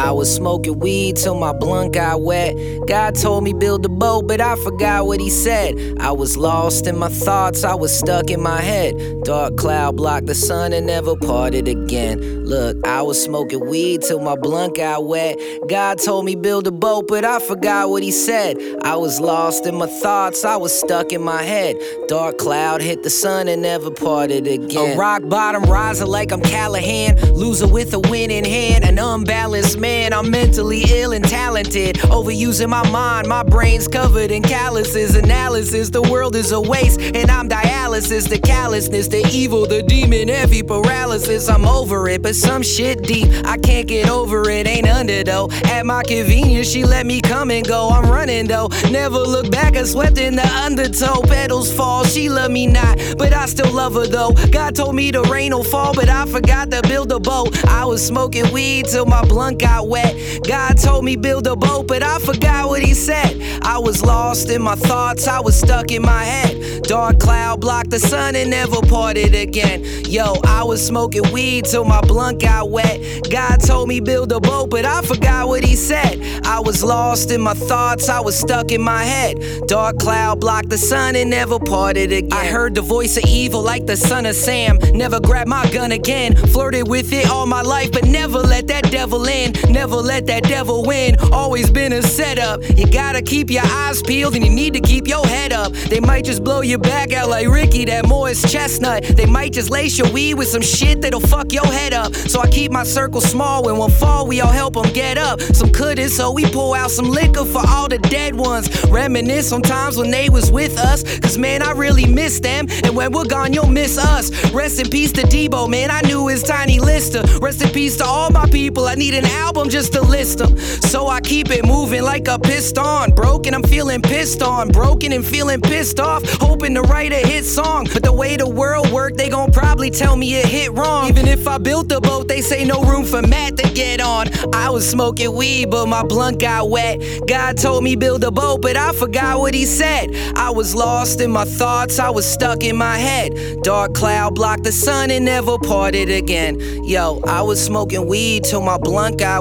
I 0.00 0.12
was 0.12 0.34
smoking 0.34 0.78
weed 0.78 1.16
till 1.18 1.34
my 1.34 1.52
blunt 1.52 1.92
got 1.92 2.22
wet. 2.22 2.56
God 2.88 3.14
told 3.14 3.44
me 3.44 3.52
build 3.52 3.84
a 3.84 3.90
boat, 3.90 4.26
but 4.26 4.40
I 4.40 4.56
forgot 4.56 5.06
what 5.06 5.20
he 5.20 5.28
said. 5.28 5.76
I 6.00 6.10
was 6.10 6.38
lost 6.38 6.86
in 6.86 6.98
my 6.98 7.10
thoughts, 7.10 7.64
I 7.64 7.74
was 7.74 7.96
stuck 7.96 8.30
in 8.30 8.40
my 8.42 8.62
head. 8.62 8.94
Dark 9.24 9.58
cloud 9.58 9.98
blocked 9.98 10.26
the 10.26 10.34
sun 10.34 10.72
and 10.72 10.86
never 10.86 11.14
parted 11.16 11.68
again. 11.68 12.46
Look, 12.46 12.78
I 12.86 13.02
was 13.02 13.22
smoking 13.22 13.68
weed 13.68 14.00
till 14.00 14.20
my 14.20 14.36
blunt 14.36 14.76
got 14.76 15.04
wet. 15.04 15.38
God 15.68 15.98
told 15.98 16.24
me 16.24 16.34
build 16.34 16.66
a 16.66 16.72
boat, 16.72 17.06
but 17.06 17.22
I 17.26 17.38
forgot 17.38 17.90
what 17.90 18.02
he 18.02 18.10
said. 18.10 18.56
I 18.82 18.96
was 18.96 19.20
lost 19.20 19.66
in 19.66 19.76
my 19.76 19.86
thoughts, 19.86 20.46
I 20.46 20.56
was 20.56 20.72
stuck 20.72 21.12
in 21.12 21.22
my 21.22 21.42
head. 21.42 21.76
Dark 22.08 22.38
cloud 22.38 22.80
hit 22.80 23.02
the 23.02 23.10
sun 23.10 23.48
and 23.48 23.60
never 23.60 23.90
parted 23.90 24.46
again. 24.46 24.94
A 24.94 24.98
rock 24.98 25.28
bottom 25.28 25.64
riser 25.64 26.06
like 26.06 26.32
I'm 26.32 26.40
Callahan, 26.40 27.16
loser 27.34 27.68
with 27.68 27.92
a 27.92 28.00
winning 28.00 28.46
hand. 28.46 28.84
An 28.84 28.98
unbalanced 28.98 29.78
man, 29.78 29.89
I'm 29.90 30.30
mentally 30.30 30.82
ill 30.88 31.12
and 31.12 31.24
talented. 31.24 31.96
Overusing 31.96 32.68
my 32.68 32.88
mind, 32.90 33.26
my 33.26 33.42
brain's 33.42 33.88
covered 33.88 34.30
in 34.30 34.42
calluses. 34.42 35.16
Analysis, 35.16 35.90
the 35.90 36.02
world 36.02 36.36
is 36.36 36.52
a 36.52 36.60
waste, 36.60 37.00
and 37.00 37.30
I'm 37.30 37.48
dialysis. 37.48 38.28
The 38.28 38.38
callousness, 38.38 39.08
the 39.08 39.26
evil, 39.32 39.66
the 39.66 39.82
demon, 39.82 40.28
heavy 40.28 40.62
paralysis. 40.62 41.48
I'm 41.48 41.66
over 41.66 42.08
it, 42.08 42.22
but 42.22 42.36
some 42.36 42.62
shit 42.62 43.02
deep, 43.02 43.28
I 43.44 43.56
can't 43.56 43.88
get 43.88 44.08
over 44.08 44.48
it. 44.48 44.68
Ain't 44.68 44.88
under 44.88 45.24
though. 45.24 45.48
At 45.64 45.86
my 45.86 46.02
convenience, 46.02 46.68
she 46.70 46.84
let 46.84 47.06
me 47.06 47.20
come 47.20 47.50
and 47.50 47.66
go. 47.66 47.88
I'm 47.88 48.08
running 48.10 48.46
though. 48.46 48.68
Never 48.90 49.18
look 49.18 49.50
back, 49.50 49.76
I 49.76 49.84
swept 49.84 50.18
in 50.18 50.36
the 50.36 50.46
undertow. 50.46 51.22
Petals 51.22 51.72
fall, 51.72 52.04
she 52.04 52.28
love 52.28 52.50
me 52.50 52.66
not, 52.66 52.98
but 53.18 53.32
I 53.32 53.46
still 53.46 53.72
love 53.72 53.94
her 53.94 54.06
though. 54.06 54.32
God 54.52 54.76
told 54.76 54.94
me 54.94 55.10
the 55.10 55.22
rain 55.22 55.52
will 55.52 55.64
fall, 55.64 55.94
but 55.94 56.08
I 56.08 56.26
forgot 56.26 56.70
to 56.70 56.82
build 56.82 57.10
a 57.10 57.18
boat. 57.18 57.64
I 57.66 57.84
was 57.84 58.06
smoking 58.06 58.52
weed 58.52 58.86
till 58.86 59.06
my 59.06 59.24
blunt 59.24 59.58
got 59.58 59.79
wet. 59.88 60.14
God 60.46 60.78
told 60.78 61.04
me 61.04 61.16
build 61.16 61.46
a 61.46 61.56
boat, 61.56 61.86
but 61.86 62.02
I 62.02 62.18
forgot 62.18 62.68
what 62.68 62.82
he 62.82 62.94
said. 62.94 63.40
I 63.62 63.78
was 63.78 64.02
lost 64.02 64.50
in 64.50 64.62
my 64.62 64.74
thoughts, 64.74 65.26
I 65.28 65.40
was 65.40 65.58
stuck 65.58 65.90
in 65.90 66.02
my 66.02 66.24
head. 66.24 66.82
Dark 66.82 67.20
cloud 67.20 67.60
blocked 67.60 67.90
the 67.90 68.00
sun 68.00 68.34
and 68.34 68.50
never 68.50 68.80
parted 68.82 69.34
again. 69.34 69.84
Yo, 70.06 70.34
I 70.44 70.64
was 70.64 70.84
smoking 70.84 71.30
weed 71.32 71.64
till 71.66 71.84
my 71.84 72.00
blunt 72.00 72.40
got 72.40 72.70
wet. 72.70 73.28
God 73.30 73.58
told 73.58 73.88
me 73.88 74.00
build 74.00 74.32
a 74.32 74.40
boat, 74.40 74.70
but 74.70 74.84
I 74.84 75.02
forgot 75.02 75.46
what 75.46 75.62
he 75.62 75.76
said. 75.76 76.20
I 76.44 76.58
was 76.60 76.82
lost 76.82 77.30
in 77.30 77.40
my 77.40 77.54
thoughts, 77.54 78.08
I 78.08 78.20
was 78.20 78.36
stuck 78.36 78.72
in 78.72 78.82
my 78.82 79.04
head. 79.04 79.38
Dark 79.66 79.98
cloud 79.98 80.40
blocked 80.40 80.70
the 80.70 80.78
sun 80.78 81.14
and 81.14 81.30
never 81.30 81.58
parted 81.58 82.12
again. 82.12 82.32
I 82.32 82.46
heard 82.46 82.74
the 82.74 82.82
voice 82.82 83.16
of 83.16 83.24
evil 83.24 83.62
like 83.62 83.86
the 83.86 83.96
son 83.96 84.26
of 84.26 84.34
Sam. 84.34 84.78
Never 84.92 85.20
grabbed 85.20 85.48
my 85.48 85.70
gun 85.70 85.92
again. 85.92 86.34
Flirted 86.34 86.88
with 86.88 87.12
it 87.12 87.30
all 87.30 87.46
my 87.46 87.62
life, 87.62 87.92
but 87.92 88.04
never 88.04 88.38
let 88.38 88.66
that 88.68 88.90
devil 88.90 89.26
in. 89.26 89.52
Never 89.68 89.96
let 89.96 90.26
that 90.26 90.44
devil 90.44 90.84
win. 90.84 91.16
Always 91.32 91.70
been 91.70 91.92
a 91.92 92.02
setup. 92.02 92.60
You 92.76 92.90
gotta 92.90 93.22
keep 93.22 93.50
your 93.50 93.64
eyes 93.64 94.02
peeled 94.02 94.34
and 94.34 94.44
you 94.44 94.50
need 94.50 94.74
to 94.74 94.80
keep 94.80 95.06
your 95.06 95.26
head 95.26 95.52
up. 95.52 95.72
They 95.72 96.00
might 96.00 96.24
just 96.24 96.42
blow 96.44 96.60
your 96.60 96.78
back 96.78 97.12
out 97.12 97.28
like 97.28 97.48
Ricky, 97.48 97.84
that 97.86 98.06
Morris 98.06 98.42
chestnut. 98.50 99.04
They 99.04 99.26
might 99.26 99.52
just 99.52 99.70
lace 99.70 99.98
your 99.98 100.10
weed 100.12 100.34
with 100.34 100.48
some 100.48 100.62
shit 100.62 101.00
that'll 101.02 101.20
fuck 101.20 101.52
your 101.52 101.66
head 101.66 101.92
up. 101.92 102.14
So 102.14 102.40
I 102.40 102.48
keep 102.48 102.72
my 102.72 102.84
circle 102.84 103.20
small. 103.20 103.64
When 103.64 103.76
one 103.76 103.90
fall, 103.90 104.26
we 104.26 104.40
all 104.40 104.52
help 104.52 104.74
them 104.74 104.92
get 104.92 105.18
up. 105.18 105.40
Some 105.40 105.70
couldn't, 105.70 106.10
so 106.10 106.32
we 106.32 106.44
pour 106.46 106.76
out 106.76 106.90
some 106.90 107.10
liquor 107.10 107.44
for 107.44 107.62
all 107.68 107.88
the 107.88 107.98
dead 107.98 108.34
ones. 108.34 108.68
Reminisce 108.86 109.52
on 109.52 109.62
times 109.62 109.96
when 109.96 110.10
they 110.10 110.28
was 110.28 110.50
with 110.50 110.78
us. 110.78 111.02
Cause 111.20 111.38
man, 111.38 111.62
I 111.62 111.72
really 111.72 112.06
miss 112.06 112.40
them. 112.40 112.66
And 112.84 112.96
when 112.96 113.12
we're 113.12 113.24
gone, 113.24 113.52
you'll 113.52 113.66
miss 113.66 113.98
us. 113.98 114.30
Rest 114.52 114.80
in 114.80 114.88
peace 114.88 115.12
to 115.12 115.22
Debo, 115.22 115.68
man. 115.68 115.90
I 115.90 116.00
knew 116.02 116.28
his 116.28 116.42
tiny 116.42 116.80
lister. 116.80 117.22
Rest 117.40 117.62
in 117.62 117.70
peace 117.70 117.96
to 117.98 118.04
all 118.04 118.30
my 118.30 118.46
people. 118.46 118.86
I 118.86 118.94
need 118.94 119.14
an 119.14 119.24
album 119.50 119.68
just 119.68 119.92
to 119.92 120.00
list 120.00 120.38
them. 120.38 120.56
So 120.58 121.08
I 121.08 121.20
keep 121.20 121.50
it 121.50 121.66
moving 121.66 122.02
like 122.02 122.28
a 122.28 122.38
piston. 122.38 123.10
Broken, 123.16 123.52
I'm 123.52 123.64
feeling 123.64 124.00
pissed 124.00 124.42
on. 124.42 124.68
Broken 124.68 125.12
and 125.12 125.26
feeling 125.26 125.60
pissed 125.60 125.98
off. 125.98 126.22
Hoping 126.40 126.74
to 126.74 126.82
write 126.82 127.12
a 127.12 127.26
hit 127.26 127.44
song. 127.44 127.88
But 127.92 128.04
the 128.04 128.12
way 128.12 128.36
the 128.36 128.48
world 128.48 128.92
work, 128.92 129.16
they 129.16 129.28
gon' 129.28 129.50
probably 129.50 129.90
tell 129.90 130.14
me 130.14 130.36
it 130.36 130.46
hit 130.46 130.70
wrong. 130.72 131.08
Even 131.08 131.26
if 131.26 131.48
I 131.48 131.58
built 131.58 131.90
a 131.90 132.00
boat, 132.00 132.28
they 132.28 132.40
say 132.42 132.64
no 132.64 132.82
room 132.82 133.04
for 133.04 133.22
Matt 133.22 133.56
to 133.56 133.68
get 133.74 134.00
on. 134.00 134.28
I 134.54 134.70
was 134.70 134.88
smoking 134.88 135.34
weed, 135.34 135.70
but 135.70 135.86
my 135.86 136.04
blunt 136.04 136.38
got 136.38 136.70
wet. 136.70 137.00
God 137.26 137.56
told 137.56 137.82
me 137.82 137.96
build 137.96 138.22
a 138.22 138.30
boat, 138.30 138.62
but 138.62 138.76
I 138.76 138.92
forgot 138.92 139.40
what 139.40 139.52
he 139.52 139.64
said. 139.64 140.14
I 140.36 140.50
was 140.50 140.76
lost 140.76 141.20
in 141.20 141.30
my 141.32 141.44
thoughts, 141.44 141.98
I 141.98 142.10
was 142.10 142.24
stuck 142.24 142.62
in 142.62 142.76
my 142.76 142.98
head. 142.98 143.32
Dark 143.62 143.94
cloud 143.94 144.36
blocked 144.36 144.62
the 144.62 144.72
sun 144.72 145.10
and 145.10 145.24
never 145.24 145.58
parted 145.58 146.08
again. 146.08 146.60
Yo, 146.84 147.20
I 147.26 147.42
was 147.42 147.60
smoking 147.64 148.06
weed 148.06 148.44
till 148.44 148.62
my 148.62 148.78
blunt 148.78 149.18
got 149.18 149.39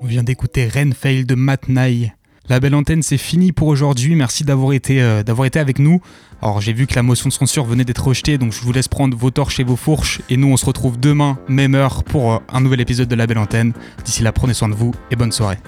On 0.00 0.06
vient 0.06 0.22
d'écouter 0.22 0.68
Renfail 0.68 1.24
de 1.24 1.34
Matt. 1.34 1.62
La 2.48 2.58
belle 2.58 2.74
antenne, 2.74 3.02
c'est 3.02 3.18
fini 3.18 3.52
pour 3.52 3.68
aujourd'hui. 3.68 4.16
Merci 4.16 4.44
d'avoir 4.44 4.72
été, 4.72 5.00
euh, 5.00 5.22
été 5.44 5.60
avec 5.60 5.78
nous. 5.78 6.00
Alors, 6.40 6.60
j'ai 6.60 6.72
vu 6.72 6.88
que 6.88 6.94
la 6.96 7.02
motion 7.02 7.28
de 7.28 7.32
censure 7.32 7.64
venait 7.64 7.84
d'être 7.84 8.04
rejetée, 8.04 8.36
donc 8.36 8.52
je 8.52 8.60
vous 8.62 8.72
laisse 8.72 8.88
prendre 8.88 9.16
vos 9.16 9.30
torches 9.30 9.60
et 9.60 9.64
vos 9.64 9.76
fourches. 9.76 10.20
Et 10.28 10.36
nous, 10.36 10.48
on 10.48 10.56
se 10.56 10.66
retrouve 10.66 10.98
demain, 10.98 11.38
même 11.48 11.76
heure, 11.76 12.02
pour 12.02 12.32
euh, 12.32 12.38
un 12.52 12.60
nouvel 12.60 12.80
épisode 12.80 13.08
de 13.08 13.14
La 13.14 13.28
belle 13.28 13.38
antenne. 13.38 13.72
D'ici 14.04 14.22
là, 14.22 14.32
prenez 14.32 14.54
soin 14.54 14.68
de 14.68 14.74
vous 14.74 14.92
et 15.12 15.16
bonne 15.16 15.32
soirée. 15.32 15.58